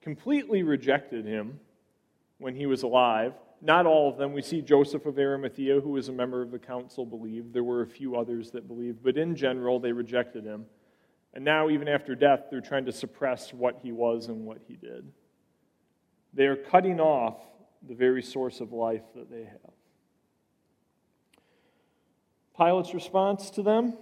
completely 0.00 0.62
rejected 0.62 1.26
him 1.26 1.58
when 2.38 2.54
he 2.54 2.66
was 2.66 2.82
alive. 2.82 3.34
Not 3.60 3.86
all 3.86 4.08
of 4.08 4.16
them. 4.16 4.32
We 4.32 4.42
see 4.42 4.62
Joseph 4.62 5.04
of 5.04 5.18
Arimathea, 5.18 5.80
who 5.80 5.90
was 5.90 6.08
a 6.08 6.12
member 6.12 6.40
of 6.40 6.52
the 6.52 6.58
council, 6.58 7.04
believed. 7.04 7.52
There 7.52 7.64
were 7.64 7.82
a 7.82 7.86
few 7.86 8.16
others 8.16 8.52
that 8.52 8.68
believed, 8.68 9.02
but 9.02 9.18
in 9.18 9.34
general, 9.34 9.80
they 9.80 9.92
rejected 9.92 10.44
him. 10.44 10.66
And 11.34 11.44
now, 11.44 11.68
even 11.68 11.88
after 11.88 12.14
death, 12.14 12.44
they're 12.50 12.60
trying 12.60 12.86
to 12.86 12.92
suppress 12.92 13.52
what 13.52 13.78
he 13.82 13.92
was 13.92 14.28
and 14.28 14.44
what 14.44 14.58
he 14.66 14.74
did. 14.74 15.12
They 16.32 16.46
are 16.46 16.56
cutting 16.56 17.00
off 17.00 17.36
the 17.86 17.94
very 17.94 18.22
source 18.22 18.60
of 18.60 18.72
life 18.72 19.02
that 19.14 19.30
they 19.30 19.44
have. 19.44 19.72
Pilate's 22.56 22.92
response 22.92 23.50
to 23.50 23.62
them 23.62 23.96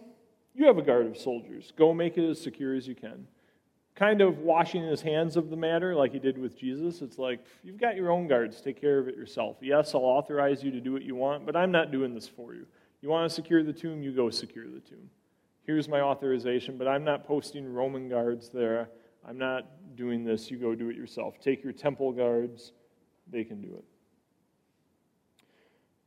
You 0.54 0.66
have 0.66 0.78
a 0.78 0.82
guard 0.82 1.06
of 1.06 1.16
soldiers. 1.16 1.72
Go 1.76 1.92
make 1.92 2.16
it 2.16 2.28
as 2.28 2.40
secure 2.40 2.74
as 2.74 2.88
you 2.88 2.94
can. 2.94 3.26
Kind 3.94 4.20
of 4.20 4.38
washing 4.38 4.82
his 4.82 5.00
hands 5.02 5.36
of 5.36 5.50
the 5.50 5.56
matter 5.56 5.94
like 5.94 6.12
he 6.12 6.18
did 6.18 6.38
with 6.38 6.58
Jesus. 6.58 7.02
It's 7.02 7.18
like, 7.18 7.44
You've 7.62 7.78
got 7.78 7.96
your 7.96 8.10
own 8.10 8.28
guards. 8.28 8.60
Take 8.60 8.80
care 8.80 8.98
of 8.98 9.08
it 9.08 9.16
yourself. 9.16 9.56
Yes, 9.60 9.94
I'll 9.94 10.02
authorize 10.02 10.62
you 10.62 10.70
to 10.70 10.80
do 10.80 10.92
what 10.92 11.02
you 11.02 11.14
want, 11.14 11.44
but 11.44 11.56
I'm 11.56 11.72
not 11.72 11.92
doing 11.92 12.14
this 12.14 12.28
for 12.28 12.54
you. 12.54 12.66
You 13.02 13.10
want 13.10 13.28
to 13.28 13.34
secure 13.34 13.62
the 13.62 13.72
tomb? 13.72 14.02
You 14.02 14.12
go 14.12 14.30
secure 14.30 14.66
the 14.66 14.80
tomb. 14.80 15.10
Here's 15.66 15.88
my 15.88 16.00
authorization, 16.00 16.78
but 16.78 16.86
I'm 16.86 17.02
not 17.02 17.26
posting 17.26 17.72
Roman 17.72 18.08
guards 18.08 18.50
there. 18.50 18.88
I'm 19.26 19.36
not 19.36 19.66
doing 19.96 20.24
this. 20.24 20.48
You 20.50 20.58
go 20.58 20.76
do 20.76 20.88
it 20.90 20.96
yourself. 20.96 21.40
Take 21.40 21.64
your 21.64 21.72
temple 21.72 22.12
guards, 22.12 22.72
they 23.30 23.42
can 23.42 23.60
do 23.60 23.74
it. 23.74 23.84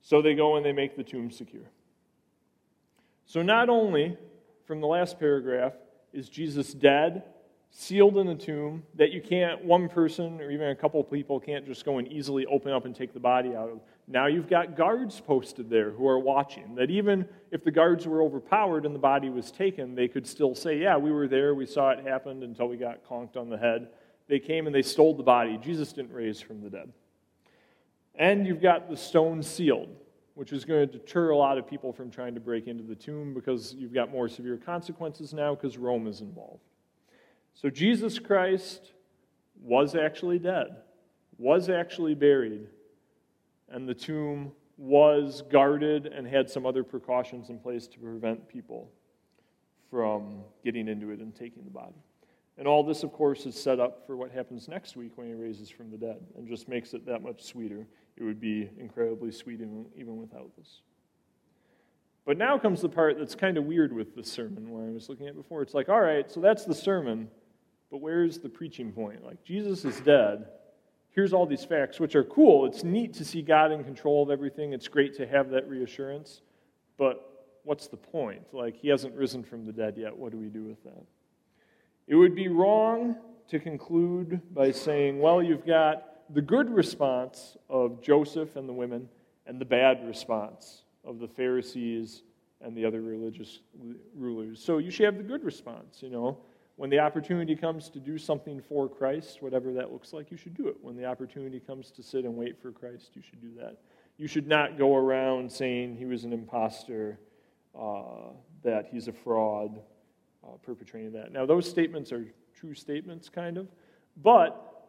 So 0.01 0.21
they 0.21 0.33
go 0.33 0.55
and 0.55 0.65
they 0.65 0.71
make 0.71 0.95
the 0.95 1.03
tomb 1.03 1.29
secure. 1.29 1.69
So, 3.25 3.41
not 3.43 3.69
only 3.69 4.17
from 4.65 4.81
the 4.81 4.87
last 4.87 5.19
paragraph 5.19 5.73
is 6.13 6.29
Jesus 6.29 6.73
dead, 6.73 7.23
sealed 7.69 8.17
in 8.17 8.27
a 8.29 8.35
tomb 8.35 8.83
that 8.95 9.11
you 9.11 9.21
can't, 9.21 9.63
one 9.63 9.87
person 9.87 10.41
or 10.41 10.49
even 10.49 10.69
a 10.69 10.75
couple 10.75 11.03
people 11.03 11.39
can't 11.39 11.65
just 11.65 11.85
go 11.85 11.99
and 11.99 12.07
easily 12.07 12.45
open 12.47 12.71
up 12.71 12.85
and 12.85 12.95
take 12.95 13.13
the 13.13 13.19
body 13.19 13.55
out 13.55 13.69
of. 13.69 13.81
Now 14.09 14.25
you've 14.25 14.49
got 14.49 14.75
guards 14.75 15.21
posted 15.21 15.69
there 15.69 15.91
who 15.91 16.07
are 16.07 16.19
watching. 16.19 16.75
That 16.75 16.89
even 16.89 17.27
if 17.51 17.63
the 17.63 17.71
guards 17.71 18.07
were 18.07 18.21
overpowered 18.23 18.85
and 18.85 18.93
the 18.93 18.99
body 18.99 19.29
was 19.29 19.51
taken, 19.51 19.95
they 19.95 20.07
could 20.07 20.25
still 20.25 20.55
say, 20.55 20.79
Yeah, 20.79 20.97
we 20.97 21.11
were 21.11 21.27
there, 21.27 21.53
we 21.53 21.65
saw 21.65 21.91
it 21.91 22.05
happen 22.05 22.43
until 22.43 22.67
we 22.67 22.77
got 22.77 23.07
conked 23.07 23.37
on 23.37 23.49
the 23.49 23.57
head. 23.57 23.89
They 24.27 24.39
came 24.39 24.65
and 24.65 24.75
they 24.75 24.81
stole 24.81 25.15
the 25.15 25.23
body. 25.23 25.57
Jesus 25.57 25.93
didn't 25.93 26.11
raise 26.11 26.41
from 26.41 26.61
the 26.61 26.69
dead. 26.69 26.91
And 28.15 28.45
you've 28.45 28.61
got 28.61 28.89
the 28.89 28.97
stone 28.97 29.41
sealed 29.43 29.95
which 30.39 30.53
is 30.53 30.63
going 30.63 30.87
to 30.87 30.97
deter 30.97 31.31
a 31.31 31.35
lot 31.35 31.57
of 31.57 31.67
people 31.67 31.91
from 31.91 32.09
trying 32.09 32.33
to 32.33 32.39
break 32.39 32.67
into 32.67 32.81
the 32.81 32.95
tomb 32.95 33.33
because 33.33 33.73
you've 33.73 33.93
got 33.93 34.09
more 34.09 34.29
severe 34.29 34.55
consequences 34.55 35.33
now 35.33 35.53
because 35.53 35.77
Rome 35.77 36.07
is 36.07 36.21
involved. 36.21 36.63
So 37.55 37.69
Jesus 37.69 38.19
Christ 38.19 38.93
was 39.61 39.95
actually 39.95 40.39
dead, 40.39 40.77
was 41.37 41.69
actually 41.69 42.15
buried, 42.15 42.67
and 43.71 43.88
the 43.88 43.93
tomb 43.93 44.51
was 44.77 45.43
guarded 45.51 46.05
and 46.05 46.25
had 46.25 46.49
some 46.49 46.65
other 46.65 46.84
precautions 46.84 47.49
in 47.49 47.60
place 47.60 47.88
to 47.88 47.99
prevent 47.99 48.47
people 48.47 48.91
from 49.89 50.43
getting 50.63 50.88
into 50.88 51.12
it 51.12 51.19
and 51.19 51.36
taking 51.36 51.63
the 51.63 51.69
body. 51.69 52.01
And 52.58 52.67
all 52.67 52.84
this, 52.84 53.03
of 53.03 53.13
course, 53.13 53.45
is 53.45 53.62
set 53.62 53.79
up 53.79 54.05
for 54.05 54.17
what 54.17 54.32
happens 54.32 54.67
next 54.67 54.95
week 54.97 55.13
when 55.15 55.27
he 55.27 55.34
raises 55.34 55.69
from 55.69 55.91
the 55.91 55.97
dead 55.97 56.19
and 56.38 56.47
just 56.47 56.67
makes 56.67 56.93
it 56.93 57.05
that 57.05 57.21
much 57.21 57.43
sweeter. 57.43 57.88
It 58.17 58.23
would 58.23 58.39
be 58.39 58.69
incredibly 58.77 59.32
sweet 59.32 59.62
even 59.62 59.86
even 59.95 60.17
without 60.17 60.51
this. 60.58 60.82
But 62.25 62.38
now 62.38 62.58
comes 62.60 62.82
the 62.82 62.89
part 62.89 63.17
that's 63.17 63.34
kind 63.34 63.58
of 63.58 63.63
weird 63.63 63.93
with 63.93 64.13
the 64.13 64.23
sermon 64.23 64.69
where 64.69 64.86
I 64.86 64.91
was 64.91 65.10
looking 65.10 65.27
at 65.27 65.36
before. 65.36 65.62
It's 65.62 65.73
like, 65.73 65.89
all 65.89 66.01
right, 66.01 66.29
so 66.29 66.39
that's 66.41 66.65
the 66.65 66.75
sermon, 66.75 67.29
but 67.89 68.01
where's 68.01 68.39
the 68.39 68.49
preaching 68.49 68.91
point? 68.91 69.25
Like, 69.25 69.43
Jesus 69.43 69.84
is 69.84 69.99
dead. 70.01 70.45
Here's 71.19 71.34
all 71.34 71.45
these 71.45 71.65
facts, 71.65 71.99
which 71.99 72.15
are 72.15 72.23
cool. 72.23 72.65
It's 72.65 72.86
neat 72.86 73.13
to 73.15 73.25
see 73.25 73.41
God 73.41 73.73
in 73.73 73.84
control 73.84 74.23
of 74.23 74.29
everything. 74.29 74.71
It's 74.71 74.88
great 74.88 75.13
to 75.17 75.27
have 75.27 75.49
that 75.49 75.67
reassurance. 75.67 76.43
But 76.97 77.45
what's 77.65 77.89
the 77.89 77.97
point? 77.97 78.43
Like, 78.53 78.77
he 78.77 78.88
hasn't 78.88 79.13
risen 79.15 79.43
from 79.43 79.65
the 79.65 79.73
dead 79.73 79.97
yet. 79.97 80.17
What 80.17 80.32
do 80.32 80.38
we 80.38 80.47
do 80.47 80.63
with 80.63 80.82
that? 80.86 81.03
It 82.08 82.15
would 82.15 82.36
be 82.36 82.47
wrong 82.47 83.17
to 83.49 83.60
conclude 83.60 84.39
by 84.53 84.71
saying, 84.71 85.19
well, 85.19 85.43
you've 85.43 85.65
got 85.65 86.34
the 86.34 86.41
good 86.41 86.69
response 86.69 87.58
of 87.69 88.01
Joseph 88.01 88.55
and 88.55 88.69
the 88.69 88.71
women 88.71 89.10
and 89.45 89.60
the 89.60 89.65
bad 89.65 90.08
response 90.08 90.84
of 91.03 91.19
the 91.19 91.27
Pharisees 91.27 92.23
and 92.62 92.77
the 92.77 92.86
other 92.86 93.01
religious 93.01 93.60
rulers. 94.15 94.63
So 94.63 94.77
you 94.77 94.89
should 94.89 95.03
have 95.03 95.17
the 95.17 95.23
good 95.23 95.43
response, 95.43 96.01
you 96.01 96.12
know. 96.12 96.38
When 96.79 96.89
the 96.89 96.99
opportunity 96.99 97.57
comes 97.57 97.89
to 97.89 97.99
do 97.99 98.17
something 98.17 98.61
for 98.61 98.87
Christ, 98.87 99.41
whatever 99.41 99.73
that 99.73 99.91
looks 99.91 100.13
like, 100.13 100.31
you 100.31 100.37
should 100.37 100.55
do 100.55 100.69
it. 100.69 100.77
When 100.81 100.95
the 100.95 101.03
opportunity 101.03 101.59
comes 101.59 101.91
to 101.91 102.01
sit 102.01 102.23
and 102.23 102.37
wait 102.37 102.57
for 102.61 102.71
Christ, 102.71 103.11
you 103.15 103.21
should 103.21 103.41
do 103.41 103.49
that. 103.57 103.79
You 104.15 104.27
should 104.27 104.47
not 104.47 104.77
go 104.77 104.95
around 104.95 105.51
saying 105.51 105.97
he 105.97 106.05
was 106.05 106.23
an 106.23 106.31
impostor, 106.31 107.19
uh, 107.77 108.31
that 108.63 108.87
he's 108.89 109.09
a 109.09 109.11
fraud, 109.11 109.81
uh, 110.41 110.51
perpetrating 110.63 111.11
that. 111.11 111.33
Now, 111.33 111.45
those 111.45 111.69
statements 111.69 112.13
are 112.13 112.25
true 112.55 112.73
statements, 112.73 113.27
kind 113.27 113.57
of, 113.57 113.67
but 114.23 114.87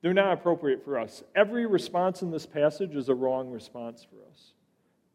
they're 0.00 0.14
not 0.14 0.32
appropriate 0.32 0.84
for 0.84 0.96
us. 0.96 1.24
Every 1.34 1.66
response 1.66 2.22
in 2.22 2.30
this 2.30 2.46
passage 2.46 2.94
is 2.94 3.08
a 3.08 3.16
wrong 3.16 3.50
response 3.50 4.06
for 4.08 4.24
us. 4.30 4.52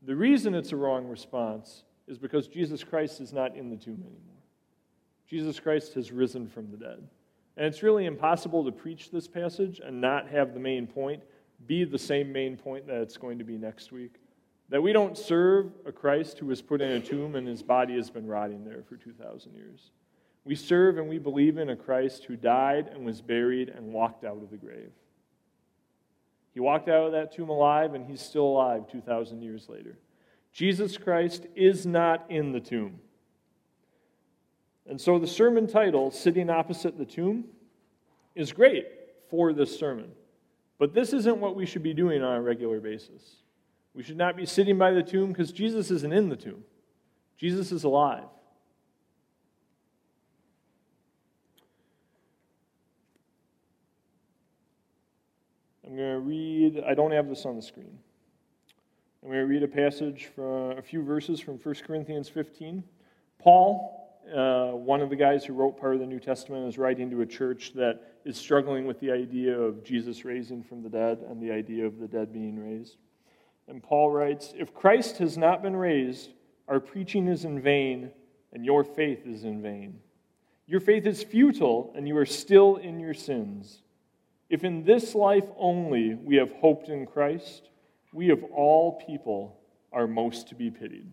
The 0.02 0.18
reason 0.18 0.56
it's 0.56 0.74
a 0.74 0.76
wrong 0.76 1.08
response 1.08 1.86
is 2.06 2.18
because 2.18 2.50
Jesus 2.50 2.84
Christ 2.84 3.22
is 3.22 3.32
not 3.32 3.56
in 3.56 3.70
the 3.70 3.78
tomb 3.78 4.04
anymore. 4.06 4.39
Jesus 5.30 5.60
Christ 5.60 5.94
has 5.94 6.12
risen 6.12 6.48
from 6.48 6.72
the 6.72 6.78
dead. 6.78 7.08
And 7.56 7.68
it's 7.68 7.84
really 7.84 8.06
impossible 8.06 8.64
to 8.66 8.72
preach 8.72 9.12
this 9.12 9.28
passage 9.28 9.80
and 9.84 10.02
not 10.02 10.30
have 10.30 10.54
the 10.54 10.60
main 10.60 10.88
point 10.88 11.22
be 11.68 11.84
the 11.84 12.00
same 12.00 12.32
main 12.32 12.56
point 12.58 12.88
that 12.88 13.02
it's 13.02 13.18
going 13.18 13.38
to 13.38 13.44
be 13.44 13.58
next 13.58 13.92
week. 13.92 14.16
That 14.70 14.82
we 14.82 14.94
don't 14.94 15.18
serve 15.18 15.72
a 15.86 15.92
Christ 15.92 16.40
who 16.40 16.46
was 16.46 16.62
put 16.62 16.82
in 16.82 16.92
a 16.92 17.00
tomb 17.00 17.36
and 17.36 17.48
his 17.48 17.62
body 17.62 17.96
has 17.96 18.10
been 18.10 18.28
rotting 18.28 18.64
there 18.64 18.84
for 18.88 18.96
2,000 18.96 19.54
years. 19.54 19.92
We 20.46 20.56
serve 20.56 20.98
and 20.98 21.10
we 21.10 21.18
believe 21.18 21.58
in 21.58 21.70
a 21.70 21.76
Christ 21.76 22.24
who 22.26 22.36
died 22.36 22.88
and 22.88 23.06
was 23.06 23.22
buried 23.22 23.70
and 23.70 23.92
walked 23.92 24.24
out 24.24 24.42
of 24.42 24.50
the 24.52 24.58
grave. 24.58 24.92
He 26.54 26.60
walked 26.60 26.88
out 26.88 27.08
of 27.08 27.12
that 27.12 27.34
tomb 27.34 27.50
alive 27.50 27.94
and 27.94 28.06
he's 28.06 28.22
still 28.22 28.46
alive 28.46 28.90
2,000 28.90 29.42
years 29.42 29.68
later. 29.70 29.98
Jesus 30.54 30.98
Christ 30.98 31.46
is 31.56 31.86
not 31.86 32.26
in 32.30 32.52
the 32.52 32.60
tomb. 32.60 33.00
And 34.90 35.00
so 35.00 35.20
the 35.20 35.28
sermon 35.28 35.68
title, 35.68 36.10
Sitting 36.10 36.50
Opposite 36.50 36.98
the 36.98 37.06
Tomb, 37.06 37.46
is 38.34 38.52
great 38.52 38.88
for 39.30 39.54
this 39.54 39.78
sermon. 39.78 40.12
But 40.80 40.96
this 40.96 41.14
isn't 41.14 41.38
what 41.38 41.56
we 41.56 41.68
should 41.68 41.84
be 41.84 41.94
doing 41.94 42.24
on 42.24 42.38
a 42.38 42.42
regular 42.42 42.80
basis. 42.80 43.36
We 43.94 44.02
should 44.02 44.18
not 44.18 44.36
be 44.36 44.48
sitting 44.48 44.80
by 44.80 44.92
the 44.92 45.04
tomb 45.04 45.30
because 45.30 45.52
Jesus 45.52 45.92
isn't 45.92 46.12
in 46.12 46.30
the 46.30 46.36
tomb. 46.36 46.64
Jesus 47.38 47.72
is 47.72 47.84
alive. 47.84 48.24
I'm 55.86 55.96
going 55.96 56.14
to 56.14 56.20
read, 56.20 56.84
I 56.88 56.96
don't 56.96 57.12
have 57.12 57.30
this 57.30 57.46
on 57.46 57.56
the 57.56 57.62
screen. 57.62 57.98
I'm 59.22 59.30
going 59.30 59.42
to 59.42 59.48
read 59.48 59.64
a 59.64 59.68
passage 59.68 60.30
from 60.34 60.78
a 60.78 60.82
few 60.82 61.04
verses 61.04 61.40
from 61.40 61.56
1 61.56 61.76
Corinthians 61.86 62.30
15. 62.30 62.84
Paul, 63.40 63.99
uh, 64.34 64.76
one 64.76 65.02
of 65.02 65.10
the 65.10 65.16
guys 65.16 65.46
who 65.46 65.54
wrote 65.54 65.80
part 65.80 65.94
of 65.94 66.00
the 66.00 66.06
New 66.06 66.20
Testament, 66.20 66.68
is 66.68 66.78
writing 66.78 67.10
to 67.12 67.22
a 67.22 67.26
church 67.26 67.74
that 67.74 68.18
is 68.26 68.38
struggling 68.38 68.86
with 68.86 69.00
the 69.00 69.12
idea 69.12 69.58
of 69.58 69.84
Jesus 69.84 70.26
raising 70.26 70.64
from 70.64 70.84
the 70.84 70.90
dead 70.90 71.20
and 71.30 71.42
the 71.42 71.52
idea 71.52 71.86
of 71.86 72.00
the 72.00 72.08
dead 72.08 72.32
being 72.34 72.60
raised. 72.60 72.98
And 73.68 73.84
Paul 73.84 74.12
writes 74.12 74.54
If 74.58 74.74
Christ 74.74 75.18
has 75.18 75.38
not 75.38 75.62
been 75.62 75.76
raised, 75.76 76.32
our 76.68 76.80
preaching 76.80 77.28
is 77.28 77.46
in 77.46 77.62
vain, 77.62 78.12
and 78.54 78.66
your 78.66 78.84
faith 78.84 79.26
is 79.26 79.44
in 79.44 79.62
vain. 79.62 80.00
Your 80.68 80.80
faith 80.80 81.06
is 81.08 81.24
futile, 81.24 81.92
and 81.96 82.08
you 82.08 82.18
are 82.18 82.26
still 82.26 82.76
in 82.78 83.00
your 83.00 83.14
sins. 83.14 83.82
If 84.50 84.64
in 84.64 84.84
this 84.84 85.16
life 85.16 85.46
only 85.58 86.16
we 86.16 86.36
have 86.36 86.52
hoped 86.54 86.90
in 86.90 87.06
Christ, 87.06 87.70
we 88.14 88.30
of 88.30 88.44
all 88.56 89.02
people 89.06 89.60
are 89.92 90.08
most 90.08 90.50
to 90.50 90.56
be 90.56 90.72
pitied. 90.72 91.12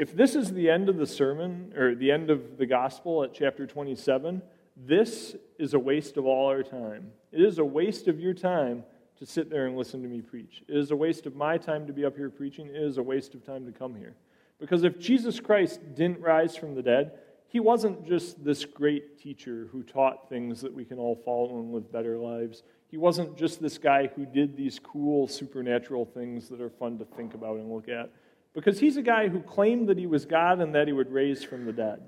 If 0.00 0.16
this 0.16 0.34
is 0.34 0.50
the 0.50 0.70
end 0.70 0.88
of 0.88 0.96
the 0.96 1.06
sermon, 1.06 1.74
or 1.76 1.94
the 1.94 2.10
end 2.10 2.30
of 2.30 2.56
the 2.56 2.64
gospel 2.64 3.22
at 3.22 3.34
chapter 3.34 3.66
27, 3.66 4.40
This 4.74 5.36
is 5.58 5.74
a 5.74 5.78
waste 5.78 6.16
of 6.16 6.24
all 6.24 6.46
our 6.46 6.62
time. 6.62 7.10
It 7.32 7.42
is 7.42 7.58
a 7.58 7.64
waste 7.66 8.08
of 8.08 8.18
your 8.18 8.32
time 8.32 8.82
to 9.18 9.26
sit 9.26 9.50
there 9.50 9.66
and 9.66 9.76
listen 9.76 10.00
to 10.00 10.08
me 10.08 10.22
preach. 10.22 10.62
It 10.66 10.74
is 10.74 10.90
a 10.90 10.96
waste 10.96 11.26
of 11.26 11.36
my 11.36 11.58
time 11.58 11.86
to 11.86 11.92
be 11.92 12.06
up 12.06 12.16
here 12.16 12.30
preaching. 12.30 12.68
It 12.68 12.76
is 12.76 12.96
a 12.96 13.02
waste 13.02 13.34
of 13.34 13.44
time 13.44 13.66
to 13.66 13.72
come 13.72 13.94
here. 13.94 14.14
Because 14.58 14.84
if 14.84 14.98
Jesus 14.98 15.38
Christ 15.38 15.80
didn't 15.94 16.22
rise 16.22 16.56
from 16.56 16.74
the 16.74 16.82
dead, 16.82 17.18
he 17.46 17.60
wasn't 17.60 18.06
just 18.06 18.42
this 18.42 18.64
great 18.64 19.18
teacher 19.18 19.68
who 19.70 19.82
taught 19.82 20.30
things 20.30 20.62
that 20.62 20.72
we 20.72 20.86
can 20.86 20.98
all 20.98 21.16
follow 21.26 21.60
and 21.60 21.74
live 21.74 21.92
better 21.92 22.16
lives. 22.16 22.62
He 22.88 22.96
wasn't 22.96 23.36
just 23.36 23.60
this 23.60 23.76
guy 23.76 24.06
who 24.16 24.24
did 24.24 24.56
these 24.56 24.78
cool 24.78 25.28
supernatural 25.28 26.06
things 26.06 26.48
that 26.48 26.62
are 26.62 26.70
fun 26.70 26.96
to 27.00 27.04
think 27.04 27.34
about 27.34 27.56
and 27.58 27.70
look 27.70 27.90
at. 27.90 28.10
Because 28.52 28.80
he's 28.80 28.96
a 28.96 29.02
guy 29.02 29.28
who 29.28 29.40
claimed 29.40 29.88
that 29.88 29.98
he 29.98 30.06
was 30.06 30.24
God 30.26 30.60
and 30.60 30.74
that 30.74 30.86
he 30.86 30.92
would 30.92 31.12
raise 31.12 31.44
from 31.44 31.64
the 31.64 31.72
dead. 31.72 32.02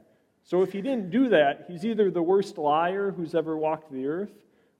So 0.44 0.62
if 0.62 0.72
he 0.72 0.82
didn't 0.82 1.10
do 1.10 1.28
that, 1.28 1.66
he's 1.68 1.84
either 1.84 2.10
the 2.10 2.22
worst 2.22 2.58
liar 2.58 3.12
who's 3.12 3.34
ever 3.34 3.56
walked 3.56 3.92
the 3.92 4.06
earth 4.06 4.32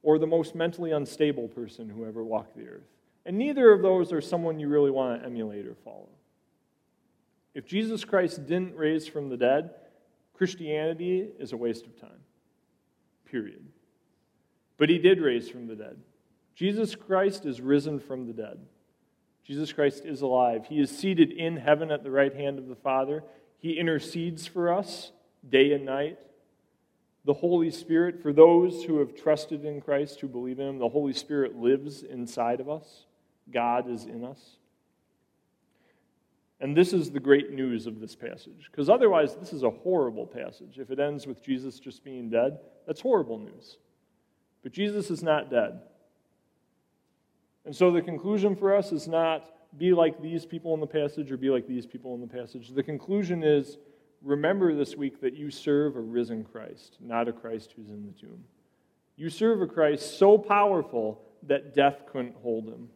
or 0.02 0.18
the 0.18 0.26
most 0.26 0.54
mentally 0.54 0.90
unstable 0.90 1.48
person 1.48 1.88
who 1.88 2.04
ever 2.04 2.24
walked 2.24 2.56
the 2.56 2.66
earth. 2.66 2.88
And 3.24 3.38
neither 3.38 3.70
of 3.70 3.82
those 3.82 4.12
are 4.12 4.20
someone 4.20 4.58
you 4.58 4.68
really 4.68 4.90
want 4.90 5.20
to 5.20 5.26
emulate 5.26 5.66
or 5.66 5.76
follow. 5.76 6.08
If 7.54 7.66
Jesus 7.66 8.04
Christ 8.04 8.46
didn't 8.46 8.74
raise 8.74 9.06
from 9.06 9.28
the 9.28 9.36
dead, 9.36 9.70
Christianity 10.34 11.28
is 11.38 11.52
a 11.52 11.56
waste 11.56 11.86
of 11.86 12.00
time. 12.00 12.20
Period. 13.30 13.64
But 14.78 14.88
he 14.88 14.98
did 14.98 15.20
raise 15.20 15.48
from 15.48 15.68
the 15.68 15.76
dead. 15.76 15.98
Jesus 16.56 16.96
Christ 16.96 17.46
is 17.46 17.60
risen 17.60 18.00
from 18.00 18.26
the 18.26 18.32
dead. 18.32 18.58
Jesus 19.45 19.72
Christ 19.72 20.05
is 20.05 20.22
alive. 20.22 20.66
He 20.66 20.80
is 20.80 20.97
seated 20.97 21.32
in 21.32 21.57
heaven 21.57 21.90
at 21.90 22.05
the 22.05 22.11
right 22.11 22.34
hand 22.34 22.59
of 22.59 22.68
the 22.68 22.76
Father. 22.76 23.24
He 23.59 23.78
intercedes 23.78 24.47
for 24.47 24.72
us 24.72 25.12
day 25.49 25.72
and 25.72 25.84
night. 25.84 26.18
The 27.24 27.34
Holy 27.34 27.70
Spirit, 27.70 28.20
for 28.22 28.32
those 28.32 28.84
who 28.84 28.99
have 28.99 29.14
trusted 29.14 29.64
in 29.64 29.80
Christ, 29.80 30.20
who 30.20 30.28
believe 30.28 30.59
in 30.59 30.68
Him, 30.68 30.78
the 30.78 30.88
Holy 30.88 31.12
Spirit 31.12 31.57
lives 31.57 32.03
inside 32.03 32.61
of 32.61 32.68
us. 32.68 33.05
God 33.53 33.88
is 33.88 34.05
in 34.05 34.24
us. 34.24 34.57
And 36.61 36.76
this 36.76 36.93
is 36.93 37.11
the 37.11 37.20
great 37.20 37.53
news 37.53 37.88
of 37.88 38.01
this 38.01 38.14
passage. 38.14 38.68
Because 38.70 38.88
otherwise, 38.88 39.34
this 39.34 39.53
is 39.53 39.64
a 39.64 39.70
horrible 39.70 40.26
passage. 40.26 40.78
If 40.78 40.90
it 40.93 41.01
ends 41.01 41.26
with 41.26 41.45
Jesus 41.45 41.80
just 41.80 42.05
being 42.05 42.30
dead, 42.30 42.59
that's 42.86 43.01
horrible 43.01 43.38
news. 43.38 43.78
But 44.62 44.72
Jesus 44.72 45.11
is 45.11 45.24
not 45.24 45.51
dead. 45.51 45.80
And 47.64 47.74
so 47.74 47.90
the 47.90 48.02
conclusion 48.02 48.56
for 48.56 48.74
us 48.74 48.92
is 48.92 49.06
not 49.06 49.48
be 49.78 49.92
like 49.92 50.20
these 50.20 50.44
people 50.44 50.74
in 50.74 50.80
the 50.80 50.86
passage 50.86 51.30
or 51.32 51.36
be 51.36 51.50
like 51.50 51.66
these 51.66 51.86
people 51.86 52.14
in 52.14 52.20
the 52.20 52.26
passage. 52.26 52.68
The 52.68 52.82
conclusion 52.82 53.42
is 53.42 53.78
remember 54.20 54.74
this 54.74 54.96
week 54.96 55.20
that 55.20 55.34
you 55.34 55.50
serve 55.50 55.96
a 55.96 56.00
risen 56.00 56.44
Christ, 56.44 56.96
not 57.00 57.28
a 57.28 57.32
Christ 57.32 57.72
who's 57.76 57.90
in 57.90 58.04
the 58.06 58.12
tomb. 58.12 58.44
You 59.16 59.30
serve 59.30 59.62
a 59.62 59.66
Christ 59.66 60.18
so 60.18 60.36
powerful 60.38 61.22
that 61.44 61.74
death 61.74 62.04
couldn't 62.10 62.36
hold 62.36 62.68
him. 62.68 62.88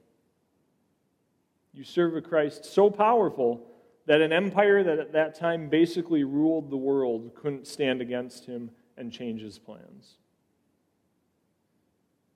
You 1.72 1.84
serve 1.84 2.16
a 2.16 2.22
Christ 2.22 2.64
so 2.64 2.90
powerful 2.90 3.66
that 4.06 4.20
an 4.20 4.32
empire 4.32 4.82
that 4.84 4.98
at 4.98 5.12
that 5.12 5.34
time 5.34 5.68
basically 5.68 6.24
ruled 6.24 6.70
the 6.70 6.76
world 6.76 7.32
couldn't 7.34 7.66
stand 7.66 8.00
against 8.00 8.46
him 8.46 8.70
and 8.96 9.12
change 9.12 9.42
his 9.42 9.58
plans. 9.58 10.16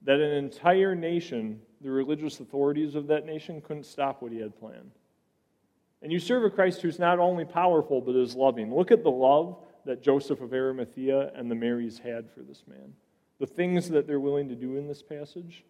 That 0.02 0.20
an 0.20 0.32
entire 0.32 0.94
nation, 0.94 1.60
the 1.80 1.90
religious 1.90 2.40
authorities 2.40 2.94
of 2.94 3.06
that 3.06 3.24
nation, 3.24 3.60
couldn't 3.60 3.86
stop 3.86 4.22
what 4.22 4.32
he 4.32 4.38
had 4.38 4.58
planned. 4.58 4.90
And 6.02 6.12
you 6.12 6.18
serve 6.18 6.44
a 6.44 6.50
Christ 6.50 6.82
who's 6.82 6.98
not 6.98 7.18
only 7.18 7.44
powerful, 7.44 8.00
but 8.00 8.16
is 8.16 8.34
loving. 8.34 8.74
Look 8.74 8.90
at 8.90 9.02
the 9.02 9.10
love 9.10 9.56
that 9.84 10.02
Joseph 10.02 10.40
of 10.40 10.52
Arimathea 10.52 11.32
and 11.34 11.50
the 11.50 11.54
Marys 11.54 11.98
had 11.98 12.30
for 12.30 12.40
this 12.40 12.62
man. 12.66 12.94
The 13.38 13.46
things 13.46 13.88
that 13.90 14.06
they're 14.06 14.20
willing 14.20 14.48
to 14.48 14.54
do 14.54 14.76
in 14.76 14.86
this 14.86 15.02
passage. 15.02 15.64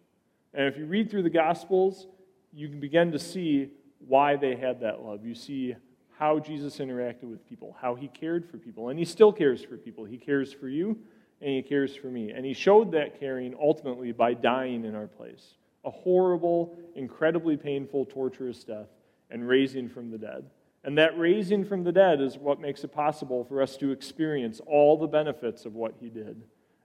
And 0.53 0.67
if 0.67 0.77
you 0.77 0.85
read 0.85 1.09
through 1.09 1.23
the 1.23 1.29
Gospels, 1.29 2.07
you 2.53 2.67
can 2.67 2.79
begin 2.79 3.11
to 3.11 3.19
see 3.19 3.69
why 4.07 4.35
they 4.35 4.55
had 4.55 4.81
that 4.81 5.01
love. 5.01 5.25
You 5.25 5.35
see 5.35 5.75
how 6.17 6.39
Jesus 6.39 6.77
interacted 6.77 7.23
with 7.23 7.47
people, 7.47 7.75
how 7.79 7.95
he 7.95 8.07
cared 8.07 8.49
for 8.49 8.57
people, 8.57 8.89
and 8.89 8.99
he 8.99 9.05
still 9.05 9.31
cares 9.31 9.63
for 9.63 9.77
people. 9.77 10.05
He 10.05 10.17
cares 10.17 10.53
for 10.53 10.67
you, 10.67 10.97
and 11.41 11.49
he 11.49 11.61
cares 11.61 11.95
for 11.95 12.07
me. 12.07 12.31
And 12.31 12.45
he 12.45 12.53
showed 12.53 12.91
that 12.91 13.19
caring 13.19 13.55
ultimately 13.59 14.11
by 14.11 14.33
dying 14.33 14.85
in 14.85 14.93
our 14.93 15.07
place 15.07 15.55
a 15.83 15.89
horrible, 15.89 16.77
incredibly 16.95 17.57
painful, 17.57 18.05
torturous 18.05 18.63
death 18.63 18.89
and 19.29 19.47
raising 19.47 19.89
from 19.89 20.11
the 20.11 20.17
dead. 20.17 20.45
And 20.83 20.97
that 20.97 21.17
raising 21.17 21.63
from 21.63 21.83
the 21.83 21.91
dead 21.91 22.21
is 22.21 22.37
what 22.37 22.59
makes 22.59 22.83
it 22.83 22.91
possible 22.91 23.43
for 23.43 23.61
us 23.61 23.77
to 23.77 23.91
experience 23.91 24.59
all 24.65 24.97
the 24.97 25.07
benefits 25.07 25.65
of 25.65 25.75
what 25.75 25.93
he 25.99 26.09
did 26.09 26.41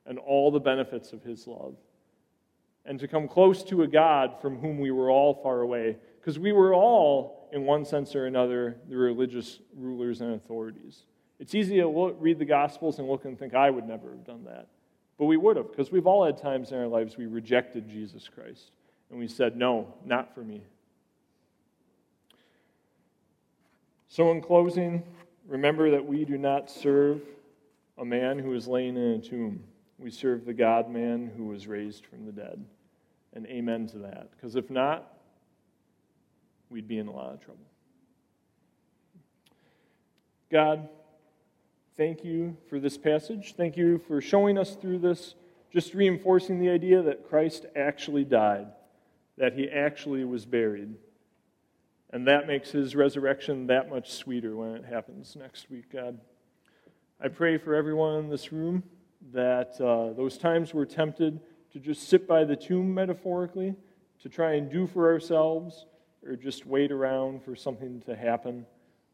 and 0.07 0.18
all 0.18 0.51
the 0.51 0.61
benefits 0.61 1.12
of 1.12 1.22
his 1.22 1.47
love. 1.47 1.74
And 2.84 3.01
to 3.01 3.09
come 3.09 3.26
close 3.26 3.64
to 3.64 3.82
a 3.82 3.88
God 3.88 4.40
from 4.40 4.59
whom 4.59 4.78
we 4.78 4.92
were 4.92 5.11
all 5.11 5.34
far 5.34 5.61
away, 5.61 5.97
because 6.20 6.38
we 6.38 6.53
were 6.53 6.72
all, 6.72 7.49
in 7.53 7.64
one 7.64 7.84
sense 7.84 8.14
or 8.14 8.26
another, 8.26 8.76
the 8.88 8.97
religious 8.97 9.61
rulers 9.74 10.20
and 10.20 10.34
authorities. 10.34 11.05
It's 11.40 11.55
easy 11.55 11.76
to 11.76 11.88
look, 11.88 12.16
read 12.20 12.38
the 12.38 12.44
Gospels 12.44 12.99
and 12.99 13.09
look 13.09 13.24
and 13.24 13.38
think, 13.38 13.55
I 13.55 13.70
would 13.70 13.88
never 13.88 14.11
have 14.11 14.24
done 14.24 14.44
that. 14.44 14.68
But 15.18 15.24
we 15.24 15.36
would 15.36 15.57
have, 15.57 15.70
because 15.70 15.90
we've 15.90 16.07
all 16.07 16.24
had 16.24 16.38
times 16.38 16.70
in 16.70 16.78
our 16.78 16.86
lives 16.86 17.16
we 17.16 17.26
rejected 17.26 17.88
Jesus 17.88 18.28
Christ. 18.28 18.70
And 19.11 19.19
we 19.19 19.29
said, 19.29 19.57
No, 19.57 19.95
not 20.05 20.35
for 20.35 20.41
me. 20.41 20.63
So, 24.09 24.31
in 24.31 24.41
closing, 24.41 25.03
remember 25.47 25.91
that 25.91 26.05
we 26.05 26.25
do 26.25 26.39
not 26.39 26.71
serve 26.71 27.21
a 27.99 28.05
man 28.05 28.39
who 28.39 28.55
is 28.55 28.67
laying 28.67 28.97
in 28.97 29.13
a 29.13 29.19
tomb. 29.19 29.63
We 29.99 30.11
serve 30.11 30.45
the 30.45 30.55
God 30.55 30.91
man 30.91 31.31
who 31.37 31.45
was 31.45 31.67
raised 31.67 32.07
from 32.07 32.27
the 32.27 32.33
dead. 32.33 32.65
And 33.33 33.47
amen 33.47 33.87
to 33.89 33.99
that. 33.99 34.31
Because 34.31 34.57
if 34.57 34.71
not, 34.71 35.13
we'd 36.71 36.89
be 36.89 36.99
in 36.99 37.09
a 37.09 37.13
lot 37.13 37.33
of 37.33 37.41
trouble. 37.41 37.61
God, 40.51 40.89
thank 41.97 42.25
you 42.25 42.57
for 42.69 42.79
this 42.79 42.97
passage. 42.97 43.55
Thank 43.57 43.77
you 43.77 43.99
for 43.99 44.21
showing 44.21 44.57
us 44.57 44.77
through 44.77 44.99
this, 44.99 45.35
just 45.73 45.93
reinforcing 45.93 46.61
the 46.61 46.71
idea 46.71 47.03
that 47.03 47.29
Christ 47.29 47.67
actually 47.75 48.25
died, 48.25 48.69
that 49.39 49.53
he 49.53 49.68
actually 49.68 50.24
was 50.24 50.47
buried 50.47 50.95
and 52.11 52.26
that 52.26 52.47
makes 52.47 52.70
his 52.70 52.95
resurrection 52.95 53.66
that 53.66 53.91
much 53.91 54.12
sweeter 54.12 54.57
when 54.57 54.74
it 54.76 54.84
happens 54.84 55.37
next 55.37 55.70
week, 55.70 55.93
God. 55.93 56.18
I 57.20 57.28
pray 57.28 57.59
for 57.59 57.74
everyone 57.74 58.16
in 58.20 58.30
this 58.30 58.53
room 58.53 58.82
that 59.32 59.80
uh, 59.80 60.12
those 60.14 60.39
times 60.39 60.72
we're 60.72 60.84
tempted 60.84 61.41
to 61.72 61.80
just 61.80 62.09
sit 62.09 62.28
by 62.28 62.45
the 62.45 62.55
tomb 62.55 62.95
metaphorically, 62.95 63.74
to 64.22 64.28
try 64.28 64.55
and 64.55 64.70
do 64.70 64.87
for 64.87 65.11
ourselves, 65.11 65.87
or 66.24 66.37
just 66.37 66.64
wait 66.64 66.93
around 66.93 67.43
for 67.43 67.57
something 67.57 68.01
to 68.03 68.14
happen. 68.14 68.64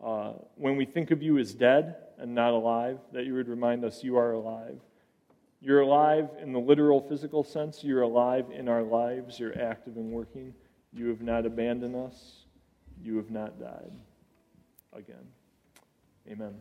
Uh, 0.01 0.35
when 0.57 0.77
we 0.77 0.85
think 0.85 1.11
of 1.11 1.23
you 1.23 1.39
as 1.39 1.55
dead 1.55 1.97
and 2.19 2.35
not 2.35 2.53
alive, 2.53 2.99
that 3.13 3.25
you 3.25 3.35
would 3.35 3.49
remind 3.49 3.85
us 3.85 4.05
you 4.05 4.17
are 4.17 4.33
alive. 4.33 4.79
You're 5.63 5.81
alive 5.81 6.29
in 6.43 6.53
the 6.53 6.59
literal 6.59 7.01
physical 7.01 7.45
sense. 7.45 7.85
You're 7.85 8.03
alive 8.03 8.47
in 8.53 8.69
our 8.69 8.83
lives. 8.83 9.39
You're 9.39 9.59
active 9.61 9.97
and 9.97 10.11
working. 10.11 10.53
You 10.93 11.09
have 11.09 11.23
not 11.23 11.47
abandoned 11.47 11.97
us 11.97 12.43
you 13.03 13.17
have 13.17 13.31
not 13.31 13.59
died 13.59 13.93
again. 14.93 15.27
Amen. 16.31 16.55